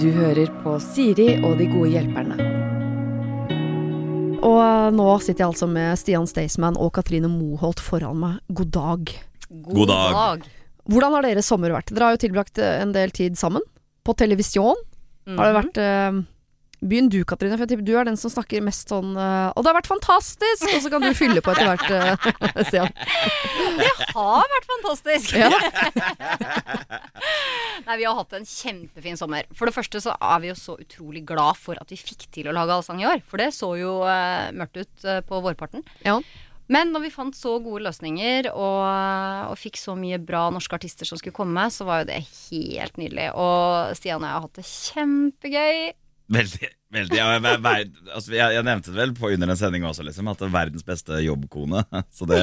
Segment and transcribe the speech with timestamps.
[0.00, 2.36] Du hører på Siri og de gode hjelperne.
[4.44, 8.34] Og nå sitter jeg altså med Stian Staysman og Katrine Moholt foran meg.
[8.52, 9.14] God dag.
[9.70, 10.44] God dag.
[10.90, 11.88] Hvordan har deres sommer vært?
[11.94, 13.64] Dere har jo tilbrakt eh, en del tid sammen.
[14.04, 14.76] På televisjon.
[15.24, 15.60] Har det Mhm.
[15.62, 16.18] vært eh,
[16.82, 19.64] Begynn du, Katrine, for jeg tipper du er den som snakker mest sånn eh, Og
[19.64, 20.66] det har vært fantastisk!
[20.68, 22.90] Og så kan du fylle på etter hvert, uh, Stian.
[23.78, 25.36] Det har vært fantastisk!
[25.38, 25.50] Ja.
[27.86, 29.46] Nei, Vi har hatt en kjempefin sommer.
[29.54, 32.50] For det første så er vi jo så utrolig glad for at vi fikk til
[32.50, 33.22] å lage allsang i år.
[33.28, 35.84] For det så jo uh, mørkt ut uh, på vårparten.
[36.06, 36.18] Ja.
[36.72, 38.84] Men når vi fant så gode løsninger og,
[39.50, 42.96] og fikk så mye bra norske artister som skulle komme, så var jo det helt
[43.00, 43.28] nydelig.
[43.36, 45.76] Og Stian og jeg har hatt det kjempegøy.
[46.32, 46.68] Veldig.
[46.94, 50.06] veldig ja, jeg, jeg, altså, jeg, jeg nevnte det vel på under en sending også,
[50.06, 51.84] liksom, at det er verdens beste jobbkone.
[52.16, 52.40] Så det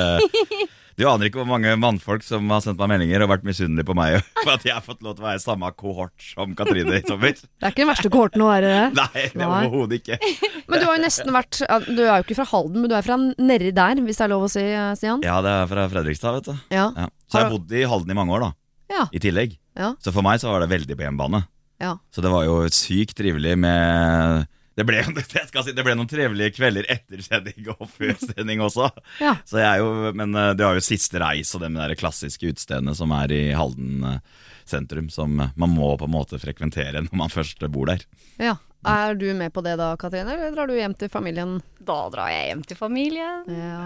[1.00, 3.96] Du aner ikke hvor mange mannfolk som har sendt meg meldinger og vært misunnelige på
[3.98, 7.00] meg for at jeg har fått lov til å være i samme kohort som Katrine
[7.00, 7.34] i sommer.
[7.62, 8.84] Det er ikke den verste kohorten å være det.
[9.00, 10.20] Nei, det er overhodet ikke.
[10.68, 13.08] Men du har jo nesten vært Du er jo ikke fra Halden, men du er
[13.08, 15.24] fra nedi der, hvis det er lov å si, eh, Stian?
[15.26, 16.76] Ja, det er fra Fredrikstad, vet du.
[16.76, 16.90] Ja.
[16.98, 17.08] Ja.
[17.32, 18.52] Så jeg har bodd i Halden i mange år, da.
[18.92, 19.08] Ja.
[19.16, 19.56] I tillegg.
[19.80, 19.94] Ja.
[20.04, 21.46] Så for meg så var det veldig på hjemmebane.
[21.82, 21.96] Ja.
[22.14, 24.48] Så det var jo sykt trivelig med
[24.80, 25.02] det ble,
[25.66, 28.88] si, det ble noen trivelige kvelder etter sending og før sending også.
[29.20, 29.36] Ja.
[29.82, 33.34] Jo, Men du det har jo Siste Reis og de der klassiske utestedene som er
[33.36, 37.92] i Halden eh, sentrum, som man må på en måte frekventere når man først bor
[37.92, 38.06] der.
[38.42, 38.58] ja.
[38.88, 41.60] Er du med på det da, Katrine, eller drar du hjem til familien?
[41.86, 43.44] Da drar jeg hjem til familien.
[43.46, 43.84] Ja.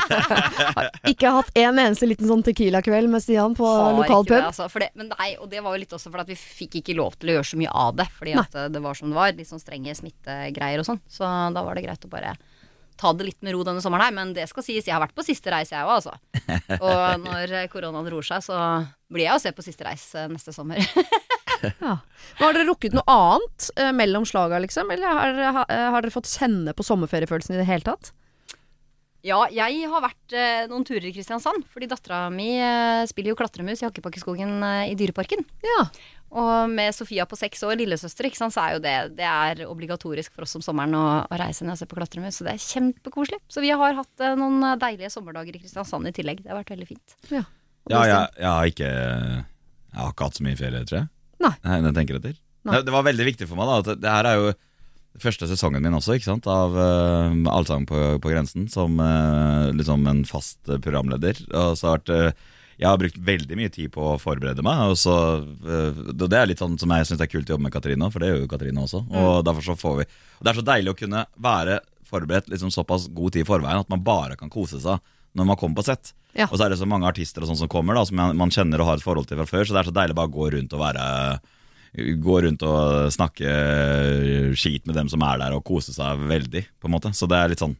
[0.76, 4.48] Har ikke hatt en eneste liten sånn Tequila-kveld med Stian på Har lokal det, pub?
[4.48, 6.96] altså, det, men nei, og det var jo litt også fordi at vi fikk ikke
[6.96, 8.08] lov til å gjøre så mye av det.
[8.16, 9.36] Fordi at eh, det var som det var.
[9.36, 11.02] Litt sånn strenge smittegreier og sånn.
[11.12, 12.36] Så da var det greit å bare
[12.96, 14.16] ta det litt med ro denne sommeren her.
[14.16, 16.16] Men det skal sies, jeg har vært på siste reis, jeg òg, altså.
[16.88, 18.56] Og når eh, koronaen roer seg, så
[19.12, 20.80] blir jeg å se på siste reis eh, neste sommer.
[21.62, 21.96] Ja.
[22.38, 24.90] Men har dere rukket noe annet eh, mellom slaga, liksom?
[24.92, 28.12] Eller har, dere- ha, eh, har dere fått kjenne på sommerferiefølelsen i det hele tatt?
[29.26, 31.64] Ja, jeg har vært eh, noen turer i Kristiansand.
[31.74, 35.42] Fordi dattera mi eh, spiller jo klatremus i Hakkebakkeskogen eh, i Dyreparken.
[35.66, 35.80] Ja.
[36.36, 39.64] Og med Sofia på seks år, lillesøster, ikke sant, så er jo det, det er
[39.70, 42.38] obligatorisk for oss om sommeren å, å reise ned og se på klatremus.
[42.38, 43.40] Så det er kjempekoselig.
[43.50, 46.44] Så vi har hatt eh, noen eh, deilige sommerdager i Kristiansand i tillegg.
[46.44, 47.18] Det har vært veldig fint.
[47.34, 47.42] Ja,
[47.90, 51.10] Ja, jeg, jeg har ikke Jeg har ikke hatt så mye ferie, tror jeg.
[51.42, 51.52] Nei.
[51.64, 52.36] Nei, tenker etter.
[52.66, 52.80] Nei.
[52.82, 53.78] Det, var veldig viktig for meg, da.
[53.82, 54.50] At det her er jo
[55.22, 60.04] første sesongen min også, ikke sant, av uh, Allsang på, på grensen, som uh, liksom
[60.10, 61.40] en fast eh, programleder.
[61.56, 62.44] Og så har vært eh,
[62.76, 64.90] jeg har brukt veldig mye tid på å forberede meg.
[64.92, 65.14] Og så,
[65.64, 68.28] det er litt sånn som jeg syns er kult å jobbe med Katrine, for det
[68.28, 69.00] gjør jo Katrine også.
[69.16, 73.08] Og derfor så får vi Det er så deilig å kunne være forberedt liksom såpass
[73.16, 75.00] god tid i forveien at man bare kan kose seg
[75.36, 76.14] når man kommer på sett.
[76.36, 76.48] Ja.
[76.50, 78.82] Og så er det så mange artister og sånn som kommer, da som man, kjenner
[78.82, 79.64] og har et forhold til fra før.
[79.64, 81.06] Så det er så deilig bare å gå rundt og være
[81.96, 83.52] Gå rundt og snakke
[84.58, 86.60] skit med dem som er der, og kose seg veldig.
[86.76, 87.72] på en måte Så det er litt sånn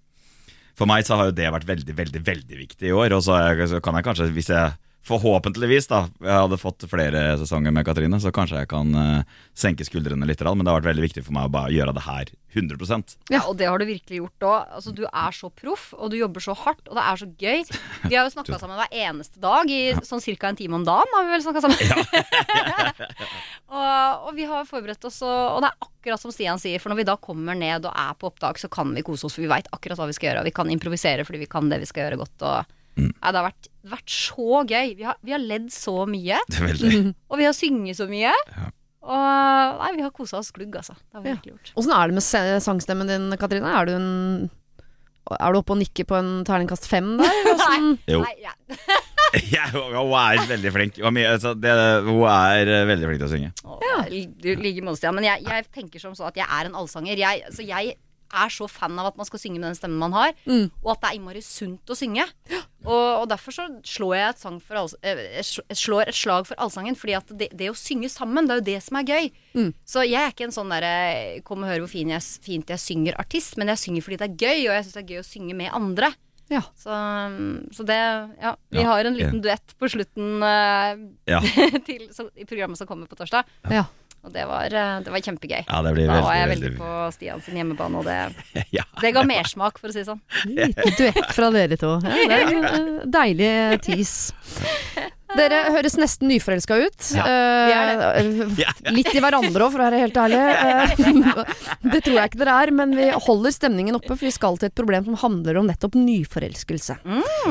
[0.79, 3.13] For meg så har jo det vært veldig, veldig veldig viktig i år.
[3.13, 3.37] Og så
[3.85, 4.73] kan jeg kanskje, hvis jeg
[5.07, 9.87] forhåpentligvis da jeg hadde fått flere sesonger med Katrine, så kanskje jeg kan uh, senke
[9.87, 10.43] skuldrene litt.
[10.43, 13.43] Men det har vært veldig viktig for meg å bare gjøre det her 100% Ja,
[13.45, 14.75] og det har du virkelig gjort òg.
[14.79, 17.65] Altså, du er så proff, og du jobber så hardt, og det er så gøy.
[18.07, 20.51] Vi har jo snakka sammen hver eneste dag i sånn ca.
[20.51, 21.17] en time om dagen.
[21.17, 21.83] Har vi vel snakka sammen?
[23.77, 26.93] og, og vi har forberedt oss, og, og det er akkurat som Stian sier, for
[26.93, 29.45] når vi da kommer ned og er på opptak, så kan vi kose oss, for
[29.45, 30.43] vi veit akkurat hva vi skal gjøre.
[30.43, 32.47] Og vi kan improvisere fordi vi kan det vi skal gjøre godt.
[32.47, 34.95] Og, Nei, det har vært, vært så gøy.
[34.97, 36.39] Vi har, vi har ledd så mye,
[37.31, 38.33] og vi har synget så mye.
[38.33, 38.71] Ja.
[39.07, 40.97] Og nei, vi har kosa oss glugg, altså.
[40.99, 41.35] Det har vi Ja.
[41.37, 41.73] virkelig gjort.
[41.79, 43.69] Åssen er det med sangstemmen din, Katrine?
[43.79, 44.09] Er du en
[45.27, 47.27] er du oppe og nikker på en terningkast fem der?
[47.47, 48.21] Hvordan- Jo.
[48.23, 48.53] Nei, ja.
[49.57, 51.01] ja, Hun er veldig flink.
[51.03, 51.73] Hun er, altså, det,
[52.07, 53.51] hun er eh, veldig flink til å synge.
[53.83, 53.97] Ja.
[54.43, 55.11] Du liker oss, ja.
[55.15, 57.19] Men jeg, jeg tenker som så at jeg er en allsanger.
[57.19, 57.97] Jeg, altså jeg
[58.37, 60.71] er så fan av at man skal synge med den stemmen man har, Mm.
[60.83, 62.25] og at det er innmari sunt å synge.
[62.87, 66.47] Og, og derfor så slår jeg et, sang for all eh, jeg slår et slag
[66.49, 69.11] for allsangen, fordi at det, det å synge sammen, det er jo det som er
[69.11, 69.31] gøy.
[69.59, 69.73] Mm.
[69.89, 72.83] Så jeg er ikke en sånn derre kom og hør hvor fin jeg, fint jeg
[72.83, 75.29] synger-artist, men jeg synger fordi det er gøy, og jeg syns det er gøy å
[75.33, 76.13] synge med andre.
[76.49, 76.63] Ja.
[76.79, 76.95] Så,
[77.75, 77.97] så det
[78.39, 80.95] Ja, vi Ja, har en liten duett på slutten uh,
[81.27, 81.41] Ja,
[81.89, 83.49] til, så, i programmet som kommer på torsdag.
[83.73, 83.89] Ja.
[84.27, 85.61] Og det var, eh, det var kjempegøy.
[85.69, 88.83] ja det blir Da var jeg veldig, veldig på Stian sin hjemmebane, og det, ja.
[89.01, 90.23] det ga mersmak, for å si det sånn.
[90.51, 91.93] Liten duett fra dere to.
[92.03, 93.53] Ja, det er en eh, deilig
[93.87, 94.17] tis.
[95.35, 97.07] Dere høres nesten nyforelska ut.
[97.19, 97.81] Eh, Ja,
[98.63, 98.73] ja.
[98.95, 100.39] litt i hverandre òg, for å være helt ærlig.
[100.39, 101.41] Uh,
[101.93, 104.71] det tror jeg ikke dere er, men vi holder stemningen oppe, for vi skal til
[104.71, 106.99] et problem som handler om nettopp nyforelskelse.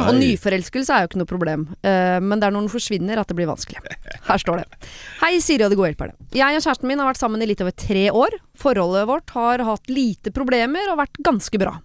[0.05, 3.31] Og nyforelskelse er jo ikke noe problem, uh, men det er når den forsvinner at
[3.31, 3.83] det blir vanskelig.
[4.29, 4.91] Her står det.
[5.21, 6.15] Hei, Siri og de gode hjelperne.
[6.35, 8.39] Jeg og kjæresten min har vært sammen i litt over tre år.
[8.59, 11.75] Forholdet vårt har hatt lite problemer og vært ganske bra.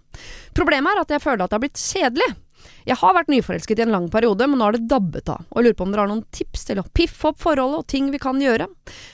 [0.55, 2.31] Problemet er at jeg føler at det har blitt kjedelig.
[2.85, 5.45] Jeg har vært nyforelsket i en lang periode, men nå har det dabbet av.
[5.51, 7.87] Og jeg lurer på om dere har noen tips til å piffe opp forholdet og
[7.87, 8.67] ting vi kan gjøre.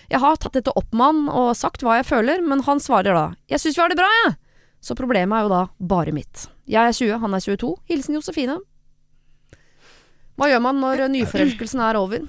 [0.10, 3.14] Jeg har tatt dette opp med han og sagt hva jeg føler, men han svarer
[3.14, 4.36] da 'jeg syns vi har det bra, jeg'.
[4.82, 6.48] Så problemet er jo da bare mitt.
[6.68, 7.76] Jeg er 20, han er 22.
[7.90, 8.60] Hilsen Josefine.
[10.38, 12.28] Hva gjør man når nyforelskelsen er over?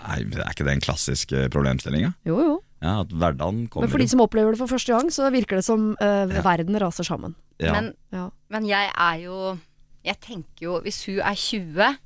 [0.00, 2.06] Nei, Er ikke det en klassisk problemstilling?
[2.08, 2.12] Ja?
[2.24, 2.54] Jo, jo.
[2.80, 5.60] Ja, at hverdagen kommer Men for de som opplever det for første gang, så virker
[5.60, 6.40] det som uh, Ja.
[6.40, 7.34] verden raser sammen.
[7.60, 7.72] ja.
[7.72, 8.30] Men, Ja.
[8.48, 9.58] men jeg er jo
[10.06, 11.98] Jeg tenker jo Hvis hun er 20,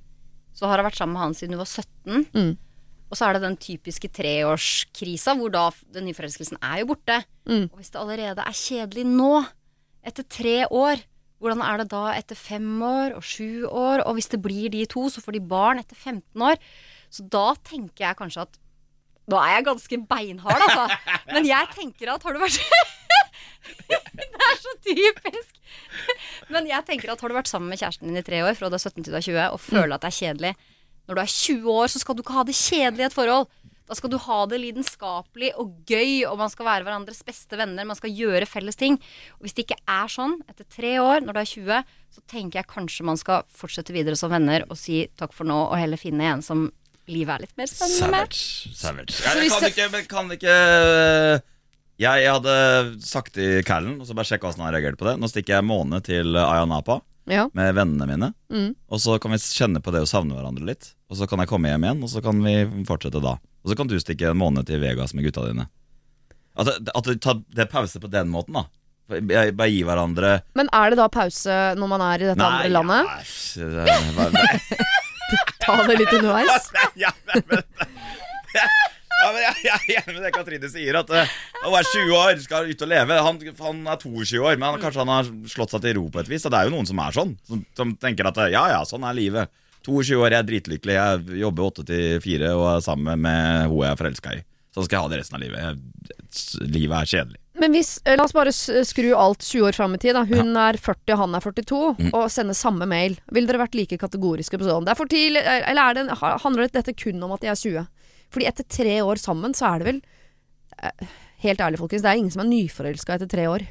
[0.54, 2.26] så har hun vært sammen med han siden hun var 17.
[2.34, 2.52] Mm.
[3.10, 7.20] Og så er det den typiske treårskrisa, hvor da den nyforelskelsen er jo borte.
[7.46, 7.68] Mm.
[7.70, 9.44] Og hvis det allerede er kjedelig nå,
[10.04, 11.02] etter tre år,
[11.38, 14.02] hvordan er det da etter fem år og sju år?
[14.08, 16.58] Og hvis det blir de to, så får de barn etter 15 år.
[17.12, 18.60] Så da tenker jeg kanskje at
[19.24, 20.98] Nå er jeg ganske beinhard, altså.
[21.32, 22.58] Men jeg tenker at har du vært
[24.14, 25.58] Det er så typisk.
[26.52, 28.68] Men jeg tenker at har du vært sammen med kjæresten din i tre år, fra
[28.70, 30.54] du er 17 til du er 20, og føler at det er kjedelig
[31.08, 33.48] Når du er 20 år, så skal du ikke ha det kjedelig i et forhold.
[33.84, 37.84] Da skal du ha det lidenskapelig og gøy, og man skal være hverandres beste venner.
[37.84, 38.96] Man skal gjøre felles ting.
[39.36, 41.82] Og hvis det ikke er sånn etter tre år, når du er 20,
[42.16, 45.58] så tenker jeg kanskje man skal fortsette videre som venner og si takk for nå,
[45.68, 46.70] og heller finne en som
[47.12, 48.32] livet er litt mer spennende med.
[48.32, 48.72] Savage.
[48.80, 49.18] Savage.
[49.20, 50.56] Ja, men kan det- ikke, men kan ikke
[52.00, 52.54] jeg, jeg hadde
[53.06, 55.16] sagt til Callen, og så bare sjekka åssen han reagerte på det.
[55.22, 57.00] Nå stikker jeg en måned til Ayanapa
[57.30, 57.46] Ja.
[57.56, 58.32] med vennene mine.
[58.52, 58.74] Mm.
[58.90, 60.90] Og så kan vi kjenne på det å savne hverandre litt.
[61.08, 62.56] Og så kan jeg komme hjem igjen, og så kan vi
[62.88, 63.36] fortsette da.
[63.64, 65.68] Og så kan du stikke en måned til Vegas med gutta dine.
[66.58, 68.66] At at det, tar- det pause på den måten, da.
[69.08, 73.32] Bare gi hverandre Men er det da pause når man er i dette andre landet?
[73.58, 74.86] ja, nei, det bare-
[75.64, 76.70] Ta det litt underveis.
[77.04, 77.62] ja, men, men,
[79.24, 81.00] ja, men jeg, jeg er enig med det Katrine sier.
[81.00, 81.34] At uh,
[81.64, 83.18] hun er 20 år, skal ut og leve.
[83.28, 86.22] Han, han er 22 år, men han, kanskje han har slått seg til ro på
[86.22, 86.44] et vis.
[86.44, 87.34] Og det er jo noen som er sånn.
[87.48, 89.52] Som, som tenker at uh, ja ja, sånn er livet.
[89.84, 90.94] 22 år, jeg er dritlykkelig.
[90.96, 94.44] Jeg jobber 8 til 4 og er sammen med hun jeg er forelska i.
[94.74, 95.64] Sånn skal jeg ha det resten av livet.
[95.64, 97.40] Jeg, livet er kjedelig.
[97.62, 100.16] Men hvis, eh, la oss bare skru alt 20 år fram i tid.
[100.16, 100.24] Da.
[100.26, 102.08] Hun er 40, han er 42, Mm.
[102.12, 103.14] og sender samme mail.
[103.30, 104.84] Ville dere vært like kategoriske på sånn?
[104.88, 107.86] Det er for tidlig, eller er det, handler dette kun om at de er 20?
[108.32, 110.02] Fordi etter tre år sammen, så er det vel
[110.80, 113.66] eh, Helt ærlig, folkens, det er ingen som er nyforelska etter tre år.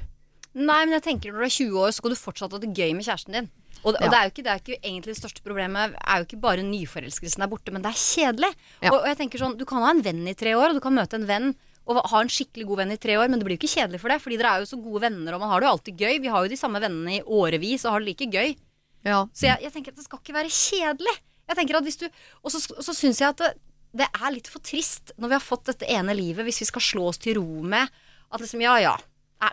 [0.53, 2.69] Nei, men jeg tenker når du er 20 år, så skal du fortsatt ha det
[2.77, 3.47] gøy med kjæresten din.
[3.81, 6.27] Og, og det, er ikke, det er jo ikke egentlig det største problemet er jo
[6.27, 8.51] ikke bare nyforelskelsen der borte, men det er kjedelig.
[8.77, 8.91] Ja.
[8.91, 10.83] Og, og jeg tenker sånn, Du kan ha en venn i tre år, og du
[10.85, 11.49] kan møte en venn
[11.83, 13.99] og ha en skikkelig god venn i tre år, men det blir jo ikke kjedelig
[13.99, 14.21] for det.
[14.23, 16.13] Fordi dere er jo så gode venner, og man har det jo alltid gøy.
[16.23, 18.53] Vi har jo de samme vennene i årevis og har det like gøy.
[19.03, 19.19] Ja.
[19.35, 21.15] Så jeg, jeg tenker at det skal ikke være kjedelig.
[21.43, 23.49] Jeg tenker at hvis du Og så, så syns jeg at det,
[23.93, 26.83] det er litt for trist når vi har fått dette ene livet, hvis vi skal
[26.83, 27.91] slå oss til ro med
[28.33, 28.95] at liksom ja ja,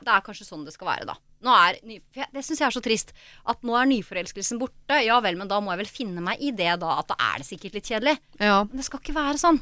[0.01, 1.19] det er kanskje sånn det skal være, da.
[1.41, 3.13] Er, det syns jeg er så trist.
[3.49, 4.99] At nå er nyforelskelsen borte.
[5.01, 6.99] Ja vel, men da må jeg vel finne meg i det, da.
[7.01, 8.17] At da er det sikkert litt kjedelig.
[8.39, 8.63] ja.
[8.69, 9.61] Men det skal ikke være sånn.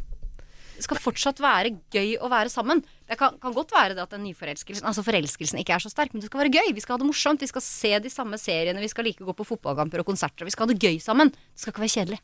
[0.78, 2.84] Det skal fortsatt være gøy å være sammen.
[3.08, 6.12] Det kan, kan godt være det at den nyforelskelsen Altså forelskelsen ikke er så sterk,
[6.14, 6.70] men det skal være gøy.
[6.76, 7.42] Vi skal ha det morsomt.
[7.42, 8.78] Vi skal se de samme seriene.
[8.84, 10.46] Vi skal like å gå på fotballkamper og konserter.
[10.46, 11.32] Vi skal ha det gøy sammen.
[11.34, 12.20] Det skal ikke være kjedelig.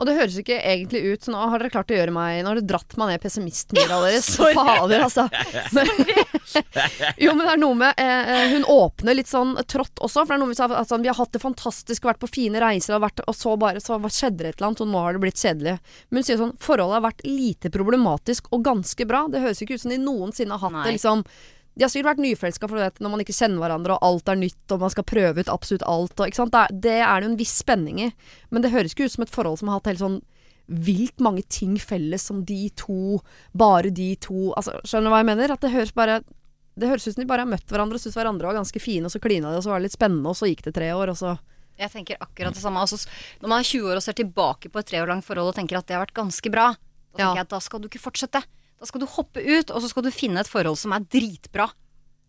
[0.00, 2.52] Og det høres ikke egentlig ut så Nå har dere klart å gjøre meg Nå
[2.52, 4.30] har dere dratt meg ned pessimistmyra deres.
[4.40, 5.26] Fader, altså.
[5.76, 5.90] Men,
[7.20, 10.24] jo, men det er noe med eh, eh, Hun åpner litt sånn trått også.
[10.24, 12.62] For det er noe med at altså, vi har hatt det fantastisk, vært på fine
[12.62, 15.14] reiser, og, vært, og så bare så skjedde det et eller annet, og nå har
[15.14, 15.76] det blitt kjedelig.
[16.08, 19.26] Men hun sier sånn Forholdet har vært lite problematisk og ganske bra.
[19.30, 20.86] Det høres ikke ut som de noensinne har hatt Nei.
[20.88, 21.24] det liksom
[21.78, 22.66] de har sikkert vært nyforelska
[23.00, 25.84] når man ikke kjenner hverandre, og alt er nytt, og man skal prøve ut absolutt
[25.86, 26.18] alt.
[26.20, 26.50] Og?
[26.50, 28.10] Det, er, det er jo en viss spenning i.
[28.50, 30.18] Men det høres ikke ut som et forhold som har hatt helt sånn
[30.70, 33.20] vilt mange ting felles som de to,
[33.58, 35.50] bare de to altså, Skjønner du hva jeg mener?
[35.54, 36.20] At det høres bare
[36.78, 39.08] Det høres ut som de bare har møtt hverandre og syntes hverandre var ganske fine,
[39.08, 40.92] og så klina de, og så var det litt spennende, og så gikk det tre
[40.94, 41.32] år, og så
[41.80, 42.78] Jeg tenker akkurat det samme.
[42.84, 43.00] Altså,
[43.40, 45.58] når man er 20 år og ser tilbake på et tre år langt forhold og
[45.58, 47.34] tenker at det har vært ganske bra, da tenker Ja.
[47.40, 48.42] jeg at da skal du ikke fortsette.
[48.80, 51.68] Da skal du hoppe ut, og så skal du finne et forhold som er dritbra.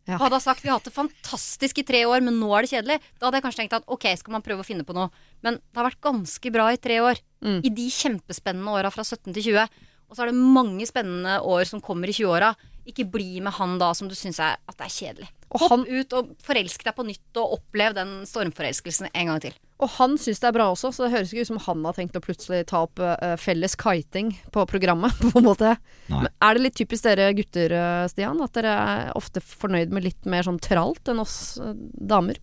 [0.09, 0.17] Ja.
[0.17, 2.71] Hadde jeg sagt vi har hatt det fantastisk i tre år, men nå er det
[2.73, 5.11] kjedelig, da hadde jeg kanskje tenkt at ok, skal man prøve å finne på noe.
[5.45, 7.21] Men det har vært ganske bra i tre år.
[7.45, 7.59] Mm.
[7.63, 9.69] I de kjempespennende åra fra 17 til 20.
[10.11, 12.49] Og så er det mange spennende år som kommer i 20-åra.
[12.89, 15.29] Ikke bli med han da som du syns er at det er kjedelig.
[15.51, 19.39] Og Hopp han- ut og forelsk deg på nytt, og opplev den stormforelskelsen en gang
[19.39, 19.55] til.
[19.81, 21.95] Og han syns det er bra også, så det høres ikke ut som han har
[21.97, 25.73] tenkt å plutselig ta opp uh, felles kiting på programmet, på en måte.
[26.11, 26.19] Nei.
[26.27, 30.05] Men er det litt typisk dere gutter, eh, Stian, at dere er ofte fornøyd med
[30.05, 32.37] litt mer sånn tralt enn oss uh, damer?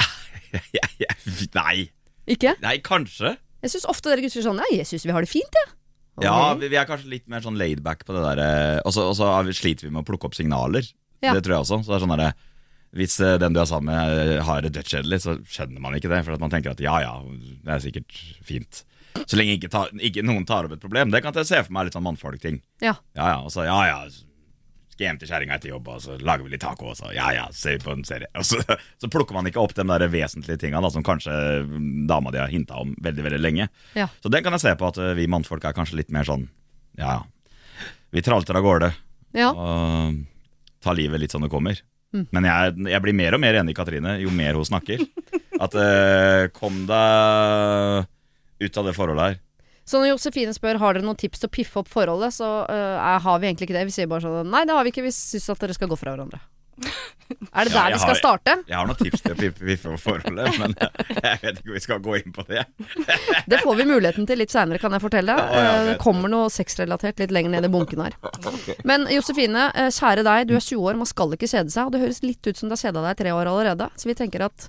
[1.60, 1.90] Nei.
[2.30, 2.56] Ikke?
[2.64, 3.36] Nei, kanskje.
[3.60, 5.74] Jeg syns ofte dere gutter er sånn Nei, jeg syns vi har det fint, jeg.
[6.24, 6.60] Ja, Ok.
[6.60, 9.28] vi, vi er kanskje litt mer sånn laidback på det der Og så og så
[9.56, 10.84] sliter vi med å plukke opp signaler.
[11.22, 11.32] Ja.
[11.36, 11.78] Det tror jeg også.
[11.84, 12.32] Så det er sånn derre
[12.96, 16.10] Hvis eh, den du er sammen med eh, har det dødskjedelig, så skjønner man ikke
[16.10, 16.22] det.
[16.26, 17.12] For man tenker at ja ja,
[17.64, 18.16] det er sikkert
[18.46, 18.82] fint.
[19.26, 21.12] Så lenge ikke, ta, ikke noen tar opp et problem.
[21.12, 22.60] Det kan jeg se for meg litt sånn mannfolk-ting.
[22.82, 22.96] Ja.
[23.18, 24.02] Ja ja, og så ja ja,
[25.00, 27.30] skal hjem til kjerringa etter jobb, og så lager vi litt taco, og så ja
[27.32, 28.28] ja, ser vi på en serie.
[28.36, 28.60] Og så,
[29.00, 31.32] så plukker man ikke opp de der vesentlige tinga da, som kanskje
[32.10, 33.68] dama di har hinta om veldig, veldig lenge.
[33.96, 34.10] Ja.
[34.20, 36.48] Så den kan jeg se på at eh, vi mannfolk er kanskje litt mer sånn
[36.98, 37.86] Ja, ja.
[38.10, 38.90] Vi tralter av gårde
[39.38, 39.52] ja.
[39.54, 40.18] og
[40.82, 41.78] tar livet litt som det kommer.
[42.10, 42.24] Mm.
[42.34, 45.04] Men jeg, jeg blir mer og mer enig i Katrine jo mer hun snakker.
[45.64, 48.08] At eh, kom deg
[48.60, 49.40] ut av det forholdet her.
[49.88, 53.18] Så når Josefine spør har dere noen tips til å piffe opp forholdet, så er,
[53.24, 53.88] har vi egentlig ikke det.
[53.88, 55.02] Vi sier bare sånn Nei, det har vi ikke.
[55.02, 56.38] Vi syns at dere skal gå fra hverandre.
[57.54, 58.54] Er det Ja, der vi skal har- starte?
[58.66, 60.74] Jeg har noen tips til å piffe piffe opp forholdet, men
[61.24, 62.64] jeg vet ikke om vi skal gå inn på det.
[63.50, 65.36] Det får vi muligheten til litt seinere, kan jeg fortelle.
[65.38, 68.16] Ja, ja, Eh, det kommer noe sexrelatert litt lenger ned i bunken her.
[68.84, 71.86] Men Josefine, eh, kjære deg, du er 20 år, man skal ikke kjede seg.
[71.86, 73.90] Og det høres litt ut som du har kjeda deg i tre år allerede.
[73.96, 74.68] Så vi tenker at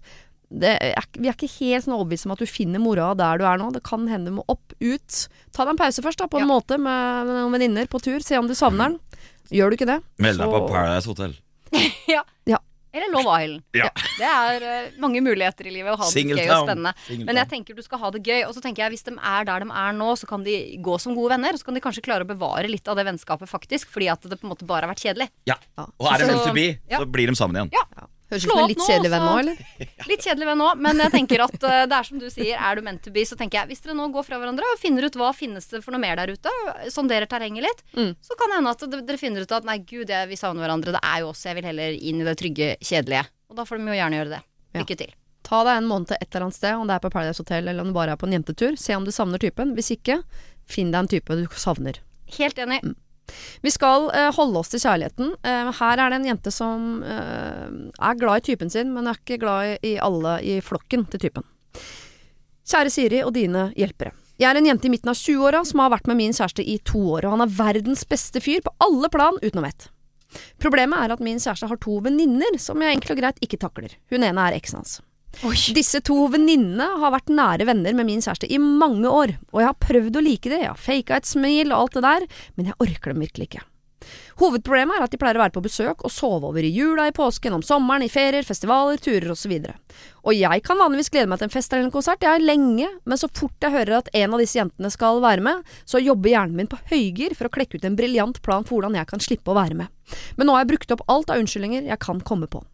[0.51, 3.45] det er, vi er ikke helt sånn overbevist om at du finner mora der du
[3.47, 3.71] er nå.
[3.73, 5.27] Det kan hende du må opp, ut.
[5.55, 6.53] Ta deg en pause først, da, på en Ja.
[6.53, 8.19] måte med noen venninner på tur.
[8.21, 8.99] Se om du savner den.
[9.51, 11.33] Gjør du ikke det, Meld deg på Paradise Hotel.
[12.11, 12.25] Ja.
[12.49, 12.59] Ja.
[12.93, 13.63] Eller Love Island.
[13.71, 13.87] Ja.
[14.19, 16.57] Det er uh, mange muligheter i livet å ha det Single gøy town.
[16.57, 16.91] og spennende.
[17.05, 18.41] Single Men jeg tenker du skal ha det gøy.
[18.49, 20.97] Og så tenker jeg hvis de er der de er nå, så kan de gå
[20.99, 21.55] som gode venner.
[21.55, 24.27] Og så kan de kanskje klare å bevare litt av det vennskapet faktisk, fordi at
[24.27, 25.29] det på en måte bare har vært kjedelig.
[25.47, 25.55] Ja.
[25.79, 26.99] Og er det meant to be, ja.
[26.99, 27.71] så blir de sammen igjen.
[27.79, 28.11] Ja.
[28.31, 29.61] Høres ut som en litt kjedelig venn nå, eller?
[30.07, 32.79] Litt kjedelig venn òg, men jeg tenker at eh, det er som du sier, er
[32.79, 35.05] du meant to be, så tenker jeg hvis dere nå går fra hverandre og finner
[35.09, 36.53] ut hva finnes det for noe mer der ute,
[36.95, 38.13] sonderer terrenget litt, Mm.
[38.23, 40.93] så kan det hende at dere finner ut at nei, gud, jeg, vi savner hverandre,
[40.95, 43.25] det er jo oss, jeg vil heller inn i det trygge, kjedelige.
[43.51, 44.41] Og da får de jo gjerne gjøre det.
[44.79, 45.11] Lykke til.
[45.43, 47.83] Ta deg en måned et eller annet sted, om det er på Paradise Hotel eller
[47.83, 48.77] om du bare er på en jentetur.
[48.79, 49.73] Se om du savner typen.
[49.75, 50.21] Hvis ikke,
[50.71, 51.99] finn deg en type du savner.
[52.37, 52.79] Helt enig.
[53.61, 55.35] Vi skal eh, holde oss til kjærligheten.
[55.43, 57.67] Eh, her er det en jente som eh,
[57.99, 61.47] er glad i typen sin, men er ikke glad i, alle i flokken til typen.
[62.71, 64.13] Kjære Siri og dine hjelpere.
[64.41, 66.79] Jeg er en jente i midten av 20-åra som har vært med min kjæreste i
[66.87, 69.91] to år, og han er verdens beste fyr på alle plan utenom ett.
[70.63, 73.93] Problemet er at min kjæreste har to venninner som jeg enkelt og greit ikke takler.
[74.09, 74.99] Hun ene er eksen hans.
[75.73, 79.71] Disse to venninnene har vært nære venner med min kjæreste i mange år, og jeg
[79.71, 82.71] har prøvd å like det, jeg har faka et smil og alt det der, men
[82.71, 83.65] jeg orker dem virkelig ikke.
[84.41, 87.15] Hovedproblemet er at de pleier å være på besøk og sove over i jula, i
[87.15, 89.53] påsken, om sommeren, i ferier, festivaler, turer osv.
[90.25, 92.89] Og jeg kan vanligvis glede meg til en fest eller en konsert, jeg er lenge,
[93.05, 96.33] men så fort jeg hører at en av disse jentene skal være med, så jobber
[96.33, 99.23] hjernen min på høygir for å klekke ut en briljant plan for hvordan jeg kan
[99.23, 100.17] slippe å være med.
[100.37, 102.65] Men nå har jeg brukt opp alt av unnskyldninger jeg kan komme på.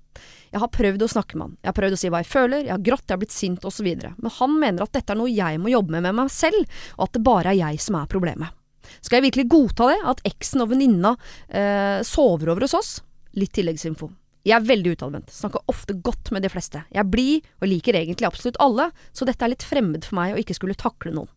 [0.54, 2.66] Jeg har prøvd å snakke med han, jeg har prøvd å si hva jeg føler,
[2.66, 5.32] jeg har grått, jeg har blitt sint osv., men han mener at dette er noe
[5.34, 8.12] jeg må jobbe med med meg selv, og at det bare er jeg som er
[8.12, 8.56] problemet.
[9.02, 11.18] Skal jeg virkelig godta det, at eksen og venninna
[11.50, 12.94] eh, sover over hos oss?
[13.38, 14.10] Litt tilleggsinfo.
[14.48, 16.86] Jeg er veldig utadvendt, snakker ofte godt med de fleste.
[16.94, 20.36] Jeg er blid og liker egentlig absolutt alle, så dette er litt fremmed for meg
[20.36, 21.28] å ikke skulle takle noen.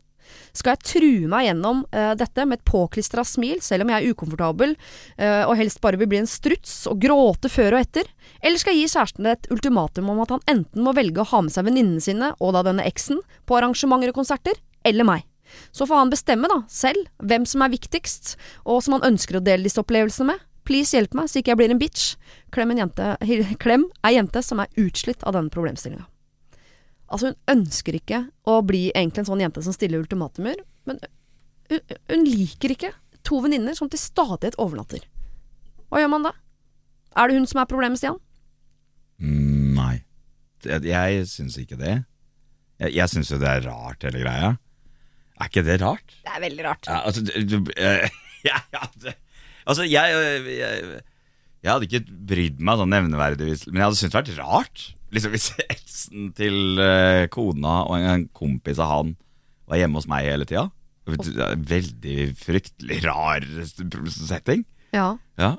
[0.56, 4.14] Skal jeg true meg gjennom uh, dette med et påklistra smil, selv om jeg er
[4.14, 8.10] ukomfortabel uh, og helst bare vil bli en struts og gråte før og etter?
[8.40, 11.42] Eller skal jeg gi kjæresten et ultimatum om at han enten må velge å ha
[11.46, 15.26] med seg venninnene sine og da denne eksen på arrangementer og konserter, eller meg?
[15.74, 19.44] Så får han bestemme, da, selv, hvem som er viktigst, og som han ønsker å
[19.44, 20.46] dele disse opplevelsene med.
[20.68, 22.14] Please hjelp meg, så ikke jeg blir en bitch.
[22.54, 23.14] Klem, en jente,
[23.62, 26.06] klem ei jente som er utslitt av denne problemstillinga.
[27.10, 31.00] Altså, hun ønsker ikke å bli egentlig en sånn jente som stiller ultimatumer, men
[31.70, 32.92] hun, hun liker ikke
[33.26, 35.02] to venninner som til stadighet overnatter.
[35.90, 36.34] Hva gjør man da?
[37.18, 38.20] Er det hun som er problemet, Stian?
[39.18, 39.94] Mm, nei.
[40.62, 41.96] Jeg, jeg syns ikke det.
[42.80, 44.54] Jeg, jeg syns jo det er rart, hele greia.
[45.40, 46.14] Er ikke det rart?
[46.22, 46.86] Det er veldig rart.
[46.86, 48.06] Ja, altså, du, du, eh,
[48.50, 49.16] ja, ja, det,
[49.66, 51.02] altså jeg, jeg, jeg,
[51.60, 54.84] jeg hadde ikke brydd meg sånn nevneverdigvis, men jeg hadde syntes det vært rart.
[55.10, 59.16] Liksom Hvis eksen til eh, kona og en, kompis av han
[59.70, 60.68] var hjemme hos meg hele tida.
[61.06, 63.46] Veldig fryktelig rar
[64.14, 64.64] setting.
[64.94, 65.16] Ja.
[65.38, 65.56] Ja.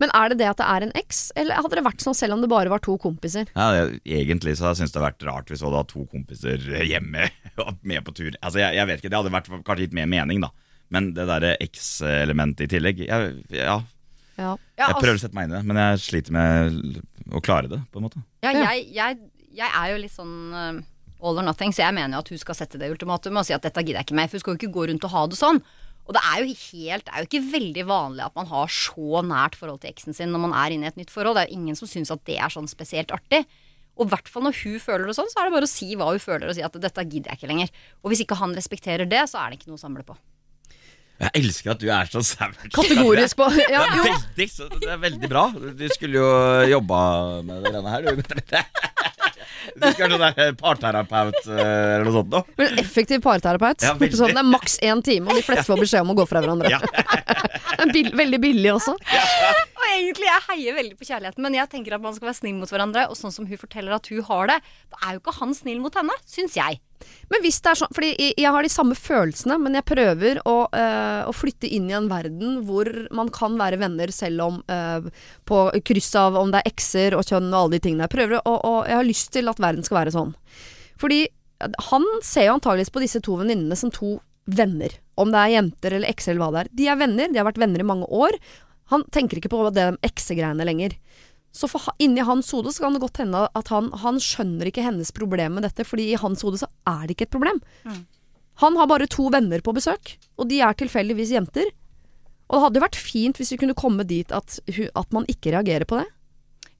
[0.00, 2.36] Men er det det at det er en eks, eller hadde det vært sånn selv
[2.36, 3.50] om det bare var to kompiser?
[3.54, 6.04] Ja, det, egentlig så hadde jeg det hadde vært rart hvis du hadde hatt to
[6.10, 7.28] kompiser hjemme
[7.62, 8.32] og med på tur.
[8.40, 10.50] Altså, jeg, jeg vet ikke, Det hadde vært kanskje gitt mer mening, da.
[10.94, 13.80] Men det derre X-elementet i tillegg jeg, Ja, Ja.
[14.34, 16.96] Ja, jeg altså- prøver å sette meg inn i det, men jeg sliter med
[17.32, 18.20] å klare det, på en måte.
[18.44, 19.20] Ja, jeg, jeg,
[19.56, 20.82] jeg er jo litt sånn eh,
[21.24, 23.56] all or nothing, så jeg mener jo at hun skal sette det ultimatumet og si
[23.56, 24.28] at dette gidder jeg ikke mer.
[24.28, 25.60] For hun skal jo ikke gå rundt og ha det sånn.
[26.04, 29.22] Og det er jo helt, det er jo ikke veldig vanlig at man har så
[29.24, 31.38] nært forhold til eksen sin når man er inne i et nytt forhold.
[31.38, 33.44] Det er jo ingen som syns at det er sånn spesielt artig.
[33.94, 35.94] Og i hvert fall når hun føler det sånn, så er det bare å si
[35.96, 37.72] hva hun føler, og si at dette gidder jeg ikke lenger.
[38.02, 40.16] Og hvis ikke han respekterer det, så er det ikke noe å samle på.
[41.24, 42.70] Jeg elsker at du er så savage.
[42.74, 45.46] Kategorisk på Det er, veldig, så det er veldig bra.
[45.54, 46.28] Du skulle jo
[46.74, 46.98] jobba
[47.46, 48.08] med det her.
[48.08, 48.22] Du,
[49.80, 52.56] du skal være sånn parterapeut eh, eller noe sånt noe.
[52.60, 53.84] Men effektiv parterapeut.
[53.84, 56.28] Ja, sånn, det er maks én time, og de fleste får beskjed om å gå
[56.30, 56.72] fra hverandre.
[56.72, 56.82] Ja.
[57.94, 58.94] Bill veldig billig også.
[58.96, 62.56] Og egentlig, jeg heier veldig på kjærligheten, men jeg tenker at man skal være snill
[62.56, 63.06] mot hverandre.
[63.12, 64.58] Og sånn som hun forteller at hun har det,
[64.94, 66.80] da er jo ikke han snill mot henne, syns jeg.
[67.32, 70.56] Men hvis det er sånn Fordi jeg, har de samme følelsene, men jeg prøver å,
[70.68, 75.08] øh, å flytte inn i en verden hvor man kan være venner selv om øh,
[75.48, 78.08] På kryss av om det er ekser og kjønn og alle de tingene.
[78.08, 80.34] Jeg prøver og, og jeg har lyst til at verden skal være sånn.
[81.00, 84.92] Fordi eh, han ser jo antageligvis på disse to venninnene som to venner.
[85.20, 86.72] Om det er jenter eller ekser eller hva det er.
[86.76, 88.36] De er venner, de har vært venner i mange år.
[88.92, 90.96] Han tenker ikke på det eksegreiene lenger.
[91.54, 94.82] Så for, inni hans hode så kan det godt hende at han, han skjønner ikke
[94.82, 97.60] hennes problem med dette, fordi i hans hode så er det ikke et problem.
[98.62, 101.70] Han har bare to venner på besøk, og de er tilfeldigvis jenter.
[102.50, 105.54] Og det hadde jo vært fint hvis vi kunne komme dit at, at man ikke
[105.54, 106.08] reagerer på det.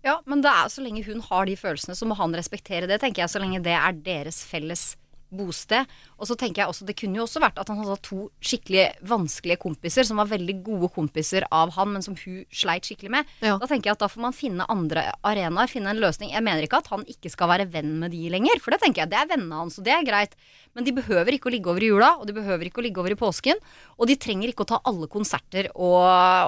[0.05, 2.99] Ja, men det er, så lenge hun har de følelsene, så må han respektere det,
[3.01, 3.33] tenker jeg.
[3.33, 4.93] Så lenge det er deres felles
[5.39, 5.91] bosted.
[6.19, 8.87] Og så tenker jeg også, Det kunne jo også vært at han hadde to skikkelig
[9.11, 13.33] vanskelige kompiser, som var veldig gode kompiser av han, men som hun sleit skikkelig med.
[13.45, 13.57] Ja.
[13.61, 16.33] Da tenker jeg at da får man finne andre arenaer, finne en løsning.
[16.35, 19.05] Jeg mener ikke at han ikke skal være venn med de lenger, for det tenker
[19.05, 20.39] jeg, det er vennene hans, og det er greit.
[20.75, 23.03] Men de behøver ikke å ligge over i jula, og de behøver ikke å ligge
[23.03, 23.61] over i påsken.
[23.99, 26.01] Og de trenger ikke å ta alle konserter og,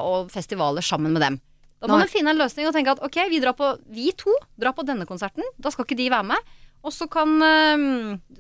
[0.06, 1.38] og festivaler sammen med dem.
[1.76, 2.06] Da må Nei.
[2.06, 4.84] man finne en løsning og tenke at ok, vi, drar på, vi to drar på
[4.88, 5.44] denne konserten.
[5.60, 6.54] Da skal ikke de være med.
[6.86, 7.32] Og så kan,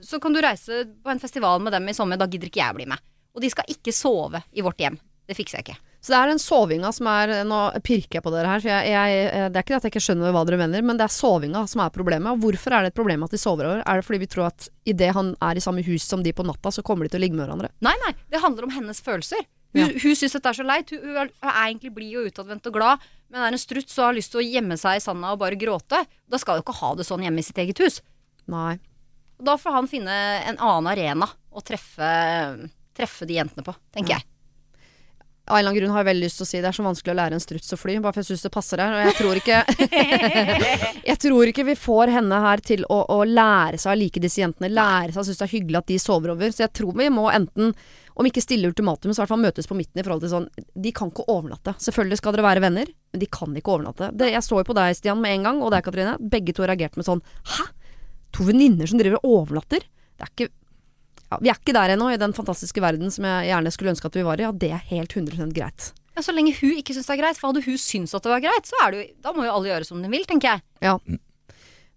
[0.06, 2.18] så kan du reise på en festival med dem i sommer.
[2.20, 3.02] Da gidder ikke jeg bli med.
[3.34, 4.96] Og de skal ikke sove i vårt hjem.
[5.26, 5.80] Det fikser jeg ikke.
[6.06, 8.90] Så det er den sovinga som er Nå pirker jeg på dere her, for jeg,
[8.92, 11.10] jeg, eh, det er ikke at jeg ikke skjønner hva dere mener, men det er
[11.16, 12.30] sovinga som er problemet.
[12.36, 13.82] Og hvorfor er det et problem at de sover over?
[13.82, 16.46] Er det fordi vi tror at idet han er i samme hus som de på
[16.46, 17.72] natta, så kommer de til å ligge med hverandre?
[17.82, 18.14] Nei, nei.
[18.30, 19.42] Det handler om hennes følelser.
[19.74, 19.88] Hun, Ja.
[19.90, 20.94] hun syns dette er så leit.
[20.94, 24.04] Hun, hun er er egentlig blid og utadvendt og glad, men er en struts og
[24.06, 26.04] har lyst til å gjemme seg i sanda og bare gråte.
[26.30, 27.98] Da skal hun ikke ha det sånn hjemme i sitt eget hus.
[28.52, 28.76] Nei.
[29.36, 30.14] Og da får han finne
[30.48, 32.08] en annen arena å treffe,
[32.96, 34.28] treffe de jentene på, tenker jeg.
[35.46, 36.82] Av en eller annen grunn har jeg veldig lyst til å si det er så
[36.82, 38.96] vanskelig å lære en struts å fly, bare for jeg syns det passer her.
[38.96, 39.60] Og jeg tror ikke
[41.12, 44.42] Jeg tror ikke vi får henne her til å, å lære seg å like disse
[44.42, 44.72] jentene.
[44.74, 46.50] Lære seg å synes det er hyggelig at de sover over.
[46.50, 47.70] Så jeg tror vi må enten,
[48.18, 50.50] om ikke stille ultimatum, så i hvert fall møtes på midten i forhold til sånn
[50.74, 51.76] De kan ikke overnatte.
[51.86, 54.10] Selvfølgelig skal dere være venner, men de kan ikke overnatte.
[54.18, 56.18] Det, jeg så jo på deg, Stian, med en gang, og deg, Katrine.
[56.34, 57.22] Begge to reagerte med sånn
[57.54, 57.70] Hæ?
[58.36, 59.84] To venninner som driver og overnatter?
[60.16, 60.48] Det er ikke
[61.26, 64.06] ja, Vi er ikke der ennå, i den fantastiske verden som jeg gjerne skulle ønske
[64.06, 64.44] at vi var i.
[64.46, 65.88] Ja, det er helt 100 greit.
[66.14, 68.30] Ja, Så lenge hun ikke syns det er greit, for hadde hun syntes at det
[68.30, 70.54] var greit, så er det jo, da må jo alle gjøre som de vil, tenker
[70.54, 70.62] jeg.
[70.86, 70.94] Ja.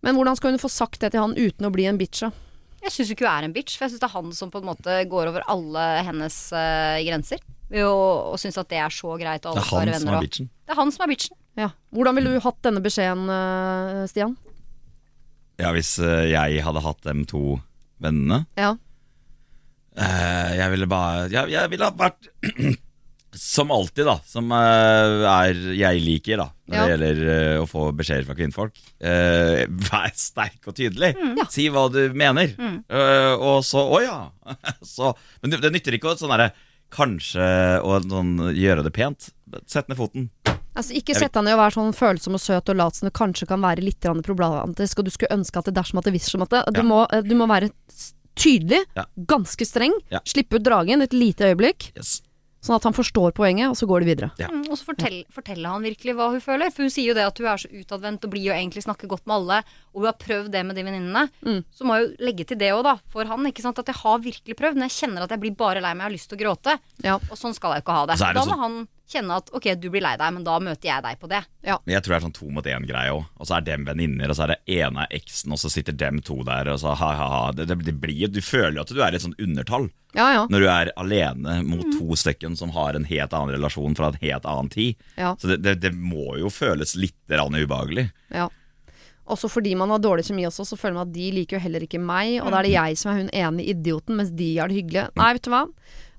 [0.01, 2.31] Men hvordan skal hun få sagt det til han uten å bli en bitch, da?
[2.81, 4.61] Jeg syns ikke hun er en bitch, for jeg syns det er han som på
[4.63, 7.41] en måte går over alle hennes uh, grenser.
[7.69, 7.95] Ved å,
[8.33, 10.13] og syns at det er så greit, og Det er han som venner.
[10.13, 10.49] er og- bitchen.
[10.65, 11.37] Det er han som er bitchen.
[11.59, 11.69] Ja.
[11.93, 14.37] Hvordan ville du hatt denne beskjeden, eh, Stian?
[15.59, 17.57] Ja, hvis eh, jeg hadde hatt dem to
[17.99, 18.73] vennene Ja.
[19.97, 22.29] eh, Jeg ville bare Jeg, jeg ville ha vært
[23.39, 24.15] Som alltid, da.
[24.25, 26.47] Som eh, er jeg liker, da.
[26.65, 26.85] Når Ja.
[26.87, 28.79] det gjelder å få beskjeder fra kvinnfolk.
[29.91, 31.11] Vær sterk og tydelig.
[31.37, 31.45] Ja.
[31.53, 32.49] Si hva du mener.
[32.57, 32.79] Mm.
[33.37, 34.17] og så Å ja.
[34.95, 35.11] så,
[35.43, 36.49] men det nytter ikke å sånn derre
[36.89, 37.45] Kanskje
[37.85, 39.29] å sånn, gjøre det pent.
[39.69, 40.31] Sett ned foten.
[40.75, 43.13] Altså, ikke sett deg ned og være sånn følsom og søt og lat som det
[43.17, 46.31] kanskje kan være litt problematisk, og du skulle ønske at det dersom at det visste
[46.31, 46.63] som at det.
[46.73, 46.87] Du, Ja.
[46.87, 47.71] må, eh, du må være
[48.35, 49.05] tydelig, Ja.
[49.17, 50.19] ganske streng, Ja.
[50.25, 52.21] slippe ut dragen et lite øyeblikk, Yes.
[52.61, 54.31] sånn at han forstår poenget, og så går det videre.
[54.37, 54.47] Ja.
[54.47, 56.71] Mm, og så fortell, forteller han virkelig hva hun føler.
[56.71, 59.07] For hun sier jo det at hun er så utadvendt og blid og egentlig snakker
[59.07, 61.29] godt med alle, og hun har prøvd det med de venninnene.
[61.43, 61.63] Mm.
[61.73, 63.39] Så må jeg jo legge til det òg, da, for han.
[63.45, 65.93] ikke sant, At jeg har virkelig prøvd, men jeg kjenner at jeg blir bare lei
[65.93, 66.79] meg, jeg har lyst til å gråte.
[67.03, 67.15] Ja.
[67.15, 68.17] Og sånn skal jeg jo ikke ha det.
[68.19, 70.45] Så er det da må sånn- han kjenne at ok, du blir lei deg, men
[70.45, 71.41] da møter jeg deg på det.
[71.65, 73.23] Men jeg tror det er sånn to mot én-greie òg.
[73.39, 75.97] Og så er dem venninner, og så er det ene er eksen, og så sitter
[75.97, 77.41] dem to der, og så ha-ha-ha.
[77.57, 80.27] Det, det, det blir, du føler jo at du er i et sånt undertall Ja,
[80.33, 80.45] ja.
[80.49, 84.21] når du er alene mot to stykken som har en helt annen relasjon fra en
[84.21, 84.97] helt annen tid.
[85.17, 85.35] ja.
[85.39, 88.09] Så det, det, det må jo føles litt ubehagelig.
[88.33, 88.49] Ja.
[89.29, 91.85] Også fordi man har dårlig kjemi også, så føler man at de liker jo heller
[91.85, 94.71] ikke meg, og da er det jeg som er hun ene idioten, mens de har
[94.71, 95.03] det hyggelig.
[95.19, 95.65] Nei, vet du hva.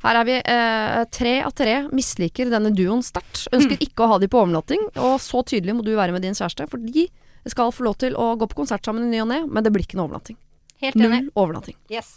[0.00, 3.46] Her er vi eh, tre av tre misliker denne duoen sterkt.
[3.52, 6.36] Ønsker ikke å ha de på overnatting, og så tydelig må du være med din
[6.36, 7.06] kjæreste, for de
[7.48, 9.72] skal få lov til å gå på konsert sammen i ny og ne, men det
[9.74, 10.40] blir ikke noe overnatting.
[10.80, 11.26] Helt enig.
[11.26, 11.76] Null overnatting.
[11.92, 12.16] Yes.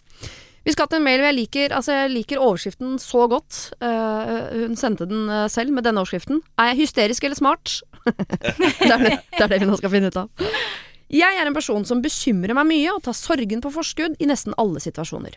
[0.64, 3.74] Vi skal til en mail jeg liker, altså jeg liker overskriften så godt.
[3.84, 6.40] Uh, hun sendte den eh, selv med denne overskriften.
[6.56, 7.82] Er jeg hysterisk eller smart?
[8.08, 10.48] det, er det, det er det vi nå skal finne ut av.
[11.14, 14.56] Jeg er en person som bekymrer meg mye og tar sorgen på forskudd i nesten
[14.58, 15.36] alle situasjoner.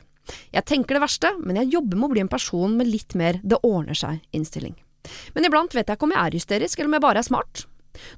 [0.55, 3.39] Jeg tenker det verste, men jeg jobber med å bli en person med litt mer
[3.45, 4.75] 'det ordner seg'-innstilling.
[5.35, 7.67] Men iblant vet jeg ikke om jeg er hysterisk, eller om jeg bare er smart.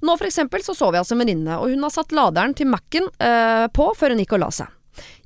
[0.03, 2.67] Nå for eksempel så sov jeg hos en venninne, og hun har satt laderen til
[2.71, 4.69] Mac-en øh, på før hun gikk og la seg.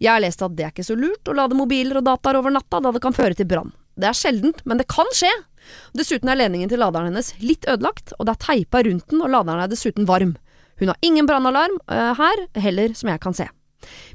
[0.01, 2.51] Jeg har lest at det er ikke så lurt å lade mobiler og dataer over
[2.51, 3.73] natta, da det kan føre til brann.
[3.97, 5.31] Det er sjeldent, men det kan skje.
[5.93, 9.33] Dessuten er ledningen til laderen hennes litt ødelagt, og det er teipa rundt den, og
[9.33, 10.37] laderen er dessuten varm.
[10.83, 13.45] Hun har ingen brannalarm uh, her, heller som jeg kan se.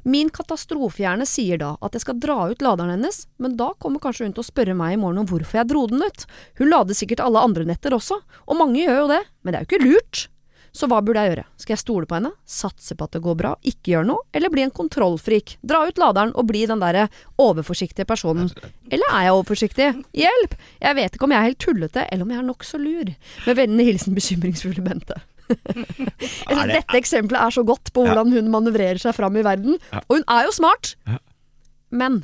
[0.03, 4.27] Min katastrofehjerne sier da at jeg skal dra ut laderen hennes, men da kommer kanskje
[4.27, 6.25] hun til å spørre meg i morgen om hvorfor jeg dro den ut.
[6.59, 9.63] Hun lader sikkert alle andre netter også, og mange gjør jo det, men det er
[9.63, 10.25] jo ikke lurt.
[10.75, 11.45] Så hva burde jeg gjøre?
[11.63, 14.51] Skal jeg stole på henne, satse på at det går bra, ikke gjøre noe, eller
[14.51, 17.07] bli en kontrollfrik, dra ut laderen og bli den derre
[17.39, 18.51] overforsiktige personen?
[18.91, 19.87] Eller er jeg overforsiktig?
[20.19, 20.59] Hjelp!
[20.83, 23.15] Jeg vet ikke om jeg er helt tullete, eller om jeg er nokså lur.
[23.47, 25.21] Med vennlig hilsen bekymringsfulle Bente.
[25.49, 29.43] Jeg synes Er Dette eksempelet er så godt på hvordan hun manøvrerer seg fram i
[29.45, 29.77] verden.
[30.07, 30.95] Og hun er jo smart,
[31.91, 32.23] men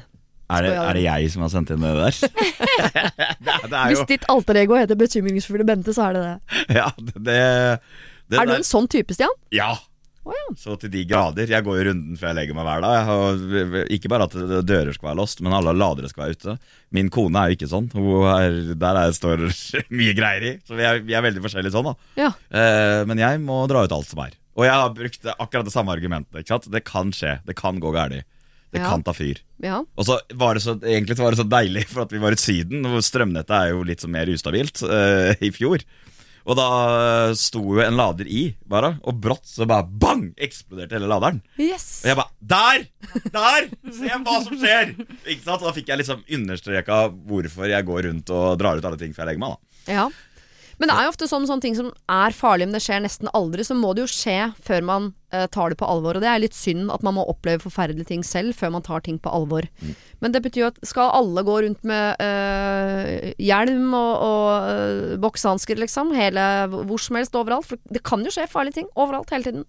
[0.51, 2.17] Er det, er det jeg som har sendt inn det der?
[2.19, 6.35] det, det er hvis ditt alter ego heter bekymringsfulle Bente, så er det det.
[6.77, 7.39] Ja, det, det,
[8.29, 9.33] det Er du en sånn type, Stian?
[9.55, 9.71] Ja.
[10.23, 10.43] Å ja.
[10.55, 11.49] Så til de grader.
[11.51, 12.99] Jeg går jo runden før jeg legger meg hver dag.
[13.09, 16.55] Har, ikke bare at dører skal være låst, men alle ladere skal være ute.
[16.95, 17.89] Min kone er jo ikke sånn.
[18.31, 19.43] Er, der er, står
[19.99, 20.53] mye greier i.
[20.63, 21.95] Så vi er, vi er veldig forskjellige sånn, da.
[22.21, 22.29] Ja.
[22.55, 24.37] Eh, men jeg må dra ut alt som er.
[24.55, 26.47] Og jeg har brukt akkurat det samme argumentet.
[26.71, 27.39] Det kan skje.
[27.47, 28.23] Det kan gå galt.
[28.73, 28.87] Det Ja.
[28.89, 29.37] kan ta fyr.
[29.61, 29.83] ja.
[29.97, 32.33] Og så var det så, Egentlig så var det så deilig, for at vi var
[32.33, 35.83] i Syden, hvor strømnettet er jo litt mer ustabilt eh, i fjor.
[36.43, 36.67] Og da
[37.39, 40.25] sto jo en lader i, bare, og brått så bare bang!
[40.35, 41.39] Eksploderte hele laderen.
[41.55, 42.01] Yes.
[42.03, 42.83] Og jeg bare Der!
[43.31, 43.69] Der!
[43.95, 44.91] Se hva som skjer!
[45.23, 45.61] Ikke sant?
[45.61, 49.15] Og da fikk jeg liksom understreka hvorfor jeg går rundt og drar ut alle ting
[49.15, 49.55] før jeg legger meg.
[49.87, 50.05] da Ja.
[50.79, 53.29] Men det er jo ofte sånn sånne ting som er farlige, men det skjer nesten
[53.37, 53.65] aldri.
[53.65, 56.17] Så må det jo skje før man uh, tar det på alvor.
[56.17, 59.05] Og det er litt synd at man må oppleve forferdelige ting selv før man tar
[59.05, 59.67] ting på alvor.
[60.23, 65.15] Men det betyr jo at skal alle gå rundt med uh, hjelm og, og uh,
[65.23, 66.13] boksehansker, liksom?
[66.17, 67.69] Hele, hvor som helst, overalt?
[67.69, 69.65] For det kan jo skje farlige ting overalt, hele tiden.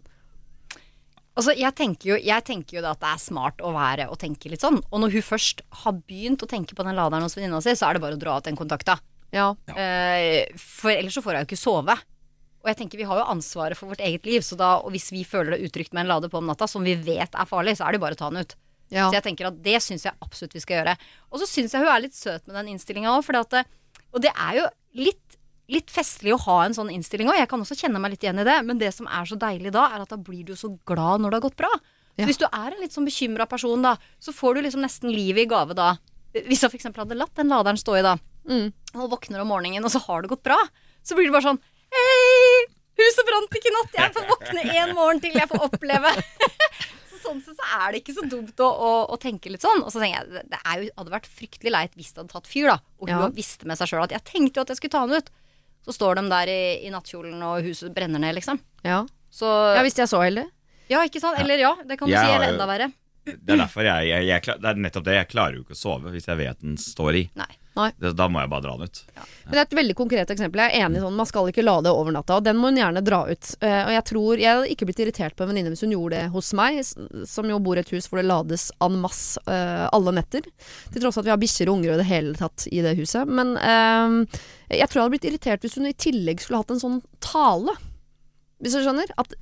[1.34, 4.20] Altså, jeg tenker, jo, jeg tenker jo da at det er smart å være og
[4.22, 4.78] tenke litt sånn.
[4.92, 7.88] Og når hun først har begynt å tenke på den laderen hos venninna si, så
[7.88, 9.00] er det bare å dra ut den kontakta.
[9.34, 9.50] Ja.
[9.74, 11.96] Eh, for ellers så får jeg jo ikke sove.
[12.64, 15.10] Og jeg tenker vi har jo ansvaret for vårt eget liv, så da, og hvis
[15.12, 17.76] vi føler det utrygt med en lade på om natta, som vi vet er farlig,
[17.76, 18.54] så er det jo bare å ta den ut.
[18.88, 19.08] ja.
[19.10, 20.94] Så jeg tenker at det syns jeg absolutt vi skal gjøre.
[21.30, 23.64] Og så syns jeg hun er litt søt med den innstillinga òg,
[24.14, 25.36] og det er jo litt,
[25.68, 27.40] litt festlig å ha en sånn innstilling òg.
[27.42, 29.74] Jeg kan også kjenne meg litt igjen i det, men det som er så deilig
[29.74, 31.72] da, er at da blir du så glad når det har gått bra.
[32.14, 32.28] Ja.
[32.28, 35.44] Hvis du er en litt sånn bekymra person, da, så får du liksom nesten livet
[35.44, 35.96] i gave da.
[36.46, 36.94] Hvis jeg f.eks.
[36.94, 38.72] hadde latt den laderen stå i da, Mm.
[39.00, 40.58] og våkner om morgenen, og så har det gått bra,
[41.02, 41.60] så blir det bare sånn
[41.94, 42.64] Hei!
[42.98, 43.94] Huset brant ikke i natt!
[43.98, 46.10] Jeg får våkne en morgen til, jeg får oppleve.
[47.10, 49.80] så sånn sett så er det ikke så dumt å, å, å tenke litt sånn.
[49.82, 52.50] Og så tenker jeg, det- er jo, hadde vært fryktelig leit hvis det hadde tatt
[52.50, 52.76] fyr, da.
[53.00, 53.30] Og hun Ja.
[53.34, 55.32] visste med seg sjøl at jeg tenkte jo at jeg skulle ta den ut.
[55.84, 58.60] Så står de der i, i nattkjolen, og huset brenner ned, liksom.
[58.86, 59.02] Ja.
[59.34, 60.50] Så ja, hvis de er så heldige.
[60.92, 61.40] Ja, ikke sant?
[61.42, 62.36] Eller ja, det kan du Jeg si.
[62.36, 62.90] Eller enda verre.
[63.24, 65.14] Det er derfor jeg, jeg, jeg klar, Det er nettopp det.
[65.18, 67.24] Jeg klarer jo ikke å sove hvis jeg vet den står i.
[67.40, 67.50] Nei.
[67.74, 69.00] Det, da må jeg bare dra den ut.
[69.16, 70.62] Men det er et veldig konkret eksempel.
[70.62, 73.02] Jeg er enig sånn, man skal ikke lade over natta, og den må hun gjerne
[73.04, 73.50] dra ut.
[73.58, 76.20] Uh, og jeg tror Jeg hadde ikke blitt irritert på en venninne hvis hun gjorde
[76.20, 76.80] det hos meg,
[77.28, 80.46] som jo bor i et hus hvor det lades en masse uh, alle netter.
[80.92, 82.94] Til tross for at vi har bikkjer og unger og det hele tatt i det
[83.00, 83.26] huset.
[83.26, 86.84] Men uh, jeg tror jeg hadde blitt irritert hvis hun i tillegg skulle hatt en
[86.84, 87.74] sånn tale.
[88.64, 89.10] Hvis du skjønner?
[89.20, 89.34] At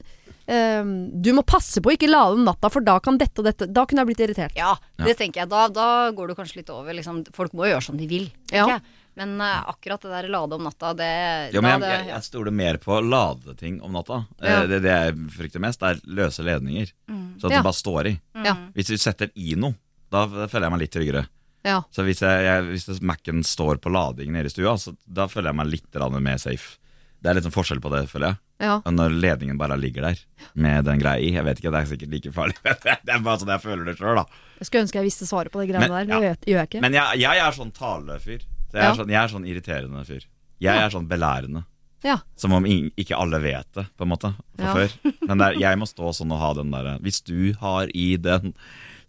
[0.82, 3.46] um, du må passe på å ikke lade om natta, for da kan dette og
[3.46, 4.56] dette Da kunne jeg blitt irritert.
[4.58, 5.52] Ja, det tenker jeg.
[5.52, 6.96] Da, da går du kanskje litt over.
[6.98, 7.22] Liksom.
[7.36, 8.26] Folk må jo gjøre som de vil.
[8.52, 8.80] Ja.
[9.18, 11.10] Men uh, akkurat det der lade om natta, det,
[11.52, 14.22] jo, men da, jeg, jeg, jeg stoler mer på lade ting om natta.
[14.40, 14.62] Ja.
[14.62, 16.92] Eh, Det, det jeg frykter mest, er løse ledninger.
[17.36, 17.58] Så at Ja.
[17.58, 18.16] det bare står i.
[18.38, 18.66] Mm.
[18.76, 19.76] Hvis du setter i noe,
[20.12, 21.26] da føler jeg meg litt tryggere.
[21.62, 21.82] Ja.
[21.94, 25.52] Så hvis, jeg, jeg, hvis Mac-en står på lading nede i stua, så da føler
[25.52, 26.78] jeg meg litt mer safe.
[27.22, 28.40] Det er litt sånn forskjell på det, føler jeg.
[28.62, 28.76] Ja.
[28.86, 30.20] Og når ledningen bare ligger der
[30.54, 31.32] med den greia i.
[31.34, 32.54] Jeg vet ikke, det er sikkert like farlig.
[32.86, 34.24] det er bare sånn jeg føler det sjøl, da.
[34.60, 36.06] Jeg skulle ønske jeg visste svaret på de greiene der.
[36.06, 36.36] men ja.
[36.38, 36.82] det gjør jeg ikke.
[36.84, 38.46] Men jeg, jeg er sånn talefyr.
[38.70, 40.24] Så jeg, er sånn, jeg er sånn irriterende fyr.
[40.62, 41.64] Jeg er sånn belærende.
[42.06, 42.16] ja.
[42.38, 44.72] Som om ikke alle vet det, på en måte, fra Ja.
[44.78, 44.94] før.
[45.28, 48.16] Men det er, jeg må stå sånn og ha den derre Hvis du har i
[48.16, 48.54] den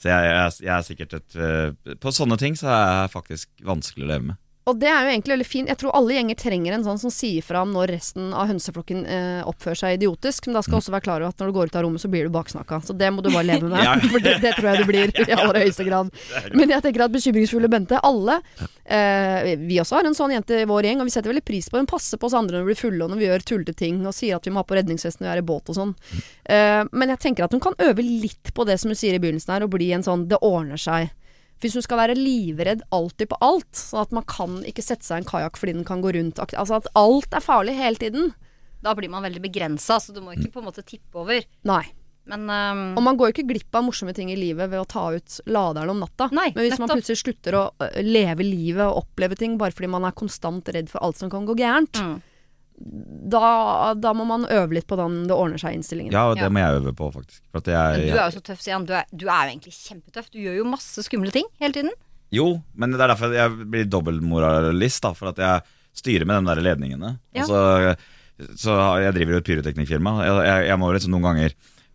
[0.02, 3.50] Så jeg, jeg, jeg er sikkert et øh, På sånne ting så er jeg faktisk
[3.66, 4.40] vanskelig å leve med.
[4.64, 5.70] Og det er jo egentlig veldig fint.
[5.72, 9.02] Jeg tror alle gjenger trenger en sånn som sier fra om når resten av hønseflokken
[9.04, 10.48] eh, oppfører seg idiotisk.
[10.48, 12.04] Men da skal du også være klar over at når du går ut av rommet,
[12.04, 12.80] så blir du baksnakka.
[12.88, 13.80] Så det må du bare leve med.
[13.84, 13.98] Ja.
[14.14, 16.14] For det, det tror jeg du blir i aller høyeste grad.
[16.56, 18.38] Men jeg tenker at bekymringsfulle Bente, alle
[18.86, 21.68] eh, Vi også har en sånn jente i vår gjeng, og vi setter veldig pris
[21.68, 23.76] på Hun passer på oss andre når vi blir fulle, og når vi gjør tullete
[23.84, 25.80] ting, og sier at vi må ha på redningsvesten når vi er i båt og
[25.80, 25.92] sånn.
[26.48, 29.22] Eh, men jeg tenker at hun kan øve litt på det som hun sier i
[29.24, 31.12] begynnelsen her, og bli en sånn 'det ordner seg'.
[31.64, 35.22] Hvis hun skal være livredd alltid på alt, sånn at man kan ikke sette seg
[35.22, 38.34] i en kajakk fordi den kan gå rundt Altså at alt er farlig hele tiden.
[38.84, 41.46] Da blir man veldig begrensa, så du må ikke på en måte tippe over.
[41.70, 41.86] Nei.
[42.28, 42.84] Men um...
[43.00, 45.40] Og man går jo ikke glipp av morsomme ting i livet ved å ta ut
[45.48, 46.30] laderen om natta.
[46.36, 47.64] Nei, Men hvis man plutselig slutter å
[48.04, 51.48] leve livet og oppleve ting bare fordi man er konstant redd for alt som kan
[51.48, 52.16] gå gærent, mm.
[52.78, 56.12] Da, da må man øve litt på den det ordner seg-innstillingen.
[56.16, 56.50] Ja, og det Ja.
[56.54, 57.42] må jeg øve på, faktisk.
[57.52, 58.86] For at Men jeg, du er jo så tøff, Sian.
[58.90, 60.30] Du er, du er jo egentlig kjempetøff.
[60.34, 61.92] Du gjør jo masse skumle ting hele tiden.
[62.34, 65.14] Jo, men det er derfor jeg blir dobbeltmoralist, da.
[65.14, 65.62] For at jeg
[65.94, 67.20] styrer med de der ledningene.
[67.38, 67.44] Ja.
[67.44, 67.96] Og så,
[68.58, 70.16] så jeg driver jo et pyroteknikkfirma.
[70.26, 71.54] Jeg, jeg, jeg må liksom noen ganger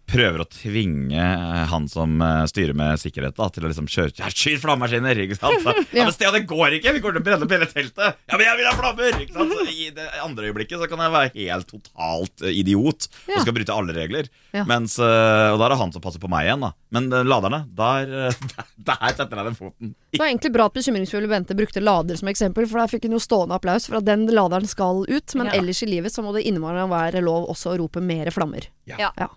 [0.09, 1.25] prøver å tvinge
[1.71, 5.21] han som eh, styrer med sikkerhet, da, til å liksom kjøre ja, Skyt flammemaskiner!
[5.27, 5.61] Ikke sant?
[5.65, 6.95] Så, ja, men Stian, det går ikke!
[6.97, 8.19] Vi kommer til å brenne opp hele teltet!
[8.29, 9.19] Ja, men jeg vil ha flammer!
[9.25, 9.53] Ikke sant?
[9.59, 13.37] Så I det andre øyeblikket så kan jeg være helt totalt eh, idiot Ja.
[13.39, 14.31] og skal bryte alle regler.
[14.57, 14.65] Ja.
[14.69, 16.73] Mens, eh, og da er det han som passer på meg igjen, da.
[16.97, 19.93] Men eh, laderne, der, eh, der, der setter jeg den foten.
[20.15, 23.19] Det var egentlig bra at bekymringsfulle Bente brukte lader som eksempel, for der fikk hun
[23.19, 25.35] jo stående applaus for at den laderen skal ut.
[25.37, 25.59] Men Ja.
[25.61, 28.71] ellers i livet så må det innimellom være lov også å rope mere flammer.
[28.89, 29.13] ja.
[29.19, 29.29] Ja.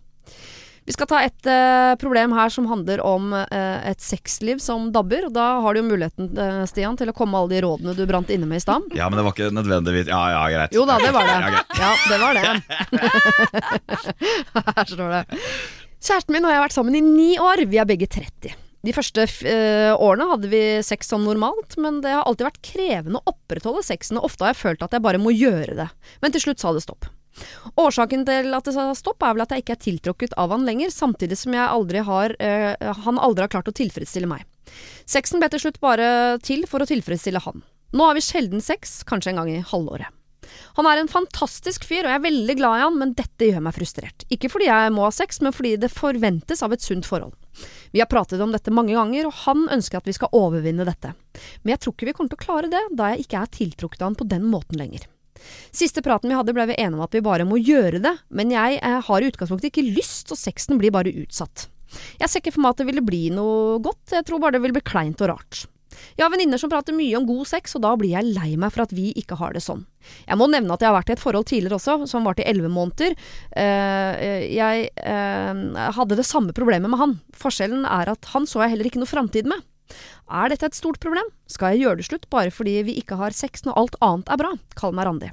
[0.92, 5.30] Vi skal ta et uh, problem her som handler om uh, et sexliv som dabber.
[5.30, 7.94] Og da har du jo muligheten, uh, Stian, til å komme med alle de rådene
[7.96, 8.90] du brant inne med i stad.
[9.00, 10.76] Ja, men det var ikke nødvendigvis Ja, ja, greit.
[10.76, 11.62] Jo da, det var det.
[11.80, 11.92] Ja.
[12.12, 12.44] Det var det.
[14.82, 15.24] Her står det.
[16.02, 17.64] Kjæresten min og jeg har vært sammen i ni år.
[17.72, 18.60] Vi er begge 30.
[18.84, 23.22] De første eh, årene hadde vi sex som normalt, men det har alltid vært krevende
[23.22, 25.90] å opprettholde sexen, og ofte har jeg følt at jeg bare må gjøre det.
[26.20, 27.08] Men til slutt sa det stopp.
[27.80, 30.66] Årsaken til at det sa stopp er vel at jeg ikke er tiltrukket av han
[30.68, 34.46] lenger, samtidig som aldri har, eh, han aldri har klart å tilfredsstille meg.
[35.10, 37.64] Sexen ble til slutt bare til for å tilfredsstille han.
[37.92, 40.08] Nå har vi sjelden sex, kanskje en gang i halvåret.
[40.80, 43.64] Han er en fantastisk fyr, og jeg er veldig glad i han, men dette gjør
[43.66, 44.26] meg frustrert.
[44.34, 47.36] Ikke fordi jeg må ha sex, men fordi det forventes av et sunt forhold.
[47.92, 51.14] Vi har pratet om dette mange ganger, og han ønsker at vi skal overvinne dette.
[51.64, 54.04] Men jeg tror ikke vi kommer til å klare det, da jeg ikke er tiltrukket
[54.04, 55.08] av han på den måten lenger.
[55.72, 58.54] Siste praten vi hadde ble vi enige om at vi bare må gjøre det, men
[58.54, 61.68] jeg eh, har i utgangspunktet ikke lyst, og sexen blir bare utsatt.
[62.22, 64.64] Jeg ser ikke for meg at det ville bli noe godt, jeg tror bare det
[64.64, 65.66] vil bli kleint og rart.
[66.16, 68.74] Jeg har venninner som prater mye om god sex, og da blir jeg lei meg
[68.74, 69.84] for at vi ikke har det sånn.
[70.28, 72.48] Jeg må nevne at jeg har vært i et forhold tidligere også, som varte i
[72.50, 73.16] elleve måneder.
[73.60, 75.66] Eh, jeg eh,
[75.98, 77.18] hadde det samme problemet med han.
[77.38, 79.68] Forskjellen er at han så jeg heller ikke noe framtid med.
[80.32, 81.28] Er dette et stort problem?
[81.52, 84.42] Skal jeg gjøre det slutt bare fordi vi ikke har sex når alt annet er
[84.42, 84.52] bra?
[84.80, 85.32] Kall meg Randi.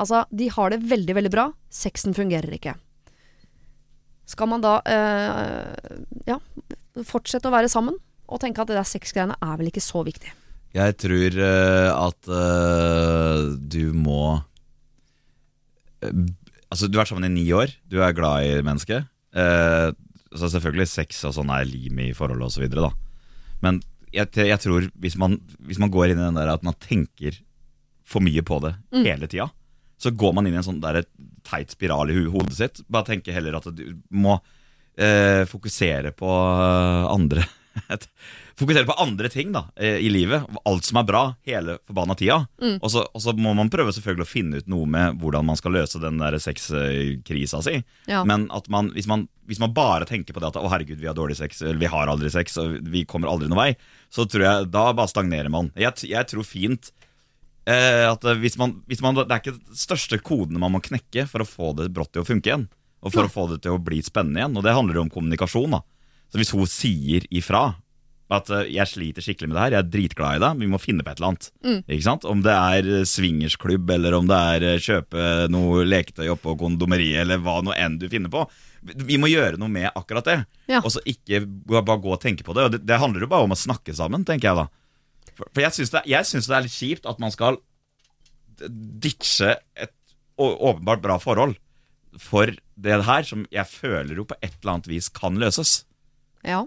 [0.00, 1.50] Altså, de har det veldig, veldig bra.
[1.72, 2.76] Sexen fungerer ikke.
[4.32, 6.38] Skal man da øh, ja,
[7.04, 7.98] fortsette å være sammen
[8.32, 10.30] og tenke at det der sexgreiene er vel ikke så viktig?
[10.72, 14.40] Jeg tror øh, at øh, du må
[16.72, 17.68] Altså, du har vært sammen i ni år.
[17.84, 19.04] Du er glad i mennesket.
[20.32, 23.11] Så selvfølgelig sex og sånn er lim i forholdet videre, da.
[23.62, 23.80] Men
[24.12, 27.38] jeg, jeg tror hvis man, hvis man går inn i den der at man tenker
[28.04, 29.04] for mye på det Mm.
[29.06, 29.46] hele tida,
[30.02, 31.04] så går man inn i en sånn der
[31.46, 32.80] teit spiral i hodet sitt.
[32.90, 34.34] Bare tenke heller at du må
[34.98, 37.46] eh, fokusere på eh, andre
[38.58, 40.44] Fokusere på andre ting da eh, i livet.
[40.68, 42.42] Alt som er bra, hele forbanna tida.
[42.62, 42.78] Mm.
[42.80, 45.58] Og, så, og så må man prøve selvfølgelig å finne ut noe med hvordan man
[45.58, 47.78] skal løse den der sexkrisa si.
[48.10, 48.22] Ja.
[48.28, 51.08] Men at man, hvis, man, hvis man bare tenker på det at å herregud, vi
[51.10, 53.70] har dårlig sex, eller vi har aldri sex, og vi kommer aldri noen vei,
[54.12, 55.72] så tror jeg da bare stagnerer man.
[55.78, 56.92] Jeg, jeg tror fint
[57.64, 61.26] eh, at hvis man, hvis man Det er ikke de største kodene man må knekke
[61.30, 62.68] for å få det brått til å funke igjen.
[63.02, 64.58] Og for å få det til å bli spennende igjen.
[64.58, 65.74] Og det handler jo om kommunikasjon.
[65.74, 65.80] da
[66.30, 67.72] Så hvis hun sier ifra
[68.34, 70.80] at eh, jeg sliter skikkelig med det her, jeg er dritglad i deg, vi må
[70.82, 71.48] finne på et eller annet.
[71.86, 72.26] Ikke sant?
[72.28, 77.22] Om det er eh, swingersklubb, eller om det er eh, kjøpe noe leketøy oppå kondomeriet,
[77.24, 78.44] eller hva nå enn du finner på.
[78.82, 80.38] Vi må gjøre noe med akkurat det.
[80.70, 80.80] Ja.
[80.82, 82.66] Og så ikke bare gå og tenke på det.
[82.66, 84.68] Og det, det handler jo bare om å snakke sammen, tenker jeg da.
[85.32, 87.60] For, for jeg syns det, det er litt kjipt at man skal
[88.68, 89.94] ditche et
[90.42, 91.54] åpenbart bra forhold
[92.20, 95.82] for det her, som jeg føler jo på et eller annet vis kan løses.
[96.44, 96.64] Ja.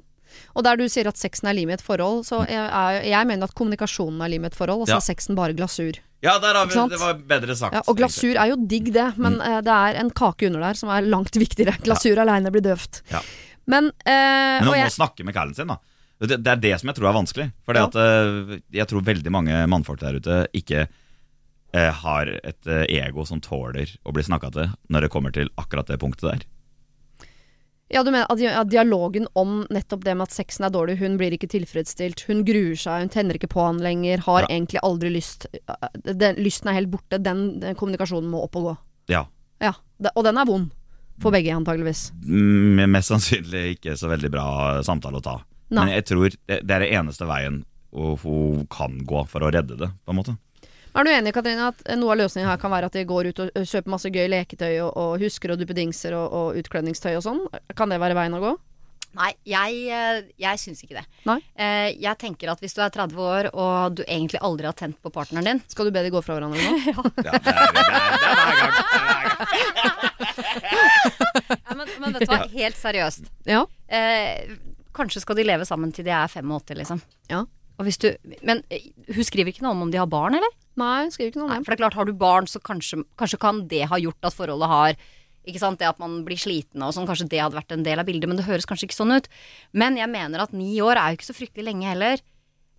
[0.56, 3.50] Og der du sier at sexen er limet et forhold, så jeg, er, jeg mener
[3.50, 5.02] at kommunikasjonen er limet et forhold, og så Ja.
[5.04, 6.00] er sexen bare glasur.
[6.26, 7.76] Ja, der har vi, det var bedre sagt.
[7.76, 9.64] Ja, og glasur er jo digg det, men mm.
[9.68, 11.76] det er en kake under der som er langt viktigere.
[11.86, 13.04] Glasur aleine blir døvt.
[13.12, 13.22] Ja.
[13.68, 15.78] Men, eh, Men man jeg, må snakke med kælen sin, da.
[16.22, 17.48] Det, det er det som jeg tror er vanskelig.
[17.66, 17.86] For Ja.
[17.90, 20.88] at, eh, jeg tror veldig mange mannfolk der ute ikke
[21.76, 25.50] eh, har et eh, ego som tåler å bli snakka til når det kommer til
[25.60, 26.46] akkurat det punktet der.
[27.94, 31.36] Ja, du mener at dialogen om nettopp det med at sexen er dårlig, hun blir
[31.38, 34.48] ikke tilfredsstilt, hun gruer seg, hun tenner ikke på han lenger, har Ja.
[34.56, 38.64] egentlig aldri lyst øh, den, Lysten er helt borte, den, den kommunikasjonen må opp og
[38.72, 38.78] gå.
[39.14, 39.26] Ja.
[39.62, 39.74] Ja,
[40.16, 40.72] Og den er vond.
[41.22, 42.10] For begge, antageligvis.
[42.26, 45.38] Men Mest sannsynlig ikke så veldig bra samtale å ta.
[45.70, 45.86] Nei.
[45.86, 47.62] Men jeg tror det, det er det eneste veien
[47.96, 50.34] hun kan gå for å redde det, på en måte.
[50.96, 53.40] Er du enig Katrine, at noe av løsningen her kan være at de går ut
[53.44, 57.42] og kjøper masse gøy leketøy og, og husker og duppedingser og, og utkledningstøy og sånn?
[57.76, 58.54] Kan det være veien å gå?
[59.16, 61.06] Nei, jeg, eh, jeg syns ikke det.
[61.24, 61.38] Nei.
[61.56, 64.98] Eh, Jeg tenker at hvis du er 30 år og du egentlig aldri har tent
[65.00, 66.72] på partneren din Skal du be de gå fra hverandre nå?
[66.92, 69.32] Ja, det, er, det, er, det er.
[69.32, 69.96] Det er
[71.66, 73.32] ja, men, men vet du hva, helt seriøst.
[73.48, 73.62] Ja.
[73.88, 74.52] Eh,
[74.96, 77.02] kanskje skal de leve sammen til de er 85, liksom.
[77.32, 77.44] Ja.
[77.76, 78.08] Du,
[78.48, 80.56] men eh, hun skriver ikke noe om om de har barn, eller?
[80.80, 81.66] Nei, hun skriver ikke noe om det.
[81.66, 84.36] for det er klart, har du barn, så kanskje, kanskje kan det ha gjort at
[84.36, 84.98] forholdet har
[85.46, 88.00] ikke sant, Det at man blir sliten og sånn, kanskje det hadde vært en del
[88.02, 89.28] av bildet, men det høres kanskje ikke sånn ut.
[89.78, 92.24] Men jeg mener at ni år er jo ikke så fryktelig lenge heller.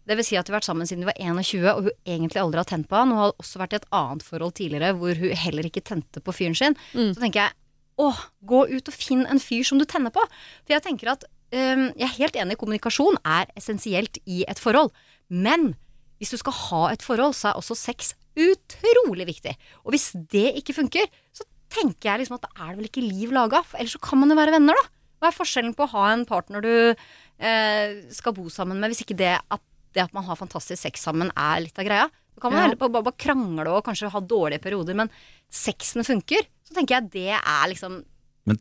[0.06, 2.42] Det vil si at de har vært sammen siden de var 21, og hun egentlig
[2.42, 3.14] aldri har tent på han.
[3.14, 6.34] Hun har også vært i et annet forhold tidligere hvor hun heller ikke tente på
[6.34, 6.74] fyren sin.
[6.94, 7.12] Mm.
[7.14, 7.56] Så tenker jeg
[8.02, 8.18] åh,
[8.50, 10.22] gå ut og finn en fyr som du tenner på.
[10.66, 14.90] For jeg tenker at Jeg er helt enig, kommunikasjon er essensielt i et forhold.
[15.30, 15.74] Men
[16.18, 19.54] hvis du skal ha et forhold, så er også sex utrolig viktig.
[19.84, 23.04] Og hvis det ikke funker, så tenker jeg liksom at da er det vel ikke
[23.06, 23.62] liv laga.
[23.78, 24.92] Ellers så kan man jo være venner, da.
[25.22, 29.00] Hva er forskjellen på å ha en partner du eh, skal bo sammen med, hvis
[29.06, 29.62] ikke det at,
[29.96, 32.10] det at man har fantastisk sex sammen er litt av greia?
[32.36, 32.66] Så kan man Ja.
[32.66, 35.08] heller bare, bare krangle og kanskje ha dårlige perioder, men
[35.48, 36.44] sexen funker.
[36.68, 38.02] Så tenker jeg det er liksom
[38.46, 38.60] Men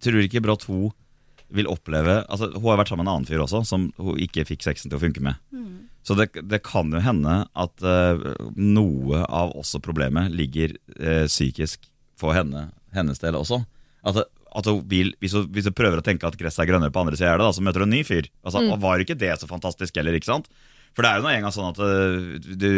[0.00, 0.88] Tror ikke brått hun
[1.50, 4.46] vil oppleve altså Hun har vært sammen med en annen fyr også, som hun ikke
[4.48, 5.38] fikk sexen til å funke med.
[6.02, 8.22] Så det, det kan jo hende at uh,
[8.56, 11.84] noe av også problemet ligger uh, psykisk
[12.20, 13.60] for henne, hennes del også.
[14.08, 16.94] At, at hun vil, hvis, hun, hvis hun prøver å tenke at gresset er grønnere
[16.94, 18.30] på andre sida, da, så møter hun en ny fyr.
[18.44, 20.48] Altså, og Var ikke det så fantastisk heller, ikke sant?
[20.96, 22.70] For det er jo nå engang sånn at uh, du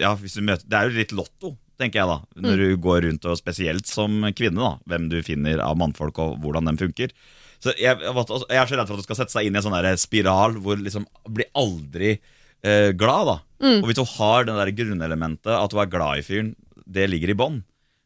[0.00, 2.16] Ja, hvis du møter Det er jo litt lotto, tenker jeg da,
[2.48, 6.40] når du går rundt, og spesielt som kvinne, da, hvem du finner av mannfolk, og
[6.42, 7.14] hvordan de funker.
[7.60, 9.60] Så jeg, jeg jeg er så redd for at du skal sette seg inn i
[9.60, 13.28] en sånn der spiral hvor liksom blir aldri eh, glad.
[13.28, 13.36] da
[13.82, 16.54] Og hvis hun har det der grunnelementet at hun er glad i fyren,
[16.86, 17.60] det ligger i bånn.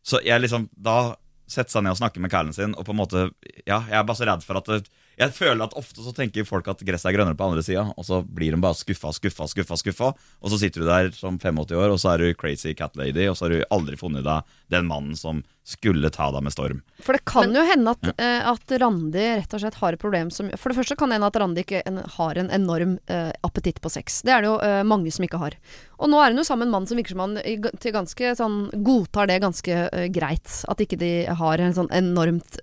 [0.05, 1.15] Så jeg liksom da
[1.51, 3.25] setter seg ned og snakker med kælen sin, og på en måte
[3.69, 4.87] Ja, jeg er bare så redd for at det,
[5.21, 8.05] Jeg føler at ofte så tenker folk at gresset er grønnere på andre sida, og
[8.07, 10.09] så blir de bare skuffa, skuffa, skuffa, skuffa.
[10.43, 13.29] Og så sitter du der som 85 år, og så er du crazy cat lady,
[13.31, 16.81] og så har du aldri funnet deg den mannen som skulle ta deg med storm.
[17.01, 20.29] For det kan jo hende at, eh, at Randi rett og slett har et problem
[20.31, 23.33] som For det første kan det hende at Randi ikke en, har en enorm uh,
[23.47, 24.21] appetitt på sex.
[24.27, 25.57] Det er det jo uh, mange som ikke har.
[25.97, 27.95] Og nå er hun jo sammen med en mann som virker som han i, til
[27.97, 29.81] ganske sånn godtar det ganske
[30.13, 30.53] greit.
[30.69, 32.59] At ikke de har en sånn enormt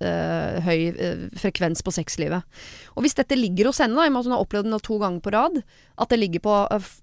[0.62, 0.92] høy
[1.40, 2.44] frekvens på sexlivet.
[2.94, 4.82] Og hvis dette ligger hos henne, da, i og med at hun har opplevd det
[4.84, 5.58] to ganger på rad,
[6.02, 6.52] at det ligger på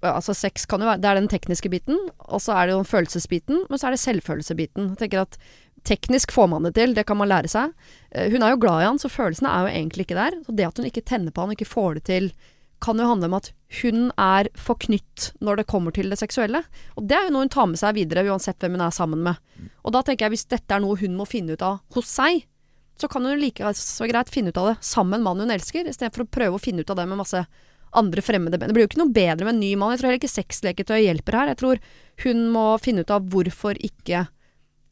[0.06, 1.98] Altså sex kan jo være Det er den tekniske biten,
[2.30, 4.94] og så er det jo følelsesbiten, men så er det selvfølelsesbiten.
[4.94, 5.40] Jeg tenker at
[5.88, 7.74] Teknisk får man det til, det kan man lære seg.
[8.12, 10.40] Eh, Hun er jo glad i han, så følelsene er jo egentlig ikke der.
[10.46, 12.32] Så det at hun ikke tenner på han og ikke får det til,
[12.80, 13.50] kan jo handle om at
[13.82, 16.62] hun er forknytt når det kommer til det seksuelle.
[16.96, 19.24] Og det er jo noe hun tar med seg videre, uansett hvem hun er sammen
[19.26, 19.36] med.
[19.84, 22.46] Og da tenker jeg hvis dette er noe hun må finne ut av hos seg,
[23.00, 25.52] så kan hun like så greit finne ut av det sammen med en mann hun
[25.56, 27.44] elsker, istedenfor å prøve å finne ut av det med masse
[28.00, 28.60] andre fremmede.
[28.60, 29.94] Det blir jo ikke noe bedre med en ny mann.
[29.96, 31.52] Jeg tror heller ikke sexleketøy hjelper her.
[31.54, 31.80] Jeg tror
[32.26, 34.28] hun må finne ut av hvorfor ikke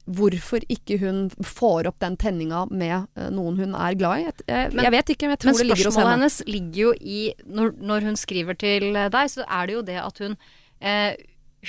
[0.07, 4.27] Hvorfor ikke hun får opp den tenninga med eh, noen hun er glad i.
[4.47, 6.81] Jeg, Men- jeg vet ikke, men jeg tror Men det ligger hos spørsmålet hennes ligger
[6.85, 10.37] jo i når, når hun skriver til deg, så er det jo det at hun
[10.79, 11.17] eh,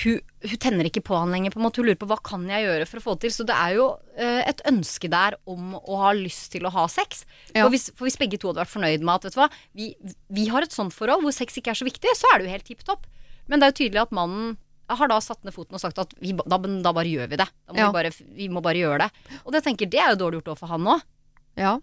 [0.03, 1.51] hun, hun tenner ikke på han lenger.
[1.51, 3.33] på en måte Hun lurer på hva kan jeg gjøre for å få det til.
[3.39, 6.85] Så det er jo eh, et ønske der om å ha lyst til å ha
[6.87, 7.25] sex.
[7.51, 7.63] Ja.
[7.65, 9.89] For, hvis, for hvis begge to hadde vært fornøyd med at vet du hva, vi,
[10.29, 12.53] vi har et sånt forhold hvor sex ikke er så viktig, så er det jo
[12.53, 13.09] helt tipp topp.
[13.49, 14.55] Men det er jo tydelig at mannen
[14.97, 17.49] har da satt ned foten og sagt at vi, da, da bare gjør vi det.
[17.67, 17.91] Da må Ja.
[17.91, 19.11] vi, bare, vi må bare gjøre det.
[19.45, 21.01] Og det tenker det er jo dårlig gjort overfor han òg.
[21.59, 21.77] Ja.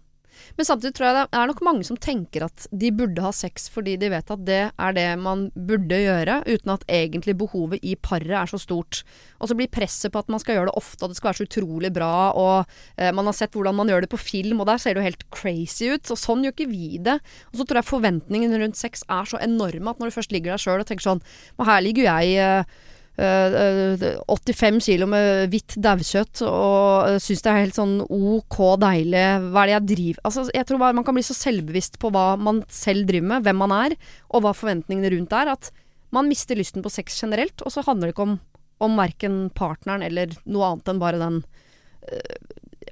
[0.53, 3.63] Men samtidig tror jeg det er nok mange som tenker at de burde ha sex
[3.73, 7.95] fordi de vet at det er det man burde gjøre, uten at egentlig behovet i
[7.95, 8.99] paret er så stort.
[9.41, 11.39] Og så blir presset på at man skal gjøre det ofte, og det skal være
[11.41, 12.69] så utrolig bra, og
[13.01, 15.07] eh, man har sett hvordan man gjør det på film, og der ser det jo
[15.09, 16.05] helt crazy ut.
[16.13, 17.17] Og sånn gjør ikke vi det.
[17.49, 20.53] Og så tror jeg forventningene rundt sex er så enorme at når du først ligger
[20.53, 21.23] der sjøl og tenker sånn
[21.57, 22.77] Men her ligger jo jeg eh,
[23.17, 29.23] 85 kilo med hvitt daukjøtt og øh, syns det er helt sånn ok deilig.
[29.49, 32.11] Hva er det jeg driver Altså, jeg tror bare man kan bli så selvbevisst på
[32.13, 33.97] hva man selv driver med, hvem man er,
[34.29, 35.71] og hva forventningene rundt er, at
[36.15, 38.37] man mister lysten på sex generelt, og så handler det ikke om,
[38.85, 41.41] om verken partneren eller noe annet enn bare den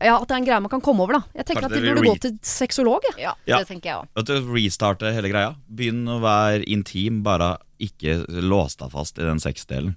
[0.03, 1.21] ja, at det er en greie man kan komme over, da.
[1.39, 3.21] Jeg tenker Kanskje at de burde gå til sexolog, jeg.
[3.23, 3.59] Ja, Ja.
[3.61, 5.53] det tenker jeg du, Restarte hele greia.
[5.71, 9.95] Begynn å være intim, bare ikke lås deg fast i den sexdelen.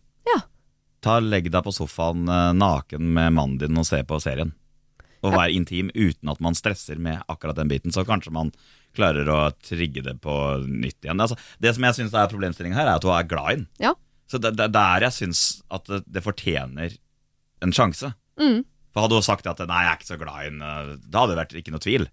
[1.04, 4.54] Ta Legg deg på sofaen eh, naken med mannen din og se på serien.
[5.26, 7.94] Og vær intim uten at man stresser med akkurat den biten.
[7.94, 8.52] Så kanskje man
[8.94, 11.18] klarer å trigge det på nytt igjen.
[11.18, 13.66] Altså, det som jeg syns er problemstillingen her, er at hun er glad i den.
[13.82, 13.94] Ja.
[14.30, 15.42] Så det er der jeg syns
[15.74, 16.94] at det, det fortjener
[17.64, 18.12] en sjanse.
[18.38, 18.62] Mm.
[18.94, 21.24] For hadde hun sagt at 'nei, jeg er ikke så glad i den', eh, da
[21.24, 22.08] hadde det vært ikke noe tvil.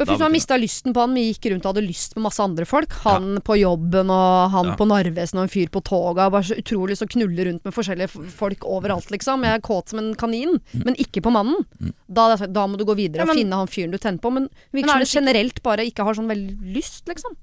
[0.00, 2.40] Men hvis man mista lysten på han, men gikk rundt og hadde lyst på masse
[2.40, 4.76] andre folk, han på jobben og han Ja.
[4.80, 8.08] på Narvesen og en fyr på toga, bare så utrolig så knulle rundt med forskjellige
[8.32, 9.44] folk overalt, liksom.
[9.44, 11.66] Jeg er kåt som en kanin, men ikke på mannen.
[12.08, 14.32] Da, da må du gå videre Ja, men- og finne han fyren du tenner på,
[14.32, 17.36] men virker er som du generelt bare ikke har sånn veldig lyst, liksom.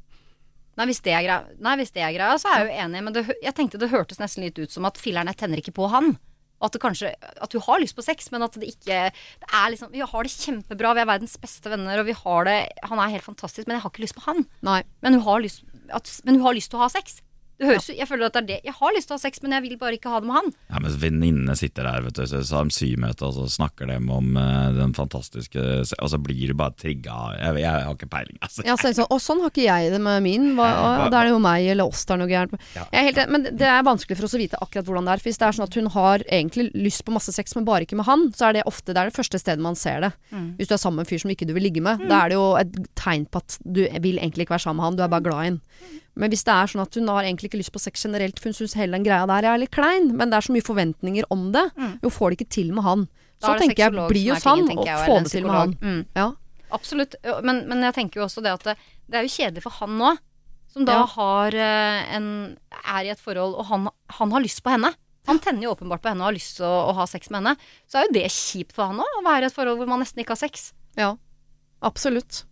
[0.77, 3.03] Nei, hvis det er greia, Nei, hvis det er greia så er jeg jo enig,
[3.03, 5.73] men det, jeg tenkte det hørtes nesten litt ut som at filleren jeg tenner ikke
[5.73, 6.17] på han.
[6.57, 9.49] Og at det kanskje At du har lyst på sex, men at det ikke Det
[9.53, 12.57] er liksom Vi har det kjempebra, vi er verdens beste venner, og vi har det
[12.89, 14.45] Han er helt fantastisk, men jeg har ikke lyst på han.
[14.65, 14.81] Nei.
[15.05, 17.21] Men hun har lyst, at, men hun har lyst til å ha sex.
[17.57, 18.57] Det høres Jeg føler at det er det.
[18.67, 20.37] Jeg har lyst til å ha sex, men jeg vil bare ikke ha det med
[20.37, 20.51] han.
[20.69, 23.97] Ja, men venninnene sitter der, vet du, så har de symøte, og så snakker de
[23.97, 25.63] om uh, den fantastiske
[25.97, 27.15] Og så blir du bare trigga.
[27.37, 28.65] Jeg, jeg har ikke peiling, altså.
[28.67, 30.51] Ja, så og sånn har ikke jeg det med min.
[30.57, 32.67] Hva, Ja, og da er det jo meg eller oss det er noe gærent.
[32.75, 32.85] Ja.
[32.93, 35.23] Jeg helt, men det er vanskelig for oss å vite akkurat hvordan det er.
[35.23, 37.87] For hvis det er sånn at hun har egentlig lyst på masse sex, men bare
[37.87, 40.13] ikke med han, så er det ofte det er det første stedet man ser det.
[40.59, 42.33] Hvis du er sammen med en fyr som ikke du vil ligge med, da er
[42.33, 45.05] det jo et tegn på at du vil egentlig ikke være sammen med han, du
[45.07, 45.61] er bare glad i han.
[46.17, 48.49] Men hvis det er sånn at hun har egentlig ikke lyst på sex generelt, for
[48.49, 51.27] hun syns hele den greia der er litt klein, men det er så mye forventninger
[51.33, 51.63] om det,
[52.03, 53.05] jo får det ikke til med han.
[53.37, 55.75] Da Så er tenker jeg, bli hos han og jeg, få det til med han.
[55.81, 55.99] Mm.
[56.17, 56.27] Ja.
[56.73, 57.15] Absolutt.
[57.45, 58.73] Men, men jeg tenker jo også det at det,
[59.07, 60.15] det er jo kjedelig for han nå,
[60.73, 61.05] som da Ja.
[61.13, 62.25] har eh, en
[62.83, 63.87] er i et forhold, og han,
[64.17, 64.89] han har lyst på henne.
[65.27, 67.41] Han tenner jo åpenbart på henne og har lyst til å, å ha sex med
[67.43, 67.55] henne.
[67.87, 69.99] Så er jo det kjipt for han òg, å være i et forhold hvor man
[70.03, 70.69] nesten ikke har sex.
[70.99, 71.13] Ja,
[71.85, 72.45] absolutt.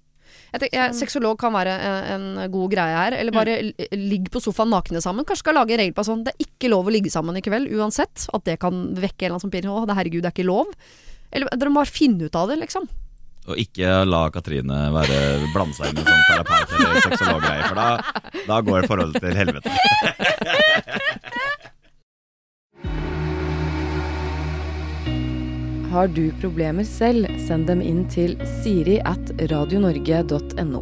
[0.64, 3.18] Jeg, sexolog kan være en, en god greie her.
[3.20, 3.96] Eller bare mm.
[4.08, 5.28] ligg på sofaen nakne sammen.
[5.28, 7.44] Kanskje skal lage en regel på sånn det er ikke lov å ligge sammen i
[7.46, 8.28] kveld uansett.
[8.36, 10.48] At det kan vekke en eller annen som blir Å, det herregud, det er ikke
[10.48, 10.72] lov.
[11.36, 12.88] Eller dere må bare finne ut av det, liksom.
[13.46, 15.18] Og ikke la Katrine være,
[15.54, 19.74] blande seg inn i sånn terapeut- eller sexologgreier, for da, da går forholdet til helvete.
[25.96, 30.82] Har du problemer selv, send dem inn til siri at radionorge.no.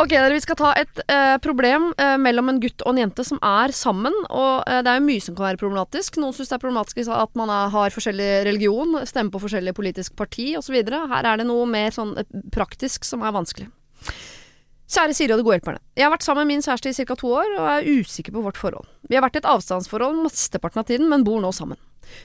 [0.00, 3.26] Ok, dere, vi skal ta et eh, problem eh, mellom en gutt og en jente
[3.28, 4.14] som er sammen.
[4.30, 6.16] Og eh, det er jo mye som kan være problematisk.
[6.16, 10.16] Noen syns det er problematisk at man er, har forskjellig religion, stemmer på forskjellig politisk
[10.16, 10.80] parti osv.
[10.80, 13.68] Her er det noe mer sånn eh, praktisk som er vanskelig.
[14.88, 15.84] Kjære Siri og de gode hjelperne.
[15.92, 17.18] Jeg har vært sammen med min kjæreste i ca.
[17.20, 18.88] to år, og er usikker på vårt forhold.
[19.12, 21.76] Vi har vært i et avstandsforhold mesteparten av tiden, men bor nå sammen.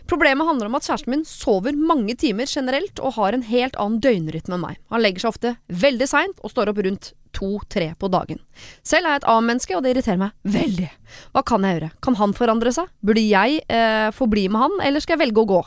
[0.10, 4.00] Problemet handler om at kjæresten min sover mange timer generelt, og har en helt annen
[4.04, 4.80] døgnrytme enn meg.
[4.94, 8.38] Han legger seg ofte veldig seint, og står opp rundt to-tre på dagen.
[8.86, 10.90] Selv er jeg et A-menneske, og det irriterer meg veldig.
[11.34, 11.90] Hva kan jeg gjøre?
[12.06, 12.92] Kan han forandre seg?
[13.02, 15.60] Burde jeg eh, få bli med han, eller skal jeg velge å gå?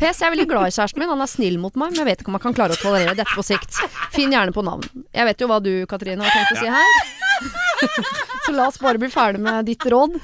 [0.00, 2.10] PS, jeg er veldig glad i kjæresten min, han er snill mot meg, men jeg
[2.10, 3.82] vet ikke om han kan klare å tolerere dette på sikt.
[4.14, 4.86] Finn gjerne på navn.
[5.14, 7.20] Jeg vet jo hva du, Katrine, har tenkt å si her.
[8.46, 10.18] Så la oss bare bli ferdig med ditt råd.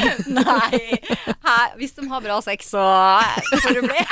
[0.38, 0.80] Nei.
[1.44, 2.82] Her, hvis de har bra sex, så
[3.62, 4.00] får det bli.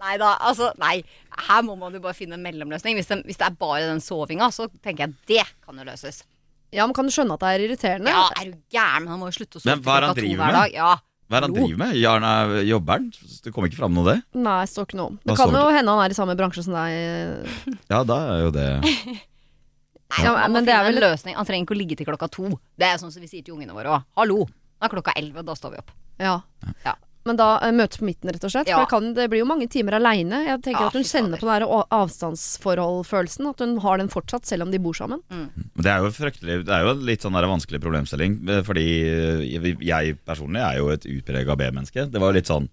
[0.00, 1.00] Nei da, altså Nei.
[1.48, 2.96] Her må man jo bare finne en mellomløsning.
[2.98, 6.16] Hvis, de, hvis det er bare den sovinga, så tenker jeg det kan jo løses.
[6.74, 8.10] Ja, men kan du skjønne at det er irriterende?
[8.14, 9.02] Ja, er du gæren?
[9.06, 10.54] Men han må jo slutte å sove er klokka to hver med?
[10.58, 10.68] dag.
[10.76, 10.90] Ja.
[11.30, 11.90] Hva er det han driver med?
[11.98, 12.30] Jarna,
[12.66, 13.04] jobber han?
[13.44, 14.16] Det kommer ikke fram noe av det?
[14.42, 15.16] Nei, står ikke noe om.
[15.22, 16.90] Det kan jo hende han er i samme bransje som deg.
[17.90, 18.68] Ja, da er jo det
[20.10, 21.34] Nei, Ja, men det er vel- en løsning.
[21.36, 22.48] Han trenger ikke å ligge til klokka to.
[22.78, 24.04] Det er sånn som vi sier til ungene våre òg.
[24.16, 25.90] Hallo, nå er klokka elleve, da står vi opp.
[26.18, 26.40] Ja.
[26.84, 26.94] Ja.
[27.26, 28.66] Men da eh, møtes på midten, rett og slett.
[28.66, 28.78] Ja.
[28.78, 30.38] For det, kan, det blir jo mange timer aleine.
[30.46, 33.48] Jeg tenker Ja, at hun kjenner på den der avstandsforhold-følelsen.
[33.50, 35.20] At hun har den fortsatt, selv om de bor sammen.
[35.30, 35.50] Mm.
[35.76, 38.38] det er jo fryktelig Det er jo litt sånn der vanskelig problemstilling.
[38.48, 38.86] eh, Fordi
[39.52, 42.10] jeg, jeg personlig er jo et utprega B-menneske.
[42.10, 42.68] Det var jo litt sånn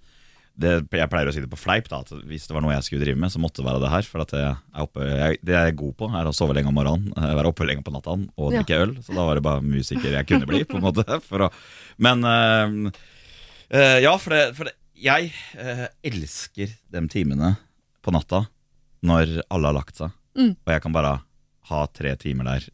[0.58, 2.86] det, Jeg pleier å si det på fleip, da at hvis det var noe jeg
[2.88, 4.08] skulle drive med, så måtte det være det her.
[4.10, 6.72] For at jeg er oppe, jeg, det jeg er god på, er å sove lenge
[6.72, 8.64] om morgenen, eh, være oppe lenge på natta og Ja.
[8.64, 8.96] drikke øl.
[9.06, 11.06] Så da var det bare musiker jeg kunne bli, på en måte.
[11.30, 11.52] For å,
[12.02, 12.92] men øh,
[13.74, 15.30] øh, ja, for, det, for det, jeg
[15.62, 17.54] øh, elsker de timene
[18.02, 18.48] på natta
[19.06, 20.52] når alle har lagt seg, Mm.
[20.66, 21.12] og jeg kan bare
[21.70, 22.66] ha tre timer der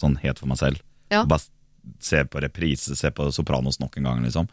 [0.00, 0.78] sånn helt for meg selv.
[1.12, 1.24] Ja.
[1.28, 1.44] Bare
[2.00, 4.48] se på reprise, se på Sopranos nok en gang, liksom.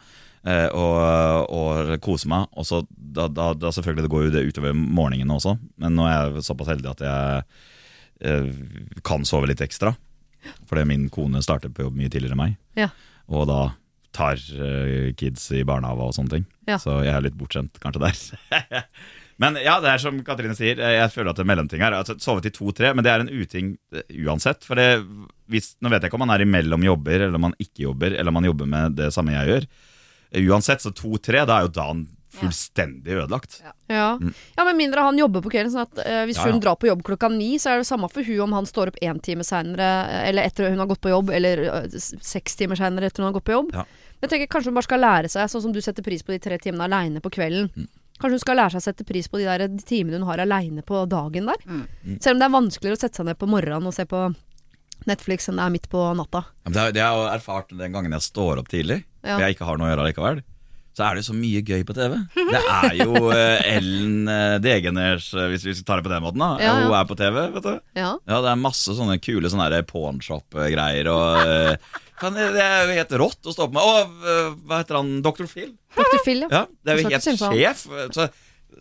[0.46, 2.46] Eh, og, og kose meg.
[2.58, 6.06] Og så da, da, da selvfølgelig det går jo det utover morgenen også, men nå
[6.06, 7.42] er jeg såpass heldig at jeg
[8.30, 8.52] eh,
[9.06, 9.94] kan sove litt ekstra.
[10.70, 12.90] Fordi min kone starter på jobb mye tidligere enn meg, Ja.
[13.28, 13.60] og da
[14.14, 16.46] tar eh, kids i barnehage og sånne ting.
[16.70, 16.78] Ja.
[16.80, 18.62] Så jeg er litt bortskjemt kanskje der.
[19.42, 21.98] men ja, det er som Katrine sier, jeg jeg føler at det er mellomting her.
[21.98, 24.64] Altså, sovet i to-tre, men det er en uting eh, uansett.
[24.66, 24.88] For det,
[25.52, 28.14] hvis, nå vet jeg ikke om man er imellom jobber, eller om man ikke jobber,
[28.14, 29.68] eller om man jobber med det samme jeg gjør.
[30.34, 32.06] Uansett, så to-tre, da er jo dagen
[32.38, 33.62] fullstendig ødelagt.
[33.88, 34.18] Ja.
[34.20, 35.72] ja, med mindre han jobber på kvelden.
[35.72, 36.52] Sånn at eh, Hvis Ja, ja.
[36.52, 38.92] hun drar på jobb klokka ni, så er det samme for hun om han står
[38.92, 39.88] opp én time seinere,
[40.28, 43.38] eller etter hun har gått på jobb, eller eh, seks timer seinere etter hun har
[43.38, 43.72] gått på jobb.
[43.74, 43.86] Ja.
[44.20, 46.38] Jeg tenker Kanskje hun bare skal lære seg, sånn som du setter pris på de
[46.42, 47.70] tre timene aleine på kvelden.
[47.74, 47.88] Mm.
[48.18, 50.42] Kanskje hun skal lære seg å sette pris på de der de timene hun har
[50.42, 51.64] aleine på dagen der.
[51.64, 52.18] Mm.
[52.20, 54.24] Selv om det er vanskeligere å sette seg ned på morgenen og se på
[55.06, 56.42] Netflix enn det er midt på natta.
[56.66, 59.34] Det har jeg erfart den gangen jeg står opp tidlig, Ja.
[59.36, 60.40] og jeg ikke har noe å gjøre likevel.
[60.98, 62.14] Så er det så mye gøy på TV.
[62.34, 66.42] Det er jo eh, Ellen uh, Degeners, eh, hvis vi tar det på den måten.
[66.42, 66.72] da Ja.
[66.80, 67.76] Hun er på TV, vet du.
[67.94, 68.08] Ja.
[68.26, 71.10] Ja, Det er masse sånne kule sånne der pawnshop-greier.
[71.12, 71.76] Og eh,
[72.18, 73.86] Det er jo helt rått å stå opp med.
[73.86, 75.12] Å, eh, hva heter han?
[75.22, 75.46] Dr.
[75.46, 75.70] Phil?
[75.94, 76.18] Dr.
[76.24, 76.64] Phil, ja.
[76.82, 77.86] Det er jo helt sjef.
[78.18, 78.26] Så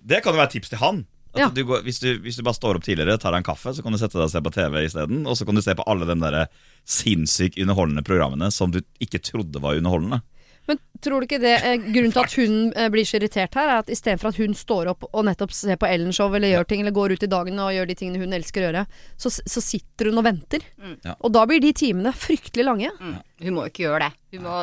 [0.02, 1.06] det kan jo være tips til han.
[1.34, 1.50] At Ja.
[1.54, 3.84] du går, hvis, du, hvis du bare står opp tidligere, tar deg en kaffe, så
[3.84, 5.26] kan du sette deg og se på TV isteden.
[5.28, 6.48] Og så kan du se på alle de der
[6.88, 10.22] sinnssykt underholdende programmene som du ikke trodde var underholdende.
[10.68, 13.70] Men tror du ikke det eh, Grunnen til at hun eh, blir så irritert her,
[13.72, 16.82] er at istedenfor at hun står opp og nettopp ser på Ellen-show eller gjør ting,
[16.84, 18.82] eller går ut i dagen og gjør de tingene hun elsker å gjøre,
[19.16, 20.66] så, så sitter hun og venter.
[21.08, 21.16] Ja.
[21.24, 22.92] Og da blir de timene fryktelig lange.
[23.00, 23.16] Mm.
[23.46, 24.12] Hun må jo ikke gjøre det.
[24.36, 24.58] Hun må,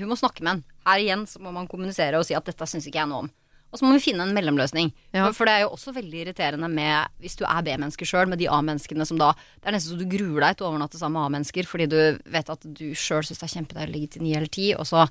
[0.00, 0.64] hun må snakke med en.
[0.88, 3.30] Her igjen så må man kommunisere og si at dette syns ikke jeg noe om.
[3.70, 4.90] Og så må vi finne en mellomløsning.
[5.14, 5.28] Ja.
[5.36, 8.50] For, det er jo også veldig irriterende med hvis du er B-menneske sjøl, med de
[8.50, 11.28] A-menneskene som da Det er nesten så du gruer deg til å overnatte sammen med
[11.28, 12.00] A-mennesker fordi du
[12.30, 14.88] vet at du sjøl syns det er kjempedeilig å ligge til ni eller ti, og
[14.88, 15.06] så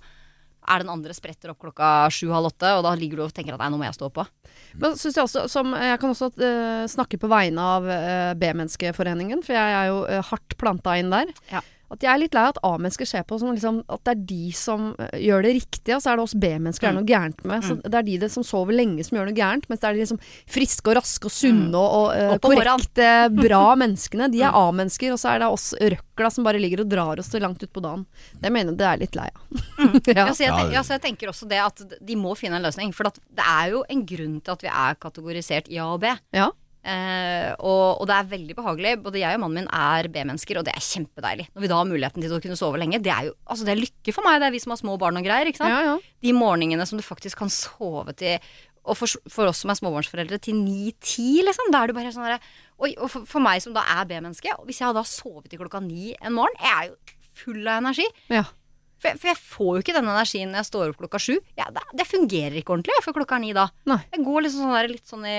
[0.69, 3.63] er den andre spretter opp klokka sju-halv åtte, og da ligger du og tenker at
[3.63, 4.25] nei, nå må jeg stå på.
[4.81, 9.41] Men synes jeg også, som, jeg kan også uh, snakke på vegne av uh, B-menneskeforeningen,
[9.45, 11.31] for jeg er jo uh, hardt planta inn der.
[11.53, 11.63] Ja.
[11.89, 14.19] At jeg er litt lei av at A-mennesker ser på som liksom, at det er
[14.29, 17.09] de som eh, gjør det riktige, og så er det oss B-mennesker det er noe
[17.09, 17.65] gærent med.
[17.65, 19.97] Så det er de det som sover lenge som gjør noe gærent, mens det er
[19.97, 22.45] de liksom friske og raske og sunne og, og morgenen.
[22.45, 23.09] korrekte,
[23.39, 24.29] bra menneskene.
[24.33, 27.31] De er A-mennesker, og så er det oss røkla som bare ligger og drar oss
[27.33, 28.05] til langt utpå dagen.
[28.37, 29.43] Det mener jeg det er litt lei av.
[30.13, 30.29] ja.
[30.29, 32.93] Ja, jeg, Ja, ja, så jeg tenker også det at de må finne en løsning.
[32.95, 36.01] For at det er jo en grunn til at vi er kategorisert i A og
[36.05, 36.13] B.
[36.35, 36.51] ja.
[36.89, 38.93] Eh, og, og det er veldig behagelig.
[39.03, 41.49] Både jeg og mannen min er B-mennesker, og det er kjempedeilig.
[41.53, 43.01] Når vi da har muligheten til å kunne sove lenge.
[43.05, 44.95] Det er jo altså det er lykke for meg, det er vi som har små
[45.01, 45.51] barn og greier.
[45.51, 45.75] Ikke sant?
[45.75, 46.17] Ja, ja.
[46.25, 48.39] De morgenene som du faktisk kan sove til
[48.89, 51.67] og for, for oss som er småbarnsforeldre, til ni-ti, liksom.
[51.73, 52.39] Da er du bare sånn derre
[52.79, 55.81] Oi, og for, for meg som da er B-menneske, hvis jeg hadde sovet til klokka
[55.83, 58.07] ni en morgen, jeg er jo full av energi.
[58.31, 58.45] ja.
[58.99, 61.35] For jeg, for jeg får jo ikke den energien når jeg står opp klokka sju.
[61.55, 63.69] Ja, det, det fungerer ikke ordentlig før klokka er ni da.
[63.87, 64.01] Nei.
[64.11, 65.37] Jeg går liksom sånn der, litt sånn i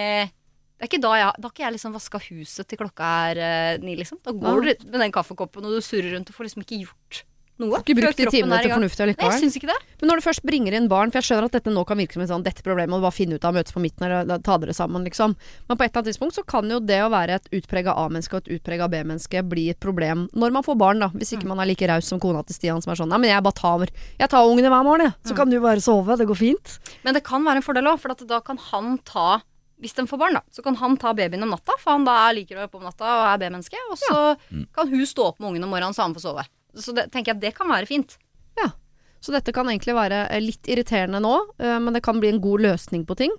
[0.81, 3.41] det er ikke da, jeg, da har ikke jeg liksom vaska huset til klokka er
[3.45, 4.16] eh, ni, liksom.
[4.24, 7.18] Da går du med den kaffekoppen og du surrer rundt og får liksom ikke gjort
[7.61, 7.81] noe.
[7.83, 8.81] Ikke før brukt de kroppen timene er i til gang.
[8.81, 9.35] fornuftig Nei, allikevel.
[9.35, 9.76] jeg syns ikke det.
[10.01, 12.16] Men når du først bringer inn barn, for jeg skjønner at dette nå kan virke
[12.16, 14.57] som et sånn dette problemet, og bare finne ut av møtes på midten eller ta
[14.62, 15.37] dere sammen, liksom.
[15.68, 18.39] Men på et eller annet tidspunkt så kan jo det å være et utprega A-menneske
[18.39, 21.11] og et utprega B-menneske bli et problem når man får barn, da.
[21.12, 23.35] Hvis ikke man er like raus som kona til Stian som er sånn Nei, men
[23.35, 25.28] jeg bare tar Jeg tar ungene hver morgen, jeg.
[25.28, 26.16] Så kan du bare sove.
[26.16, 26.78] Det går fint.
[27.05, 29.43] Men det kan være en fordel òg, for at da kan han ta
[29.81, 32.18] hvis de får barn, da, så kan han ta babyen om natta, for han da
[32.37, 33.81] liker å være oppe om natta og er B-menneske.
[33.91, 34.18] Og så
[34.76, 36.45] kan hun stå opp med ungen om morgenen så han får sove.
[36.78, 38.18] Så det tenker jeg det kan være fint.
[38.61, 38.70] Ja.
[39.20, 42.41] Så dette kan egentlig være eh, litt irriterende nå, eh, men det kan bli en
[42.43, 43.35] god løsning på ting.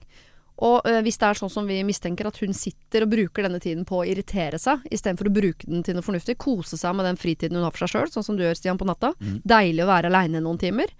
[0.61, 3.61] Og eh, hvis det er sånn som vi mistenker at hun sitter og bruker denne
[3.63, 7.09] tiden på å irritere seg, istedenfor å bruke den til noe fornuftig, kose seg med
[7.09, 9.13] den fritiden hun har for seg sjøl, sånn som du gjør, Stian, på natta.
[9.41, 10.93] Deilig å være aleine noen timer.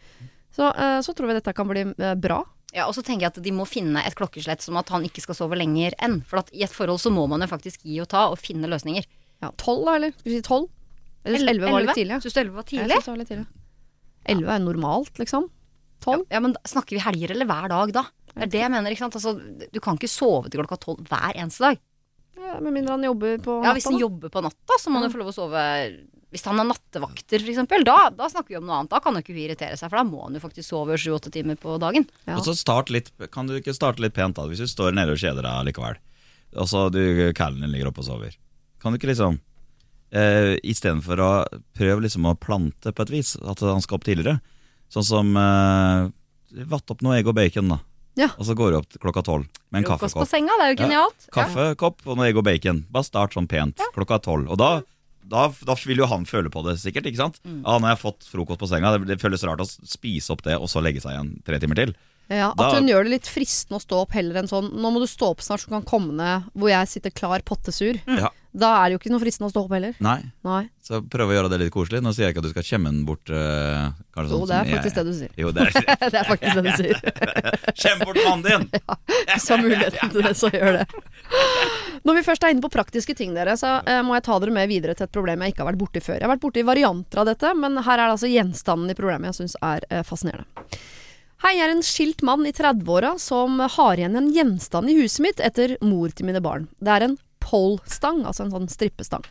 [0.52, 0.68] Så,
[1.06, 1.86] så tror vi dette kan bli
[2.20, 2.42] bra.
[2.74, 5.19] Ja, Og så tenker jeg at de må finne et klokkeslett som at han ikke
[5.26, 6.22] skal sove lenger enn.
[6.28, 8.69] For at i et forhold så må man jo faktisk gi og ta og finne
[8.72, 9.03] løsninger.
[9.43, 10.13] Ja, Tolv, da, eller?
[10.15, 10.69] Skal vi si tolv?
[11.26, 12.15] Eller elleve var litt tidlig.
[12.15, 12.19] ja.
[12.24, 12.95] Syns du elleve var Jeg tidlig?
[12.95, 13.47] synes det var litt tidlig.
[14.32, 15.49] Elleve er normalt, liksom.
[16.01, 16.24] Tolv?
[16.32, 18.03] Ja, men Snakker vi helger eller hver dag da?
[18.32, 18.91] Det er det jeg mener.
[18.95, 19.17] ikke sant?
[19.19, 19.34] Altså,
[19.74, 21.80] du kan ikke sove til klokka tolv hver eneste dag.
[22.40, 25.10] Ja, med mindre han jobber på Ja, Hvis han jobber på natta, så må han
[25.10, 25.64] jo få lov å sove
[26.32, 28.92] Hvis han har nattevakter, f.eks., da, da snakker vi om noe annet.
[28.94, 31.34] Da kan jo ikke hun irritere seg, for da må han jo faktisk sove sju-åtte
[31.34, 32.08] timer på dagen.
[32.24, 32.38] Ja.
[32.40, 35.12] Og så start litt, Kan du ikke starte litt pent, da, hvis du står nede
[35.12, 36.00] og kjeder deg likevel?
[36.56, 37.02] Og så du,
[37.36, 38.40] callen din ligger oppe og sover.
[38.82, 39.38] Kan du ikke liksom
[40.16, 41.30] eh, Istedenfor å
[41.78, 44.40] prøve liksom å plante på et vis, at han skal opp tidligere.
[44.92, 46.10] Sånn som eh,
[46.68, 47.78] Vatt opp noe egg og bacon, da.
[48.20, 48.28] Ja.
[48.38, 50.80] Og så går du opp klokka tolv med en Frokost på senga, det er jo
[50.84, 51.28] genialt.
[51.30, 51.34] Ja.
[51.38, 52.82] Kaffekopp og noe egg og bacon.
[52.91, 54.49] Bare start sånn pent klokka tolv.
[54.51, 54.82] Og da,
[55.24, 57.07] da, da vil jo han føle på det sikkert.
[57.07, 57.39] ikke sant?
[57.45, 60.43] Ja, Nå har jeg fått frokost på senga, det, det føles rart å spise opp
[60.43, 61.95] det og så legge seg igjen tre timer til.
[62.32, 64.91] Ja, Da- At hun gjør det litt fristende å stå opp heller enn sånn Nå
[64.93, 67.99] må du stå opp snart så du kan komme ned hvor jeg sitter klar pottesur.
[68.07, 68.30] Ja.
[68.52, 69.93] Da er det jo ikke noe fristende å stå opp heller.
[70.04, 70.66] Nei, Nei.
[70.84, 72.02] så prøv å gjøre det litt koselig.
[72.04, 73.24] Nå sier jeg ikke at du skal kjemme den bort.
[73.32, 75.32] kanskje Jo, sånn det er som faktisk det du sier.
[75.39, 76.99] Jo, det er det er faktisk det du sier.
[77.82, 78.68] Kjem bort mannen din!
[79.32, 80.86] Hvis du har muligheten til det, så gjør det.
[82.04, 84.56] Når vi først er inne på praktiske ting, dere, så eh, må jeg ta dere
[84.60, 86.20] med videre til et problem jeg ikke har vært borti før.
[86.20, 89.32] Jeg har vært borti varianter av dette, men her er det altså gjenstanden i programmet
[89.32, 90.49] jeg syns er eh, fascinerende.
[91.41, 95.24] Hei, jeg er en skilt mann i 30-åra som har igjen en gjenstand i huset
[95.26, 96.68] mitt etter mor til mine barn.
[96.78, 97.16] Det er en
[97.52, 99.28] pole-stang, altså en sånn strippestang.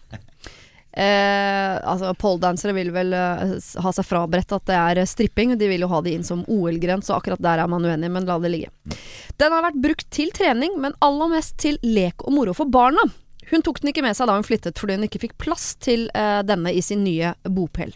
[0.92, 3.52] Eh, altså Poledansere vil vel eh,
[3.84, 5.54] ha seg frabedt at det er eh, stripping.
[5.58, 8.26] De vil jo ha det inn som OL-gren, så akkurat der er man uenig, men
[8.26, 8.98] la det ligge.
[9.38, 13.06] Den har vært brukt til trening, men aller mest til lek og moro for barna.
[13.50, 16.06] Hun tok den ikke med seg da hun flyttet fordi hun ikke fikk plass til
[16.14, 17.94] eh, denne i sin nye bopel.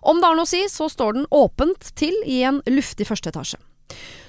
[0.00, 3.32] Om det har noe å si, så står den åpent til i en luftig første
[3.32, 3.60] etasje.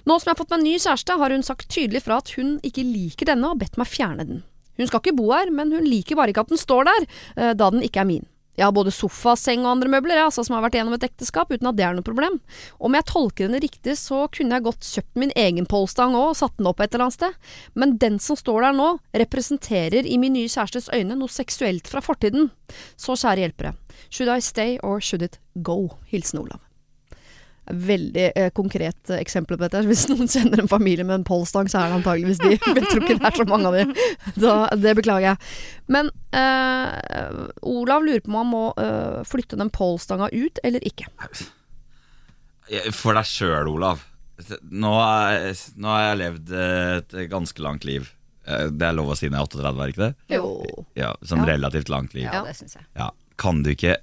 [0.06, 2.58] Nå som jeg har fått meg ny kjæreste, har hun sagt tydelig fra at hun
[2.66, 4.44] ikke liker denne og bedt meg fjerne den.
[4.78, 7.54] Hun skal ikke bo her, men hun liker bare ikke at den står der, eh,
[7.58, 8.26] da den ikke er min.
[8.56, 11.52] Jeg har både sofa, seng og andre møbler altså, som har vært gjennom et ekteskap,
[11.52, 12.38] uten at det er noe problem.
[12.80, 16.38] Om jeg tolker henne riktig, så kunne jeg godt kjøpt min egen polstang òg og
[16.40, 17.40] satt den opp et eller annet sted,
[17.76, 18.92] men den som står der nå,
[19.26, 22.54] representerer i min nye kjærestes øyne noe seksuelt fra fortiden.
[22.96, 23.76] Så kjære hjelpere,
[24.08, 25.90] should I stay or should it go?
[26.08, 26.65] Hilsen Olav.
[27.66, 29.82] Veldig eh, konkret eh, eksempel på dette.
[29.90, 32.52] Hvis noen kjenner en familie med en polstang, så er det antageligvis de.
[32.60, 34.08] Jeg tror ikke det er så mange av de.
[34.38, 35.54] Da, det beklager jeg.
[35.90, 41.10] Men eh, Olav lurer på om han må eh, flytte den polstanga ut eller ikke.
[42.96, 44.02] For deg sjøl, Olav.
[44.70, 48.10] Nå, er, nå har jeg levd et ganske langt liv.
[48.46, 50.14] Eh, Det er lov å si når jeg er 38, er ikke det?
[50.38, 50.50] Jo.
[50.98, 51.52] Ja, Sånn Ja.
[51.54, 52.26] relativt langt liv.
[52.30, 52.86] Ja, det syns jeg.
[52.98, 53.10] Ja,
[53.42, 53.98] kan du ikke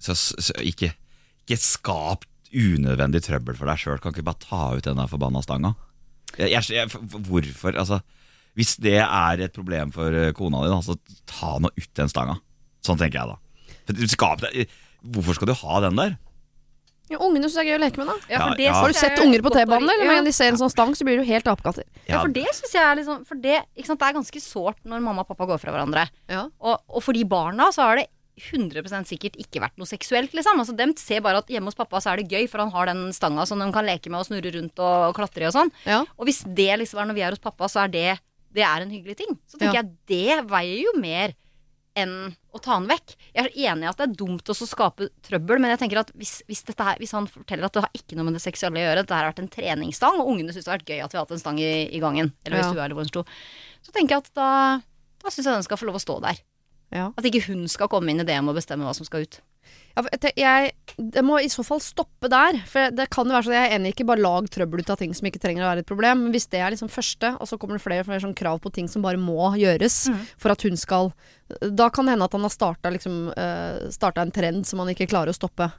[0.00, 0.94] så, så, ikke,
[1.44, 2.22] ikke skap
[2.54, 4.00] unødvendig trøbbel for deg sjøl.
[4.02, 5.74] Kan ikke bare ta ut den forbanna stanga?
[6.38, 6.88] Jeg, jeg, jeg,
[7.26, 7.74] hvorfor?
[7.74, 8.00] Altså,
[8.58, 10.96] hvis det er et problem for eh, kona di, så
[11.30, 12.38] ta nå ut den stanga.
[12.86, 13.76] Sånn tenker jeg da.
[13.86, 14.44] For, du skap
[15.00, 16.18] hvorfor skal du ha den der?
[17.10, 18.14] Ja, ungene syns det er gøy å leke med, da.
[18.30, 18.74] Ja, for Ja, det ja.
[18.78, 20.12] Har du sett er unger på T-banen, eller?
[20.14, 21.86] En de ser en sånn stang, så blir du helt apekatter.
[22.06, 24.78] Ja, for det synes jeg er liksom For det, ikke sant, det er ganske sårt
[24.86, 26.06] når mamma og pappa går fra hverandre.
[26.30, 26.44] Ja.
[26.62, 28.06] Og, og for de barna så har det
[28.40, 30.58] 100% sikkert ikke vært noe seksuelt, liksom.
[30.62, 32.90] Altså, dem ser bare at hjemme hos pappa så er det gøy, for han har
[32.92, 35.70] den stanga som de kan leke med og snurre rundt og, klatre i og sånn.
[35.86, 36.00] Ja.
[36.18, 38.08] Og hvis det liksom er når vi er hos pappa, så er det,
[38.56, 39.38] det er en hyggelig ting.
[39.46, 39.84] Så tenker Ja.
[39.84, 41.36] jeg det veier jo mer
[41.98, 43.16] enn å ta han vekk.
[43.34, 46.12] Jeg er enig i at det er dumt å skape trøbbel, men jeg tenker at
[46.14, 48.78] hvis, hvis, dette her, hvis han forteller at det har ikke noe med det seksuelle
[48.78, 51.02] å gjøre, dette her har vært en treningsstang, og ungene syns det har vært gøy
[51.02, 52.70] at vi har hatt en stang i, i gangen, eller i Ja.
[52.70, 53.24] stua eller hvor den sto,
[53.82, 54.48] så tenker jeg at da,
[55.20, 56.38] da syns jeg den skal få lov å stå der.
[56.90, 57.10] Ja.
[57.16, 59.40] At ikke hun skal komme inn i det med å bestemme hva som skal ut.
[59.98, 60.04] Ja,
[60.38, 62.58] jeg, det må i så fall stoppe der.
[62.70, 65.00] For det kan jo være sånn, Jeg er enig, ikke bare lag trøbbel ut av
[65.00, 66.24] ting som ikke trenger å være et problem.
[66.24, 68.62] Men hvis det er liksom første, og så kommer det flere og flere sånn krav
[68.62, 69.98] på ting som bare må gjøres
[70.40, 71.12] for at hun skal
[71.74, 74.92] Da kan det hende at han har starta liksom, eh, starta en trend som han
[74.94, 75.70] ikke klarer å stoppe.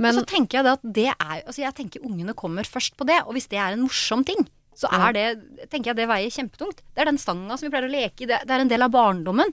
[0.00, 2.96] Men og så tenker jeg det at det er Altså jeg tenker ungene kommer først
[2.96, 4.40] på det, og hvis det er en morsom ting,
[4.74, 5.26] så er det
[5.68, 6.80] tenker jeg det veier kjempetungt.
[6.80, 8.82] Det er den stanga som vi pleier å leke i, det, det er en del
[8.82, 9.52] av barndommen.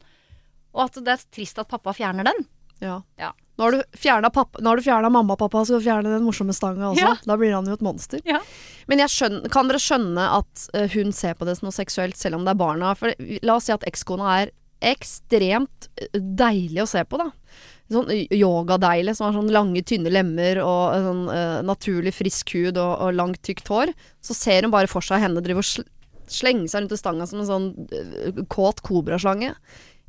[0.76, 2.48] Og at det er trist at pappa fjerner den.
[2.84, 3.02] ja.
[3.20, 3.34] Ja.
[3.60, 7.02] Nå har du fjerna mamma og pappa, så skal du fjerne den morsomme stanga også.
[7.04, 7.16] Ja.
[7.28, 8.22] Da blir han jo et monster.
[8.24, 8.40] Ja.
[8.88, 12.16] Men jeg skjønner, kan dere skjønne at eh, hun ser på det som noe seksuelt,
[12.16, 12.94] selv om det er barna?
[12.96, 13.12] For
[13.44, 17.28] la oss si at ekskona er ekstremt eh, deilig å se på, da.
[17.92, 22.80] Sånn yogadeilig, som har sånn lange, tynne lemmer og eh, sånn uh, naturlig frisk hud
[22.80, 23.92] og, og langt, tykt hår.
[24.24, 25.90] Så ser hun bare for seg henne drive og
[26.30, 29.52] slenge seg rundt i stanga som en sånn uh, kåt kobraslange.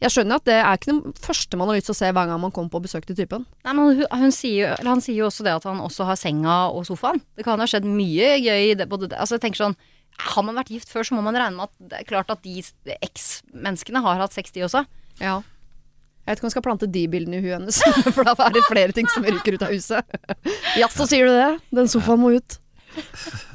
[0.01, 2.29] Jeg skjønner at det er ikke det første man har lyst til å se hver
[2.31, 3.45] gang man kommer på besøk til typen.
[3.67, 6.07] Nei, men hun, hun sier, jo- eller han sier jo også det at han også
[6.09, 7.21] har senga og sofaen.
[7.37, 8.89] Det kan ha skjedd mye gøy i det.
[8.89, 9.77] Både, det- altså jeg tenker sånn
[10.21, 12.43] Har man vært gift før, så må man regne med at det er klart at
[12.45, 12.61] de
[13.01, 14.83] eks-menneskene har hatt sex, de også.
[15.21, 15.39] Ja.
[16.27, 17.79] Jeg vet ikke om jeg skal plante de bildene i huet hennes,
[18.17, 20.05] for da er det flere ting som ryker ut av huset.
[20.77, 21.49] Jaså, sier du det?
[21.73, 22.59] Den sofaen må ut.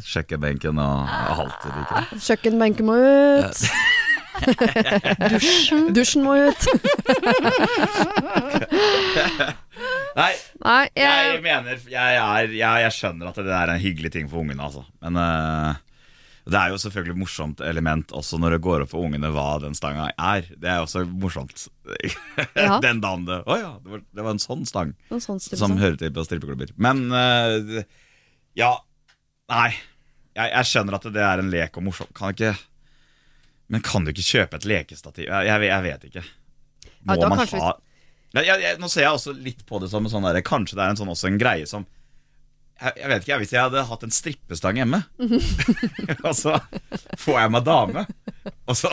[0.08, 2.04] Kjøkkenbenken og alt det like.
[2.30, 3.62] Kjøkkenbenken må ut.
[5.32, 5.94] Dusjen.
[5.96, 6.62] Dusjen må ut.
[10.16, 10.34] Nei,
[10.64, 14.30] Nei, jeg jeg, mener jeg, er, jeg, jeg skjønner at det er en hyggelig ting
[14.32, 14.86] for ungene, altså.
[15.04, 15.76] Men uh,
[16.46, 19.76] det er jo selvfølgelig morsomt element også når det går opp for ungene hva den
[19.78, 20.48] stanga er.
[20.56, 21.68] Det er også morsomt.
[22.56, 22.80] Ja.
[22.82, 25.76] den dagen det Å ja, det var, det var en sånn stang En sånn som
[25.78, 26.72] hører til på strippeklubber.
[26.82, 27.84] Men uh,
[28.58, 28.72] ja.
[29.52, 29.70] Nei.
[30.36, 32.12] Jeg, jeg skjønner at det er en lek og morsomt.
[32.18, 32.56] Kan ikke
[33.72, 35.26] Men kan du ikke kjøpe et lekestativ?
[35.26, 36.24] Jeg, jeg, jeg vet ikke.
[37.06, 37.74] Må ja, man kanskje ha
[38.36, 40.84] jeg, jeg, nå ser jeg også litt på det som en sånn der, Kanskje det
[40.84, 41.86] er en sånn, også en greie som
[42.76, 45.00] jeg, vet ikke, Hvis jeg hadde hatt en strippestang hjemme,
[46.28, 46.58] og så
[47.22, 48.04] får jeg meg dame
[48.68, 48.92] og så,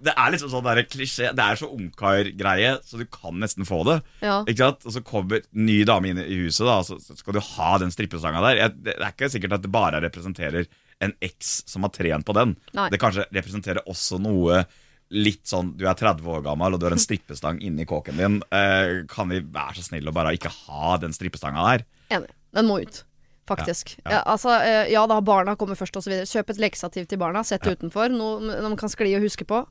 [0.00, 3.82] Det er liksom sånn der klisjé Det er så ungkar-greie, så du kan nesten få
[3.88, 3.98] det.
[4.24, 4.40] Ja.
[4.46, 4.86] Ikke sant?
[4.88, 7.92] Og så kommer ny dame inn i huset, da, så så skal du ha den
[7.92, 8.72] strippestanga der.
[8.72, 10.70] Det er ikke sikkert at det bare representerer
[11.04, 12.56] en eks som har trent på den.
[12.74, 12.88] Nei.
[12.90, 14.64] Det kanskje representerer også noe
[15.08, 18.40] litt sånn Du er 30 år gammel og du har en strippestang inni kåken din.
[18.52, 21.86] Eh, kan vi være så snill å bare ikke ha den strippestanga der?
[22.18, 22.34] Enig.
[22.56, 23.04] Den må ut.
[23.48, 23.94] Faktisk.
[24.02, 24.22] Ja, Ja, ja.
[24.34, 26.12] altså, eh, ja da, barna kommer først osv.
[26.28, 28.12] Kjøp et lekestativ til barna, sett det utenfor.
[28.12, 29.62] Noe de kan skli og huske på.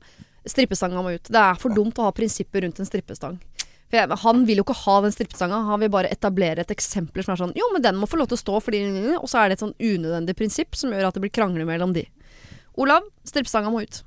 [0.48, 1.30] Strippestanga må ut.
[1.30, 3.38] Det er for dumt å ha prinsipper rundt en strippestang.
[3.88, 7.24] For jeg, han vil jo ikke ha den strippestanga, han vil bare etablere et eksempel
[7.24, 8.82] som er sånn Jo, men den må få lov til å stå fordi
[9.16, 11.94] Og så er det et sånn unødvendig prinsipp som gjør at det blir krangler mellom
[11.96, 12.04] de.
[12.78, 14.02] Olav, strippestanga må ut.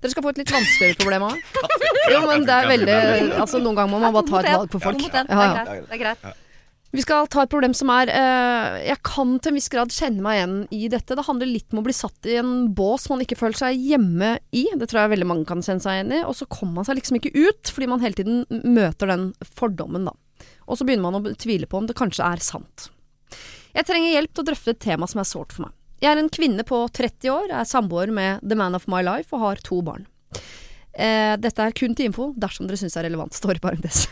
[0.00, 1.38] Dere skal få et litt vanskeligere problem òg.
[2.12, 2.94] Jo, men det er veldig
[3.40, 5.04] Altså, noen ganger må man bare ta et valg på folk.
[5.08, 5.62] Ja, ja.
[5.88, 6.26] Det er greit.
[6.94, 10.22] Vi skal ta et problem som er eh, Jeg kan til en viss grad kjenne
[10.22, 11.16] meg igjen i dette.
[11.18, 14.36] Det handler litt om å bli satt i en bås man ikke føler seg hjemme
[14.54, 14.68] i.
[14.78, 16.22] Det tror jeg veldig mange kan kjenne seg igjen i.
[16.22, 18.44] Og så kommer man seg liksom ikke ut, fordi man hele tiden
[18.76, 19.26] møter den
[19.58, 20.14] fordommen, da.
[20.70, 22.88] Og så begynner man å tvile på om det kanskje er sant.
[23.74, 25.74] Jeg trenger hjelp til å drøfte et tema som er sårt for meg.
[26.04, 29.34] Jeg er en kvinne på 30 år, er samboer med the man of my life
[29.34, 30.06] og har to barn.
[30.94, 34.04] Eh, dette er kun til info dersom dere syns det er relevant, står i parentes.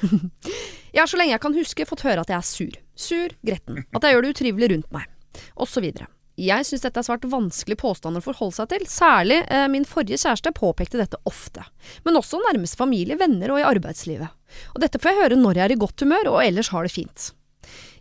[0.92, 2.80] Jeg har så lenge jeg kan huske fått høre at jeg er sur.
[2.94, 3.84] Sur, gretten.
[3.96, 5.08] At jeg gjør det utrivelig rundt meg.
[5.56, 6.08] Og så videre.
[6.40, 8.86] Jeg syns dette er svært vanskelige påstander å forholde seg til.
[8.88, 11.64] Særlig eh, min forrige kjæreste påpekte dette ofte.
[12.06, 14.32] Men også nærmeste familie, venner og i arbeidslivet.
[14.72, 16.94] Og dette får jeg høre når jeg er i godt humør og ellers har det
[16.94, 17.28] fint.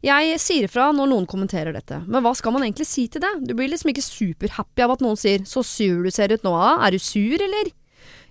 [0.02, 3.30] Jeg sier ifra når noen kommenterer dette, men hva skal man egentlig si til det?
[3.46, 6.56] Du blir liksom ikke superhappy av at noen sier 'så sur du ser ut nå,
[6.58, 6.82] ah.
[6.82, 7.70] er du sur, eller'?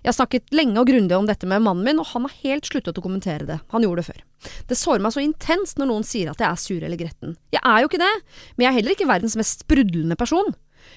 [0.01, 2.65] Jeg har snakket lenge og grundig om dette med mannen min, og han har helt
[2.65, 3.59] sluttet å kommentere det.
[3.69, 4.23] Han gjorde det før.
[4.71, 7.35] Det sårer meg så intenst når noen sier at jeg er sur eller gretten.
[7.53, 8.13] Jeg er jo ikke det,
[8.55, 10.49] men jeg er heller ikke verdens mest sprudlende person.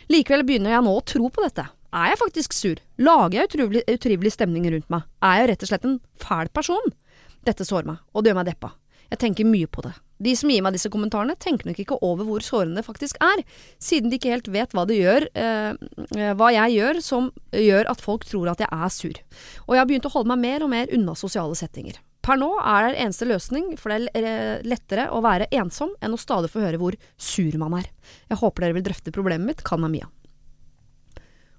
[0.08, 1.66] Likevel begynner jeg nå å tro på dette.
[1.94, 2.80] Er jeg faktisk sur?
[2.96, 5.04] Lager jeg utrivelig, utrivelig stemning rundt meg?
[5.22, 6.96] Er jeg rett og slett en fæl person?
[7.44, 8.72] Dette sårer meg, og det gjør meg deppa.
[9.12, 9.92] Jeg tenker mye på det.
[10.24, 13.42] De som gir meg disse kommentarene, tenker nok ikke over hvor sårende det faktisk er,
[13.82, 15.70] siden de ikke helt vet hva det gjør, eh,
[16.16, 19.22] eh, hva jeg gjør som gjør at folk tror at jeg er sur.
[19.66, 22.00] Og jeg har begynt å holde meg mer og mer unna sosiale settinger.
[22.24, 26.16] Per nå er det eneste løsning, for det er eh, lettere å være ensom enn
[26.16, 27.90] å stadig få høre hvor sur man er.
[28.32, 30.08] Jeg håper dere vil drøfte problemet mitt, kan Mia.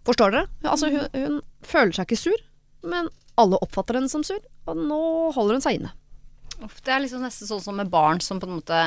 [0.05, 0.49] Forstår dere?
[0.65, 2.41] Altså, hun, hun føler seg ikke sur,
[2.85, 3.09] men
[3.41, 4.99] alle oppfatter henne som sur, og nå
[5.35, 5.93] holder hun seg inne.
[6.59, 8.79] Det er liksom nesten sånn som med barn som på en måte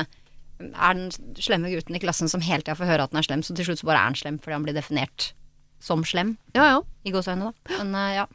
[0.59, 1.09] er den
[1.39, 3.69] slemme gutten i klassen som hele tida får høre at den er slem, så til
[3.69, 5.31] slutt så bare er han slem fordi han blir definert
[5.79, 6.79] som slem, Ja, ja.
[7.07, 7.77] i gåseøynene, da.
[7.79, 8.25] Men uh, ja.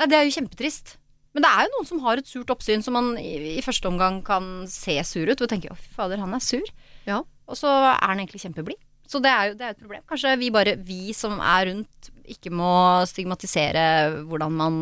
[0.00, 0.96] Nei, det er jo kjempetrist.
[1.36, 3.86] Men det er jo noen som har et surt oppsyn som man i, i første
[3.86, 6.72] omgang kan se sur ut, og tenke 'å, fy fader, han er sur'.
[7.06, 7.20] Ja.
[7.46, 8.80] Og så er han egentlig kjempeblid.
[9.08, 10.02] Så det er jo det er et problem.
[10.10, 14.74] Kanskje vi bare, vi som er rundt, ikke må stigmatisere hvordan man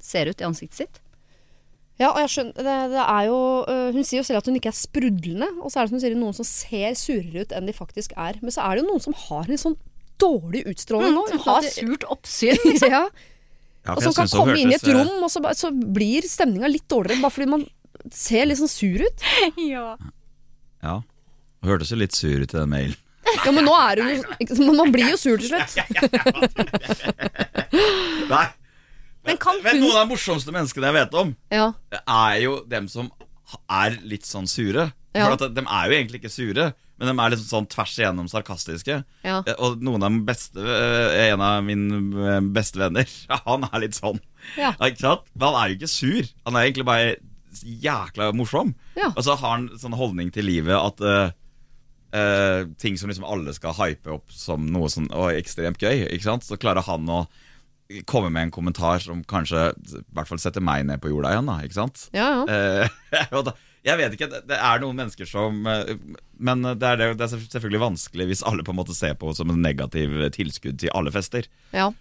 [0.00, 1.02] ser ut i ansiktet sitt.
[1.96, 3.36] Ja, og jeg skjønner, det, det er jo
[3.72, 5.96] øh, Hun sier jo selv at hun ikke er sprudlende, og så er det som
[5.96, 8.36] hun sier noen som ser surere ut enn de faktisk er.
[8.42, 9.78] Men så er det jo noen som har en sånn
[10.20, 11.24] dårlig utstråling nå.
[11.32, 12.60] Som har surt oppsyn.
[12.84, 13.06] ja,
[13.86, 16.66] Ja, og som kan komme inn i et eh, rom, og så, så blir stemninga
[16.70, 17.66] litt dårligere bare fordi man
[18.12, 19.22] ser litt sånn sur ut.
[19.62, 19.96] ja.
[20.82, 20.96] Ja,
[21.66, 22.96] hørtes jo litt sur ut i den mailen.
[23.44, 24.22] Ja, men nå er hun jo
[24.74, 25.76] man blir jo sur til slutt.
[28.32, 28.46] Nei,
[29.26, 31.72] Men kan hun noen av de morsomste menneskene jeg vet om, Ja.
[31.92, 33.10] er jo dem som
[33.70, 34.92] er litt sånn sure.
[35.16, 35.30] Ja.
[35.30, 36.66] For de er jo egentlig ikke sure,
[36.96, 38.98] men de er liksom sånn tvers igjennom sarkastiske.
[39.24, 39.38] Ja.
[39.58, 42.00] Og noen av beste eh, En av mine
[42.36, 43.08] eh, beste venner,
[43.48, 44.20] han er litt sånn.
[44.56, 44.74] Ja.
[44.80, 45.26] Ikke sant?
[45.34, 46.30] Men han er jo ikke sur.
[46.46, 47.16] Han er egentlig bare
[47.64, 48.74] jækla morsom.
[49.14, 51.30] Og så har han sånn holdning til livet at uh,
[52.16, 56.28] uh, ting som liksom alle skal hype opp som noe sånn og ekstremt gøy, ikke
[56.28, 56.44] sant?
[56.44, 57.22] så klarer han å
[58.10, 61.46] komme med en kommentar som kanskje i hvert fall setter meg ned på jorda igjen.
[61.50, 62.08] da, ikke sant?
[62.16, 62.86] Ja, ja.
[62.86, 63.28] Eh,
[63.86, 65.92] jeg vet ikke, det, er noen mennesker som eh,
[66.42, 69.52] Men det er, det, er selvfølgelig vanskelig hvis alle på en måte ser på som
[69.54, 71.46] en negativ tilskudd til alle fester.
[71.76, 71.92] ja.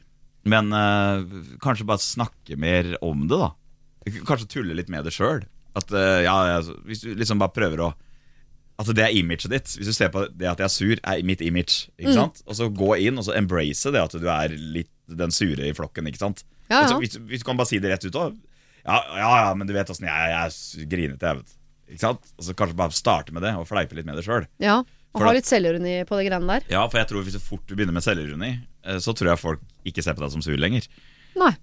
[0.46, 1.24] Men eh,
[1.64, 3.48] kanskje bare snakke mer om det, da.
[4.28, 5.40] Kanskje tulle litt med det sjøl.
[5.76, 7.88] Ja, Hvis du liksom bare prøver å
[8.80, 9.72] At det er imaget ditt.
[9.74, 11.88] Hvis du ser på det at jeg er sur, er mitt image.
[11.98, 12.20] Ikke Mm.
[12.20, 12.44] sant?
[12.46, 15.74] Og så gå inn og så embrace det at du er litt den sure i
[15.78, 16.08] flokken.
[16.10, 16.44] Ikke sant?
[16.70, 16.82] Ja, ja.
[16.86, 18.36] Altså, hvis, hvis du kan bare si det rett ut òg.
[18.86, 20.32] Ja, ja, ja, men du vet åssen jeg.
[20.34, 20.42] Jeg
[20.84, 21.56] er grinete, jeg, vet.
[21.96, 22.28] Ikke sant?
[22.38, 24.48] Og så kanskje bare starte med det, og fleipe litt med det sjøl.
[24.60, 24.84] ja.
[25.16, 26.64] Og For ha det- litt selvironi på de greiene der.
[26.68, 28.50] Ja, for jeg tror hvis du fort begynner med selvironi,
[28.84, 30.90] eh, så tror jeg folk ikke ser på deg som sur lenger.
[31.40, 31.54] Nei.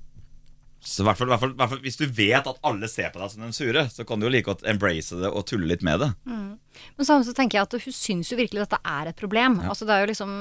[0.80, 3.20] Så i hvert fall, hvert fall, hvert fall Hvis du vet at alle ser på
[3.20, 5.82] deg som den sure, så kan du jo like godt embrace det og tulle litt
[5.84, 6.08] med det.
[6.24, 6.58] Men
[7.04, 9.60] samtidig så tenker jeg at hun syns jo virkelig dette er et problem.
[9.68, 10.32] Altså det er jo liksom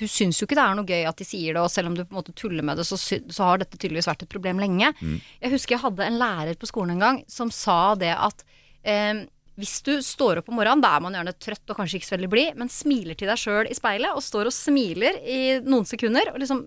[0.00, 1.94] Hun syns jo ikke det er noe gøy at de sier det, og selv om
[1.96, 4.60] du på en måte tuller med det, så, så har dette tydeligvis vært et problem
[4.62, 4.92] lenge.
[5.40, 8.44] Jeg husker jeg hadde en lærer på skolen en gang som sa det at
[8.84, 9.24] eh,
[9.56, 12.16] hvis du står opp om morgenen, da er man gjerne trøtt og kanskje ikke så
[12.18, 15.88] veldig blid, men smiler til deg sjøl i speilet, og står og smiler i noen
[15.88, 16.66] sekunder, og liksom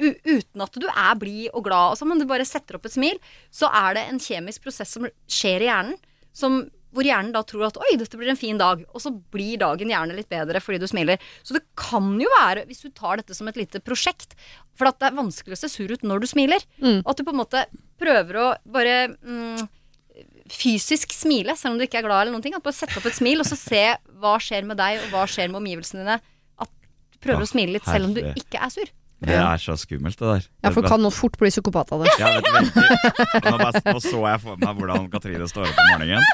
[0.00, 2.94] uten at du er blid og glad, og sånn, men du bare setter opp et
[2.96, 3.20] smil,
[3.52, 5.98] så er det en kjemisk prosess som skjer i hjernen,
[6.36, 6.62] som,
[6.94, 9.90] hvor hjernen da tror at oi, dette blir en fin dag, og så blir dagen
[9.92, 11.22] gjerne litt bedre fordi du smiler.
[11.44, 14.36] Så det kan jo være, hvis du tar dette som et lite prosjekt,
[14.76, 16.62] for at det er vanskelig å se sur ut når du smiler,
[17.02, 17.64] og at du på en måte
[18.00, 19.66] prøver å bare mm,
[20.52, 22.56] fysisk smile, selv om du ikke er glad eller noen ting.
[22.56, 23.82] At bare sette opp et smil, og så se
[24.20, 26.20] hva skjer med deg, og hva skjer med omgivelsene dine.
[26.62, 28.92] At du prøver Å, å smile litt selv om du ikke er sur.
[29.26, 30.42] Det er så skummelt, det der.
[30.60, 32.12] Ja, for kan nå fort bli psykopat av det.
[32.20, 32.82] Ja, vet du, veldig.
[33.46, 36.26] nå, bare, nå så jeg for meg hvordan Katrine står opp om morgenen.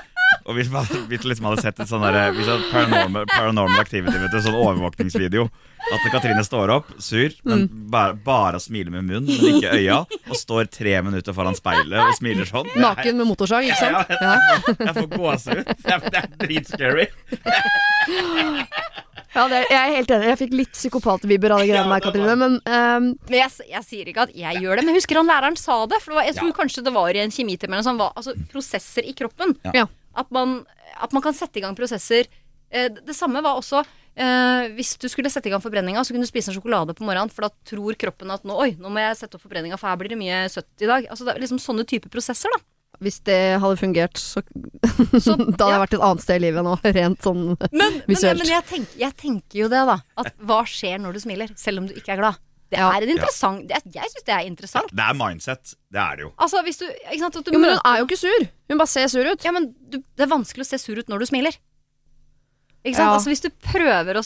[0.46, 4.16] Og hvis man hvis liksom hadde sett et sånn der, hvis det paranormal, paranormal activity,
[4.18, 5.44] vet du, sånn overvåkningsvideo
[5.92, 9.96] At Katrine står opp, sur, men bare, bare smiler med munnen, men ikke øya.
[10.30, 12.68] Og står tre minutter foran speilet og smiler sånn.
[12.70, 14.12] Det er- Naken med motorsag, ikke sant?
[14.22, 14.36] Ja.
[14.78, 15.64] Jeg får gåsehud.
[15.82, 17.06] Det er- det er dritscary.
[19.32, 20.26] Ja, det, jeg er helt enig.
[20.28, 22.34] Jeg fikk litt psykopatvibber av de greiene der, Katrine.
[22.36, 25.16] Men ehm, Men jeg, s- jeg sier ikke at jeg gjør det, men jeg husker
[25.22, 26.02] han læreren sa det.
[26.04, 26.56] For det var, jeg tror Ja.
[26.60, 29.56] kanskje det var i en kjemitime eller sånn, var, altså prosesser i kroppen.
[29.74, 29.86] ja.
[30.18, 30.62] At man,
[30.96, 32.28] at man kan sette i gang prosesser.
[32.72, 33.82] Eh, det samme var også
[34.16, 37.06] eh, hvis du skulle sette i gang forbrenninga, så kunne du spise en sjokolade på
[37.06, 39.92] morgenen, for da tror kroppen at nå, oi, nå må jeg sette opp forbrenninga, for
[39.92, 41.08] her blir det mye søtt i dag.
[41.08, 42.62] Altså det er liksom sånne type prosesser, da.
[43.02, 44.44] hvis det hadde fungert, så,
[45.24, 45.82] Så, da hadde jeg ja.
[45.86, 46.76] vært et annet sted i livet nå.
[46.98, 48.44] Rent sånn Men, men, Visuelt.
[48.44, 50.00] men jeg, tenker, jeg tenker jo det, da.
[50.22, 52.40] At hva skjer når du smiler, selv om du ikke er glad?
[52.72, 52.88] Det Ja.
[52.96, 54.88] er en interessant det Jeg syns det er interessant.
[54.96, 55.74] Det er mindset.
[55.92, 56.30] Det er det jo.
[56.40, 58.46] Altså, hvis du, ikke sant, at du Jo, men hun er jo ikke sur.
[58.72, 59.44] Hun bare ser sur ut.
[59.44, 61.58] Ja, men du, det er vanskelig å se sur ut når du smiler.
[62.82, 63.10] Ikke sant?
[63.10, 63.12] Ja.
[63.18, 64.24] Altså, hvis du prøver å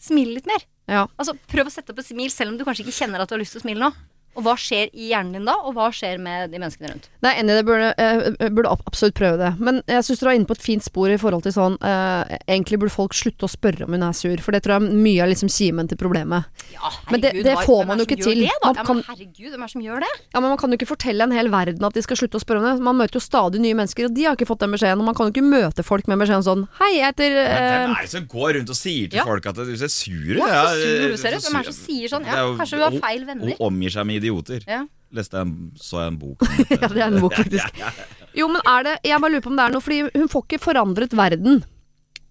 [0.00, 0.64] smile litt mer.
[0.88, 1.04] Ja.
[1.18, 3.34] Altså, Prøv å sette opp et smil selv om du kanskje ikke kjenner at du
[3.36, 3.92] har lyst til å smile nå.
[4.36, 7.08] Og hva skjer i hjernen din da, og hva skjer med de menneskene rundt?
[7.24, 9.52] Nei, enig, det burde, eh, burde absolutt prøve det.
[9.58, 12.36] Men jeg syns du er inne på et fint spor i forhold til sånn eh,
[12.46, 15.00] Egentlig burde folk slutte å spørre om hun er sur, for det tror jeg er
[15.06, 16.44] mye av liksom kimen til problemet.
[16.72, 18.40] Ja, Men det- det får man er jo ikke til.
[18.44, 20.12] Det, man kan, ja, men herregud, hvem er det som gjør det?
[20.34, 22.44] Ja, men Man kan jo ikke fortelle en hel verden at de skal slutte å
[22.44, 22.82] spørre om det.
[22.84, 25.00] Man møter jo stadig nye mennesker, og de har ikke fått den beskjeden.
[25.00, 27.96] Og man kan jo ikke møte folk med beskjeden sånn Hei, jeg heter eh, Hvem
[27.96, 29.24] er det som går rundt og sier til ja.
[29.24, 30.38] folk at du ser sur ut?
[30.38, 31.42] Ja, så sur er- du ser ut.
[31.46, 32.24] Hvem er det som sier sånn?
[32.26, 33.52] Ja, er kanskje du har feil venner.
[33.56, 34.66] Og omgir seg med idioter.
[34.68, 34.82] Ja.
[35.14, 36.80] Leste en, så jeg en bok om dette.
[36.82, 37.80] Ja, det er en bok, faktisk.
[38.36, 40.42] Jo, men er det Jeg bare lurer på om det er noe, fordi hun får
[40.44, 41.62] ikke forandret verden.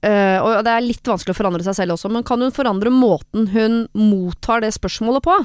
[0.06, 2.92] Eh, og det er litt vanskelig å forandre seg selv også, men kan hun forandre
[2.94, 5.40] måten hun mottar det spørsmålet på?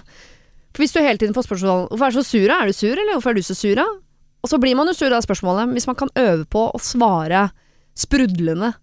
[0.74, 2.44] For hvis du hele tiden får spørsmål Hvorfor er du så sur?
[2.50, 2.58] da?
[2.60, 3.72] Er du sur, eller hvorfor er du så sur?
[3.78, 3.86] da?»
[4.44, 5.72] Og så blir man jo sur av spørsmålet.
[5.76, 7.48] Hvis man kan øve på å svare
[7.98, 8.74] sprudlende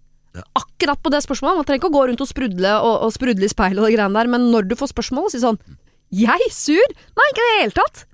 [0.57, 3.47] akkurat på det spørsmålet Man trenger ikke å gå rundt og sprudle og, og sprudle
[3.47, 5.57] i speilet og de greiene der, men når du får spørsmål, si sånn
[6.13, 6.93] Jeg sur?
[7.17, 8.05] Nei, ikke i det hele tatt.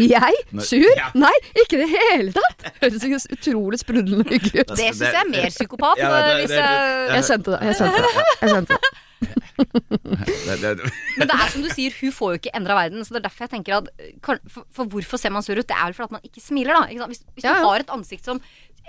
[0.00, 0.36] Jeg?
[0.64, 0.84] Sur?
[0.96, 1.10] ja.
[1.18, 2.62] Nei, ikke i det hele tatt!
[2.80, 4.70] Høres ikke utrolig sprudlende hyggelig ut.
[4.72, 6.00] Det syns jeg er mer psykopat.
[6.00, 7.08] Ja, det- hvis det- jeg...
[7.12, 7.58] Jeg kjente det.
[7.68, 8.12] Jeg kjente det.
[8.40, 8.92] Jeg kjente det.
[9.24, 13.04] Det, det, det, Men det er som du sier, hun får jo ikke endra verden.
[13.04, 14.40] Så det er derfor jeg tenker at eh, For,
[14.74, 15.68] for hvorfor ser man sur ut?
[15.68, 16.88] Det er vel fordi man ikke smiler, da.
[16.88, 17.12] Ikke sant?
[17.14, 17.68] Hvis, hvis Ja, du ja.
[17.68, 18.40] har et ansikt som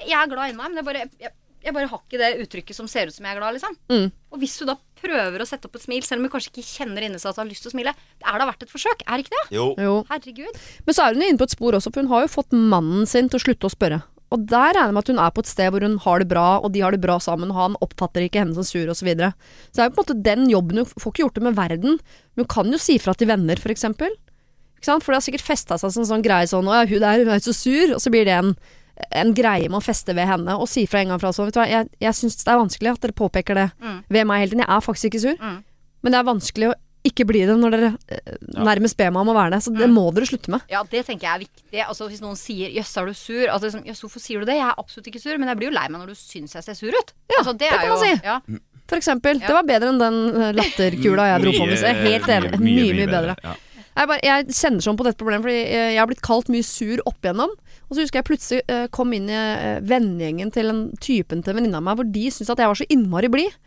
[0.01, 1.31] Jeg er glad inni meg, men jeg bare, jeg,
[1.67, 3.77] jeg bare har ikke det uttrykket som ser ut som jeg er glad, liksom.
[3.91, 4.09] Mm.
[4.31, 4.75] Og hvis du da
[5.05, 7.39] prøver å sette opp et smil, selv om hun kanskje ikke kjenner inni seg at
[7.39, 9.37] hun har lyst til å smile, det er da verdt et forsøk, er det ikke
[9.37, 9.45] det?
[9.55, 9.69] jo.
[9.81, 9.95] Jo.
[10.09, 10.59] Herregud.
[10.87, 13.07] Men så er hun inne på et spor også, for hun har jo fått mannen
[13.09, 14.01] sin til å slutte å spørre.
[14.33, 16.27] Og der regner jeg med at hun er på et sted hvor hun har det
[16.31, 18.99] bra, og de har det bra sammen, og han oppfatter ikke henne som sur, osv.
[18.99, 19.31] Så, videre.
[19.69, 21.59] så det er jo på en måte den jobben Hun får ikke gjort det med
[21.59, 21.99] verden,
[22.33, 24.15] men hun kan jo si fra til venner, for eksempel.
[24.85, 27.33] For det har sikkert festa seg som sånn greie sånn 'Å ja, hun der, hun
[27.33, 28.51] er så sur', og så blir det en,
[29.11, 31.53] en greie med å feste ved henne, og si fra en gang fra sånn 'Vet
[31.53, 34.03] du hva, jeg, jeg syns det er vanskelig at dere påpeker det Mm.
[34.09, 34.65] ved meg hele tiden.
[34.65, 35.63] Jeg er faktisk ikke sur, Mm.
[36.03, 36.73] men det er vanskelig å
[37.05, 39.59] ikke bli det når dere eh, nærmest ber meg om å være det.
[39.63, 39.93] Så det Mm.
[39.93, 40.61] må dere slutte med.
[40.69, 41.87] Ja, det tenker jeg er viktig.
[41.87, 43.49] Altså Hvis noen sier 'jøss, er du sur'?
[43.51, 44.55] Altså, liksom, jøss, hvorfor sier du det?
[44.55, 46.63] Jeg er absolutt ikke sur, men jeg blir jo lei meg når du syns jeg
[46.63, 47.13] ser sur ut.
[47.29, 48.21] Ja, altså, det kan man si.
[48.23, 48.39] Ja.
[48.87, 49.39] For eksempel.
[49.41, 49.47] Ja.
[49.47, 51.77] Det var bedre enn den eh, latterkula jeg dro på med.
[51.77, 52.59] Jeg er helt enig.
[52.59, 53.35] Mye, mye bedre.
[53.43, 53.55] Ja.
[53.97, 56.63] Jeg, bare, jeg kjenner sånn på dette problemet, fordi jeg, jeg har blitt kalt mye
[56.63, 57.49] sur opp igjennom.
[57.85, 61.53] Og så husker jeg plutselig uh, kom inn i uh, vennegjengen til en typen til
[61.53, 63.57] en venninne av meg, hvor de syntes at jeg var så innmari blid.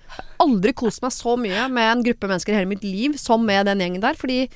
[0.43, 3.69] Aldri kost meg så mye med en gruppe mennesker i hele mitt liv som med
[3.71, 4.19] den gjengen der.
[4.19, 4.47] Fordi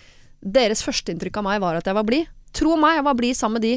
[0.43, 2.31] deres førsteinntrykk av meg var at jeg var blid.
[2.57, 3.77] Tro meg, jeg var blid sammen med de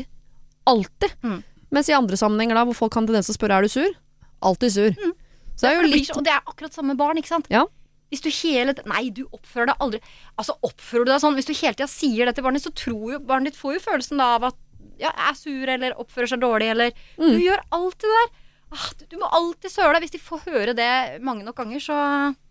[0.65, 1.13] alltid.
[1.21, 1.39] Mm.
[1.75, 3.95] Mens i andre sammenhenger da, hvor folk kan tendens til å spørre er du sur,
[4.45, 4.99] alltid sur.
[5.55, 7.47] Så det er jo litt og det er akkurat samme barn, ikke sant?
[7.53, 7.63] Ja.
[8.13, 9.99] Hvis du hele Nei, du oppfører deg aldri
[10.37, 13.15] Altså, oppfører du deg sånn Hvis du hele tida sier det til barnet så tror
[13.15, 14.59] jo barnet ditt får jo følelsen da av at
[15.01, 16.91] ja, er sur eller oppfører seg dårlig eller
[17.35, 18.33] Du gjør alt det der.
[18.75, 20.05] Ah, du, du må alltid søle deg.
[20.05, 20.89] Hvis de får høre det
[21.23, 21.97] mange nok ganger, så,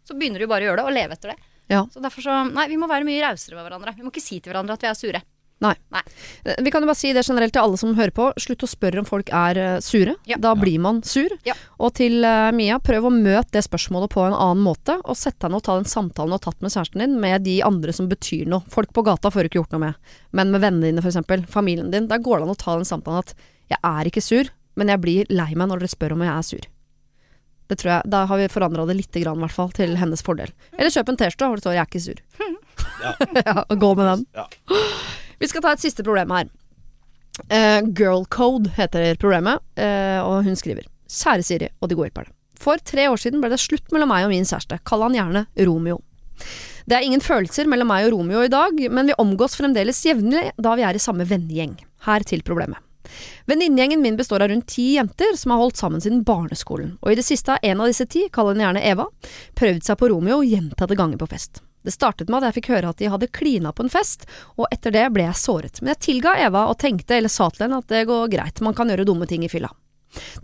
[0.06, 1.38] så begynner de bare å gjøre det og leve etter det.
[1.72, 1.86] Ja.
[1.92, 3.94] Så derfor så Nei, vi må være mye rausere med hverandre.
[3.96, 5.22] Vi må ikke si til hverandre at vi er sure.
[5.62, 5.74] Nei.
[5.94, 6.00] Nei.
[6.44, 8.26] Eh, Vi kan jo bare si det generelt til alle som hører på.
[8.42, 10.16] Slutt å spørre om folk er eh, sure.
[10.28, 10.36] Ja.
[10.42, 11.30] Da blir man sur.
[11.46, 11.54] Ja.
[11.78, 14.98] Og til uh, Mia, prøv å møte det spørsmålet på en annen måte.
[15.04, 17.46] Og sett deg ned og ta den samtalen du har tatt med kjæresten din med
[17.46, 18.66] de andre som betyr noe.
[18.72, 20.12] Folk på gata får du ikke gjort noe med.
[20.36, 21.48] Men med vennene dine, f.eks.
[21.52, 22.10] Familien din.
[22.10, 23.34] Der går det an å ta den samtalen at
[23.72, 26.48] jeg er ikke sur, men jeg blir lei meg når dere spør om jeg er
[26.50, 26.66] sur.
[27.70, 30.20] Det tror jeg, Da har vi forandra det lite grann, i hvert fall, til hennes
[30.20, 30.50] fordel.
[30.76, 32.20] Eller kjøp en T-skjorte hvor det står 'jeg er ikke sur'.
[33.46, 33.64] Ja.
[33.68, 34.26] og gå med den.
[34.34, 34.46] Ja.
[35.44, 36.48] Vi skal ta et siste problem her.
[37.50, 42.32] Uh, Girl Code heter problemet, uh, og hun skriver Kjære Siri og de gode hjelperne.
[42.64, 44.78] For tre år siden ble det slutt mellom meg og min kjæreste.
[44.88, 45.98] Kall han gjerne Romeo.
[46.88, 50.46] Det er ingen følelser mellom meg og Romeo i dag, men vi omgås fremdeles jevnlig
[50.56, 51.76] da vi er i samme vennegjeng.
[52.08, 52.80] Her til problemet.
[53.50, 57.20] Venninnegjengen min består av rundt ti jenter som har holdt sammen siden barneskolen, og i
[57.20, 59.10] det siste har en av disse ti, kall henne gjerne Eva,
[59.60, 61.60] prøvd seg på Romeo gjentatte ganger på fest.
[61.84, 64.24] Det startet med at jeg fikk høre at de hadde klina på en fest,
[64.56, 65.80] og etter det ble jeg såret.
[65.82, 68.76] Men jeg tilga Eva og tenkte eller sa til henne at det går greit, man
[68.76, 69.70] kan gjøre dumme ting i fylla.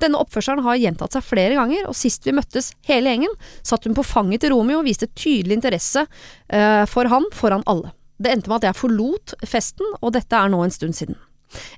[0.03, 3.34] Denne oppførselen har gjentatt seg flere ganger, og sist vi møttes hele gjengen,
[3.66, 7.95] satt hun på fanget til Romeo og viste tydelig interesse uh, for han foran alle.
[8.20, 11.16] Det endte med at jeg forlot festen, og dette er nå en stund siden.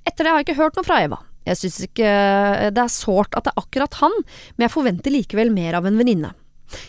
[0.02, 1.20] Etter det har jeg ikke hørt noe fra Eva.
[1.46, 4.14] Jeg synes ikke eh, det er sårt at det er akkurat han,
[4.54, 6.32] men jeg forventer likevel mer av en venninne.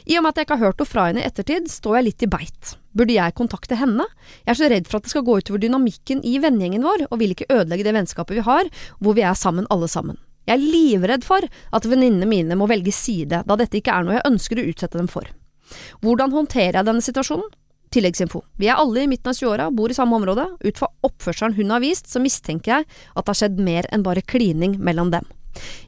[0.06, 2.08] I og med at jeg ikke har hørt noe fra henne i ettertid, står jeg
[2.08, 2.74] litt i beit.
[2.94, 4.06] Burde jeg kontakte henne?
[4.44, 7.20] Jeg er så redd for at det skal gå utover dynamikken i vennegjengen vår, og
[7.22, 8.70] vil ikke ødelegge det vennskapet vi har,
[9.00, 10.20] hvor vi er sammen alle sammen.
[10.44, 14.18] Jeg er livredd for at venninnene mine må velge side, da dette ikke er noe
[14.18, 15.30] jeg ønsker å utsette dem for.
[16.04, 17.52] Hvordan håndterer jeg denne situasjonen?
[17.94, 18.42] Tilleggsinfo.
[18.58, 20.48] Vi er alle i midten av 20-åra, bor i samme område.
[20.66, 24.06] Ut fra oppførselen hun har vist, så mistenker jeg at det har skjedd mer enn
[24.06, 25.30] bare klining mellom dem.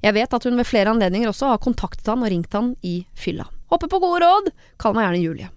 [0.06, 3.00] Jeg vet at hun ved flere anledninger også har kontaktet han og ringt han i
[3.18, 3.48] fylla.
[3.76, 4.50] Håper på gode råd!
[4.80, 5.50] Kall meg gjerne Julie.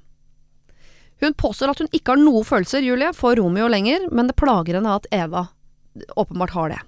[1.23, 4.79] Hun påstår at hun ikke har noe følelser, Julie, for Romeo lenger, men det plager
[4.79, 5.45] henne at Eva
[6.19, 6.81] åpenbart har det.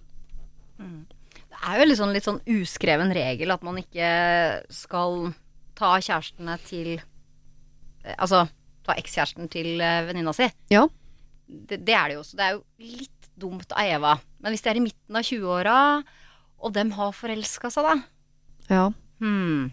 [0.81, 4.11] Det er jo litt sånn, litt sånn uskreven regel at man ikke
[4.75, 5.33] skal
[5.79, 8.47] ta kjærestene til eh, Altså
[8.87, 10.47] ta ekskjæresten til eh, venninna si.
[10.73, 10.87] Ja.
[11.47, 12.39] Det, det er det jo også.
[12.39, 12.63] Det er jo
[13.03, 14.15] litt dumt av Eva.
[14.41, 15.77] Men hvis de er i midten av 20-åra,
[16.61, 18.87] og dem har forelska seg, da Ja.
[19.21, 19.69] hmm.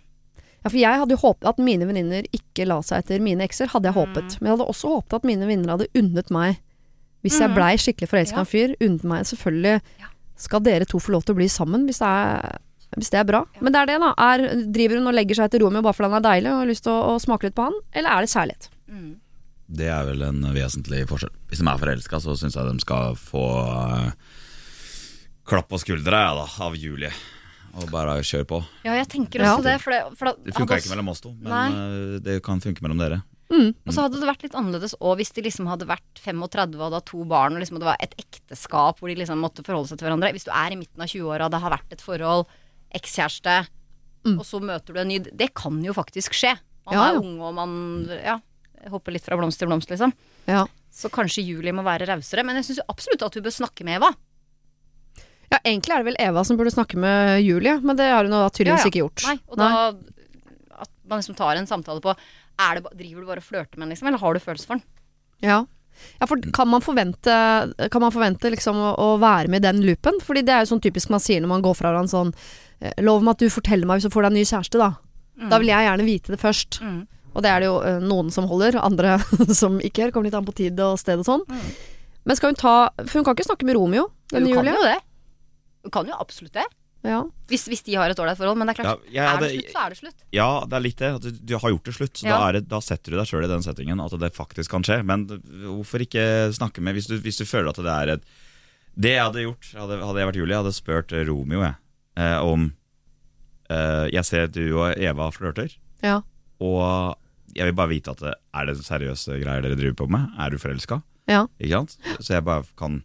[0.63, 3.67] Ja, for jeg hadde jo håpet at mine venninner ikke la seg etter mine ekser,
[3.71, 4.37] hadde jeg håpet.
[4.41, 6.57] Men jeg hadde også håpet at mine venninner hadde unnet meg,
[7.23, 7.55] hvis jeg Mhm.
[7.55, 8.45] blei skikkelig forelska i Ja.
[8.45, 10.07] en fyr, unnet meg selvfølgelig Ja.
[10.35, 12.57] skal dere to få lov til å bli sammen hvis det er,
[12.97, 13.45] hvis det er bra.
[13.61, 14.13] Men det er det, da.
[14.17, 14.37] Er,
[14.71, 16.83] driver hun og legger seg etter Romeo bare fordi han er deilig og har lyst
[16.83, 18.69] til å, å smake litt på han, eller er det kjærlighet?
[18.91, 19.15] Mm.
[19.69, 21.33] Det er vel en vesentlig forskjell.
[21.49, 23.43] Hvis de er forelska, så syns jeg de skal få
[24.05, 24.11] eh,
[25.45, 27.11] klapp på skuldra ja, da, av Julie.
[27.77, 28.57] Og bare kjør på.
[28.83, 29.53] Ja, jeg tenker Ja.
[29.55, 29.75] også det.
[29.81, 31.67] For det, for det, Det funka ikke mellom oss to, men Nei.
[32.15, 33.21] eh, det kan funke mellom dere.
[33.49, 36.91] Og så hadde det vært litt annerledes òg hvis de liksom hadde vært 35 og
[36.91, 39.99] hadde to barn, og liksom det var et ekteskap hvor de liksom måtte forholde seg
[39.99, 40.33] til hverandre.
[40.35, 42.45] Hvis du er i midten av 20-åra, det har vært et forhold,
[42.93, 43.67] ekskjæreste,
[44.25, 44.39] Mm.
[44.39, 46.57] og så møter du en ny Det kan jo faktisk skje.
[46.85, 48.39] Man Ja, er ung, og man ja,
[48.89, 50.11] hopper litt fra blomst til blomst, liksom.
[50.47, 50.65] Ja.
[50.91, 52.43] Så kanskje Julie må være rausere.
[52.43, 54.11] Men jeg syns absolutt at hun bør snakke med Eva.
[55.53, 58.33] Ja, egentlig er det vel Eva som burde snakke med Julie, men det har hun
[58.35, 58.91] da tydeligvis Ja, ja.
[58.91, 59.23] ikke gjort.
[59.29, 59.69] Nei, og da
[60.83, 63.85] At man liksom tar en samtale på er det, Driver du bare og flørter med
[63.87, 64.83] den, liksom, eller har du følelser for den?
[65.45, 65.59] Ja.
[66.19, 67.33] ja, for kan man forvente,
[67.93, 70.17] kan man forvente liksom å, å være med i den loopen?
[70.25, 72.31] Fordi det er jo sånn typisk man sier når man går fra hverandre sånn
[72.81, 74.89] eh, Lov meg at du forteller meg hvis du får deg en ny kjæreste, da.
[75.51, 76.79] Da vil jeg gjerne vite det først.
[76.81, 77.03] Mm.
[77.37, 79.19] Og det er det jo eh, noen som holder, andre
[79.61, 80.15] som ikke gjør.
[80.15, 81.43] Kommer litt an på tid og sted og sånn.
[81.45, 81.67] Mm.
[82.27, 82.71] Men skal hun ta
[83.05, 84.73] For hun kan ikke snakke med Romeo, Hun denne kan Julie.
[84.73, 84.97] jo det.
[85.87, 86.65] Du kan jo absolutt det.
[87.05, 87.21] Ja.
[87.47, 88.57] Hvis, hvis de har et ålreit forhold.
[88.59, 90.23] Men det er klart, Ja, jeg er hadde- det slutt, så er det slutt.
[90.35, 91.11] Ja, det er litt det.
[91.23, 92.13] Du, du har gjort det slutt.
[92.19, 92.37] Så Ja.
[92.37, 94.83] da, er det, da setter du deg sjøl i den settingen at det faktisk kan
[94.83, 94.97] skje.
[95.07, 96.25] Men hvorfor ikke
[96.57, 98.23] snakke med hvis du, hvis du føler at det er et
[98.99, 101.75] Det jeg hadde gjort, hadde, hadde jeg vært Julie, jeg hadde spurt Romeo jeg,
[102.17, 102.73] eh, om
[103.69, 106.21] eh, Jeg ser du og Eva flørter, ja.
[106.59, 107.15] og
[107.55, 110.33] jeg vil bare vite at det, er det seriøse greier dere driver på med.
[110.37, 111.01] Er du forelska?
[111.29, 111.45] Ja.
[111.61, 111.97] Ikke sant?
[112.25, 113.03] Så jeg bare kan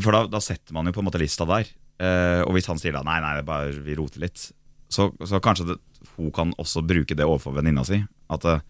[0.00, 1.68] For da, da setter man jo på en måte lista der.
[1.96, 4.50] Eh, og hvis han sier da nei, nei, det bare vi roter litt,
[4.92, 5.76] så, så kanskje det,
[6.16, 7.98] hun kan også bruke det overfor venninna si.
[8.32, 8.64] At eh,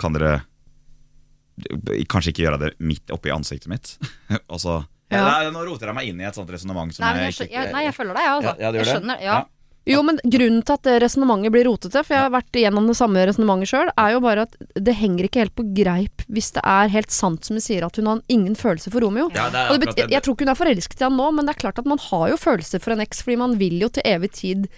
[0.00, 0.40] kan dere
[2.08, 3.96] kanskje ikke gjøre det midt oppi ansiktet mitt?
[4.52, 4.82] og så
[5.12, 5.26] Ja.
[5.28, 7.72] Nei, Nå roter jeg meg inn i et sånt resonnement Nei, jeg, jeg ikke jeg,
[7.74, 8.52] nei, jeg følger deg, jeg, altså.
[8.62, 9.34] Ja, jeg skjønner, ja.
[9.88, 12.94] Jo, men grunnen til at det resonnementet blir rotete, for jeg har vært igjennom det
[12.94, 16.62] samme resonnementet sjøl, er jo bare at det henger ikke helt på greip hvis det
[16.62, 19.26] er helt sant som hun sier at hun har ingen følelse for Romeo.
[19.34, 21.56] Ja, det Og det jeg tror ikke hun er forelsket i han nå, men det
[21.56, 24.06] er klart at man har jo følelser for en eks, fordi man vil jo til
[24.06, 24.70] evig tid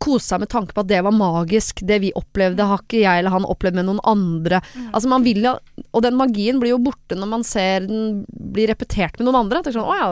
[0.00, 3.20] kose seg med tanke på at det var magisk, det vi opplevde, har ikke jeg
[3.20, 4.62] eller han opplevd med noen andre.
[4.90, 5.58] Altså man vil jo,
[5.92, 9.60] Og den magien blir jo borte når man ser den blir repetert med noen andre.
[9.60, 10.08] Det er sånn, å ja,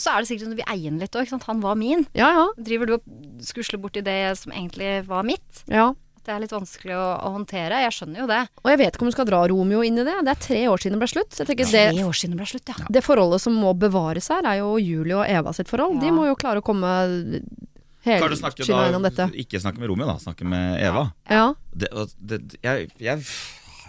[0.00, 1.32] Og så er det sikkert sånn at vi eier den litt òg.
[1.44, 2.06] Han var min.
[2.16, 3.10] ja, ja, Driver du og
[3.44, 5.66] skusler borti det som egentlig var mitt?
[5.68, 5.90] ja.
[6.20, 7.78] At det er litt vanskelig å, å håndtere.
[7.80, 8.40] Jeg skjønner jo det.
[8.60, 10.18] Og jeg vet ikke om du skal dra Romeo inn i det.
[10.26, 11.32] Det er tre år siden det ble slutt.
[11.32, 12.88] Tenker det, Tre år siden det ble slutt, ja.
[12.92, 15.96] det forholdet som må bevares her, er jo Julie og Eva sitt forhold.
[16.04, 16.92] De må jo klare å komme
[18.04, 19.30] Hele snakke da, dette.
[19.42, 20.18] ikke snakke med Romeo, da.
[20.20, 21.06] Snakke med Eva.
[21.28, 21.46] Ja.
[21.72, 21.88] Det,
[22.20, 23.24] det, jeg, jeg,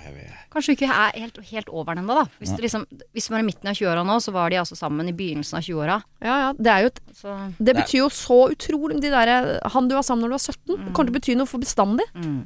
[0.05, 0.40] jeg vet.
[0.51, 2.25] Kanskje ikke er helt, helt over den ennå, da.
[2.41, 2.85] Hvis du, liksom,
[3.15, 5.57] hvis du var i midten av 20-åra nå, så var de altså sammen i begynnelsen
[5.61, 5.95] av 20-åra.
[6.21, 6.49] ja, ja.
[6.59, 10.03] Det er jo et Så Det betyr jo så utrolig de der, Han du var
[10.03, 12.07] sammen når du var 17, det kommer til å bety noe for bestandig.
[12.15, 12.41] mm.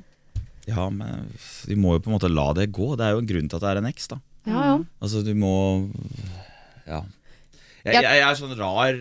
[0.68, 1.28] Ja, men
[1.70, 2.95] vi må jo på en måte la det gå.
[2.97, 4.18] Det er jo en grunn til at det er en eks, da.
[4.49, 4.78] Ja, ja.
[5.01, 5.53] Altså, du må
[6.88, 7.01] Ja.
[7.86, 8.93] Jeg, Jeg- jeg, er sånn rar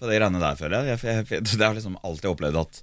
[0.00, 0.98] på de greiene der, føler jeg.
[1.02, 2.82] jeg, jeg det har liksom alltid opplevd at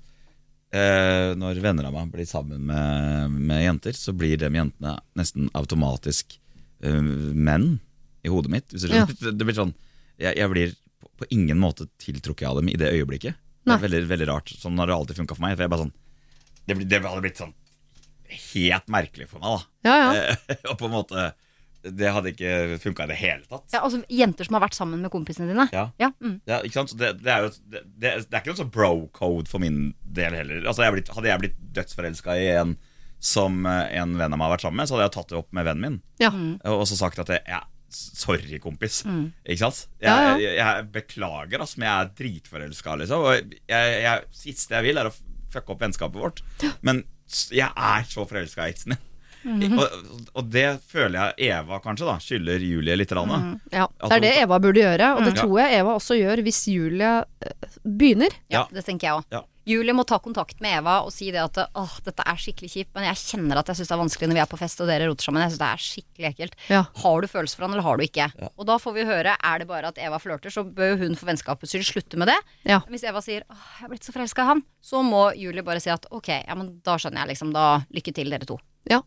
[0.74, 5.50] eh, når venner av meg blir sammen med, med jenter, så blir de jentene nesten
[5.58, 6.38] automatisk
[6.84, 7.78] eh, menn
[8.24, 8.70] i hodet mitt.
[8.74, 9.06] Hvis Ja.
[9.32, 9.74] Det, blir sånn
[10.22, 10.76] Jeg, jeg blir
[11.20, 13.40] på, ingen måte tiltrukket av dem i det øyeblikket.
[13.64, 14.52] Det er veldig, veldig rart.
[14.60, 15.56] Sånn har det alltid funka for meg.
[15.56, 15.94] For jeg bare sånn
[16.64, 17.54] det, det hadde blitt sånn
[18.34, 19.90] helt merkelig for meg, da.
[19.90, 20.36] ja, ja.
[20.72, 21.26] Og på en måte
[21.84, 23.66] Det hadde ikke funka i det hele tatt.
[23.74, 25.66] ja, altså jenter som har vært sammen med kompisene dine.
[25.76, 25.90] Ja.
[26.00, 26.38] Ja, mm.
[26.48, 26.94] Ja, ikke sant?
[26.94, 29.92] Så det, det, er jo, det, det, det er ikke noe sånn bro-code for min
[30.04, 30.64] del heller.
[30.64, 32.78] Altså, jeg blitt, hadde jeg blitt dødsforelska i en
[33.24, 35.38] som eh, en venn av meg har vært sammen med, så hadde jeg tatt det
[35.40, 36.02] opp med vennen min.
[36.20, 36.32] ja.
[36.34, 36.58] Mm.
[36.74, 37.62] Og så sagt at jeg, ja,
[37.94, 39.04] sorry, kompis.
[39.08, 39.30] Mm.
[39.46, 39.86] Ikke sant?
[40.04, 40.34] Jeg, Ja, ja.
[40.42, 43.28] jeg, jeg beklager, altså, men jeg er dritforelska, liksom.
[43.28, 45.16] Og jeg, siste jeg vil, er å
[45.54, 46.44] fucke opp vennskapet vårt.
[46.86, 47.04] Men
[47.54, 49.10] jeg er så forelska i eksen din.
[49.44, 49.80] Mhm.
[49.80, 53.12] og, og det føler jeg Eva kanskje da skylder Julie litt.
[53.12, 53.40] Rann, da.
[53.78, 53.88] ja.
[54.08, 55.40] Det er det Eva burde gjøre, og det Mm.
[55.44, 58.32] tror jeg Eva også gjør hvis Julie eh, begynner.
[58.50, 59.26] Ja, det tenker jeg òg.
[59.32, 59.42] Ja.
[59.66, 62.90] Julie må ta kontakt med Eva og si det at åh, dette er skikkelig kjipt,
[62.98, 64.90] men jeg kjenner at jeg syns det er vanskelig når vi er på fest og
[64.92, 65.40] dere roter sammen.
[65.46, 66.58] Jeg synes det er skikkelig ekkelt.
[66.68, 66.82] Ja.
[67.00, 68.28] Har du følelser for han, eller har du ikke?
[68.44, 68.50] Ja.
[68.60, 71.16] Og da får vi høre, er det bare at Eva flørter, så bør jo hun
[71.16, 72.36] for vennskapets skyld slutte med det.
[72.68, 72.82] Ja.
[72.92, 75.80] Hvis Eva sier åh, jeg er blitt så forelska i han, så må Julie bare
[75.80, 78.60] si at ok, ja, men da skjønner jeg liksom, da lykke til dere to.
[78.92, 79.00] Ja.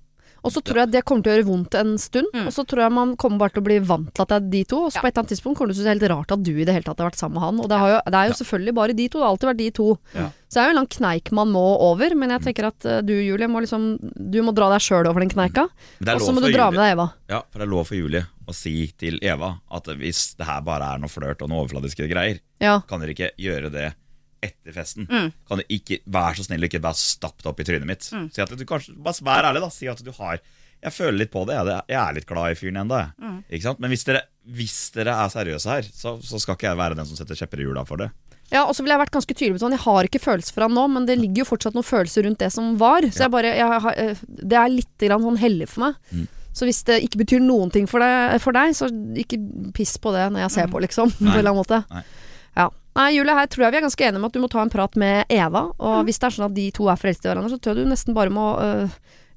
[0.47, 2.31] Og så tror jeg det kommer til å gjøre vondt en stund.
[2.35, 2.47] Mm.
[2.47, 4.49] Og så tror jeg man kommer bare til å bli vant til at det er
[4.55, 4.81] de to.
[4.87, 6.15] Og så på et eller annet tidspunkt kommer du til å synes det er helt
[6.15, 7.61] rart at du i det hele tatt har vært sammen med han.
[7.65, 9.19] Og det, har jo, det er jo selvfølgelig bare de to.
[9.19, 9.89] Det har alltid vært de to.
[10.15, 10.27] Ja.
[10.47, 12.15] Så det er jo en lang kneik man må over.
[12.23, 15.25] Men jeg tenker at eh, du Julie må liksom Du må dra deg sjøl over
[15.25, 15.67] den kneika.
[16.07, 17.09] Er Og så må du dra Julie- med deg Eva.
[17.33, 20.61] Ja, for det er lov for Julie å si til Eva at hvis det her
[20.63, 22.79] bare er noe flørt og noe overfladiske greier, Ja.
[22.87, 23.89] kan dere ikke gjøre det
[24.45, 25.07] etter festen.
[25.11, 25.33] Mm.
[25.49, 28.07] Kan du ikke være så snill ikke bare stappe det opp i trynet mitt.
[28.13, 28.29] Mm.
[28.35, 29.71] Si at du kanskje, Bare vær ærlig, da.
[29.73, 30.41] Si at du har
[30.83, 31.57] Jeg føler litt på det.
[31.89, 32.99] Jeg, er litt glad i fyren ennå.
[33.19, 33.39] Mm.
[33.49, 33.81] Ikke sant?
[33.81, 37.07] Men hvis dere, hvis dere er seriøse her, så, så skal ikke jeg være den
[37.09, 38.11] som setter kjepper i hjula for det.
[38.53, 40.63] Ja, og så ville jeg vært ganske tydelig på sånn Jeg har ikke følelser for
[40.63, 43.03] han nå, men det ligger jo fortsatt noen følelser rundt det som var.
[43.11, 45.97] Så jeg bare jeg, har- eh, Det er litt grann sånn hellig for meg.
[46.13, 46.29] Mm.
[46.57, 48.87] Så hvis det ikke betyr noen ting for deg, for deg, så
[49.21, 49.37] ikke
[49.77, 51.11] piss på det når jeg ser på, liksom.
[51.19, 51.81] På en eller annen måte.
[51.91, 52.05] Nei.
[52.57, 52.69] Ja.
[52.97, 54.73] Nei, Julie, her tror jeg vi er ganske enige om at du må ta en
[54.73, 55.67] prat med Eva.
[55.77, 56.07] Og Mm.
[56.09, 57.91] hvis det er sånn at de to er forelsket i hverandre, så tror jeg du
[57.93, 58.89] nesten bare må øh,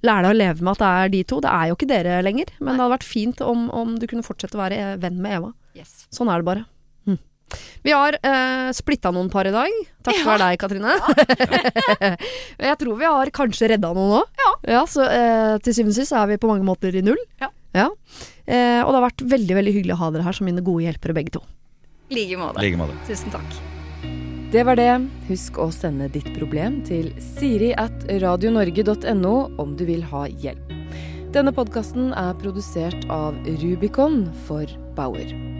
[0.07, 1.39] lære deg å leve med at det er de to.
[1.43, 4.23] Det er jo ikke dere lenger, men det hadde vært fint om, om du kunne
[4.23, 5.51] fortsette å være eh, venn med Eva.
[5.75, 6.05] Yes.
[6.15, 6.63] Sånn er det bare.
[7.05, 7.17] Hm.
[7.83, 9.75] Vi har uh, splitta noen par i dag.
[10.07, 10.95] Takk for deg, Katrine.
[12.69, 14.43] jeg tror vi har kanskje redda noen òg.
[14.69, 14.83] Ja.
[14.89, 17.19] så eh, til syvende og sist er vi på mange måter i null.
[17.41, 17.51] Ja.
[18.49, 20.87] Eh, og det har vært veldig veldig hyggelig å ha dere her som mine gode
[20.87, 21.43] hjelpere begge to.
[22.09, 22.61] I like måte.
[22.61, 22.95] Like måte.
[23.07, 23.59] Tusen takk.
[24.51, 24.93] Det var det.
[25.27, 30.73] Husk å sende ditt problem til siri at radionorge.no om du vil ha hjelp.
[31.29, 34.65] Denne podkasten er produsert av Rubicon for
[34.97, 35.58] Bauer.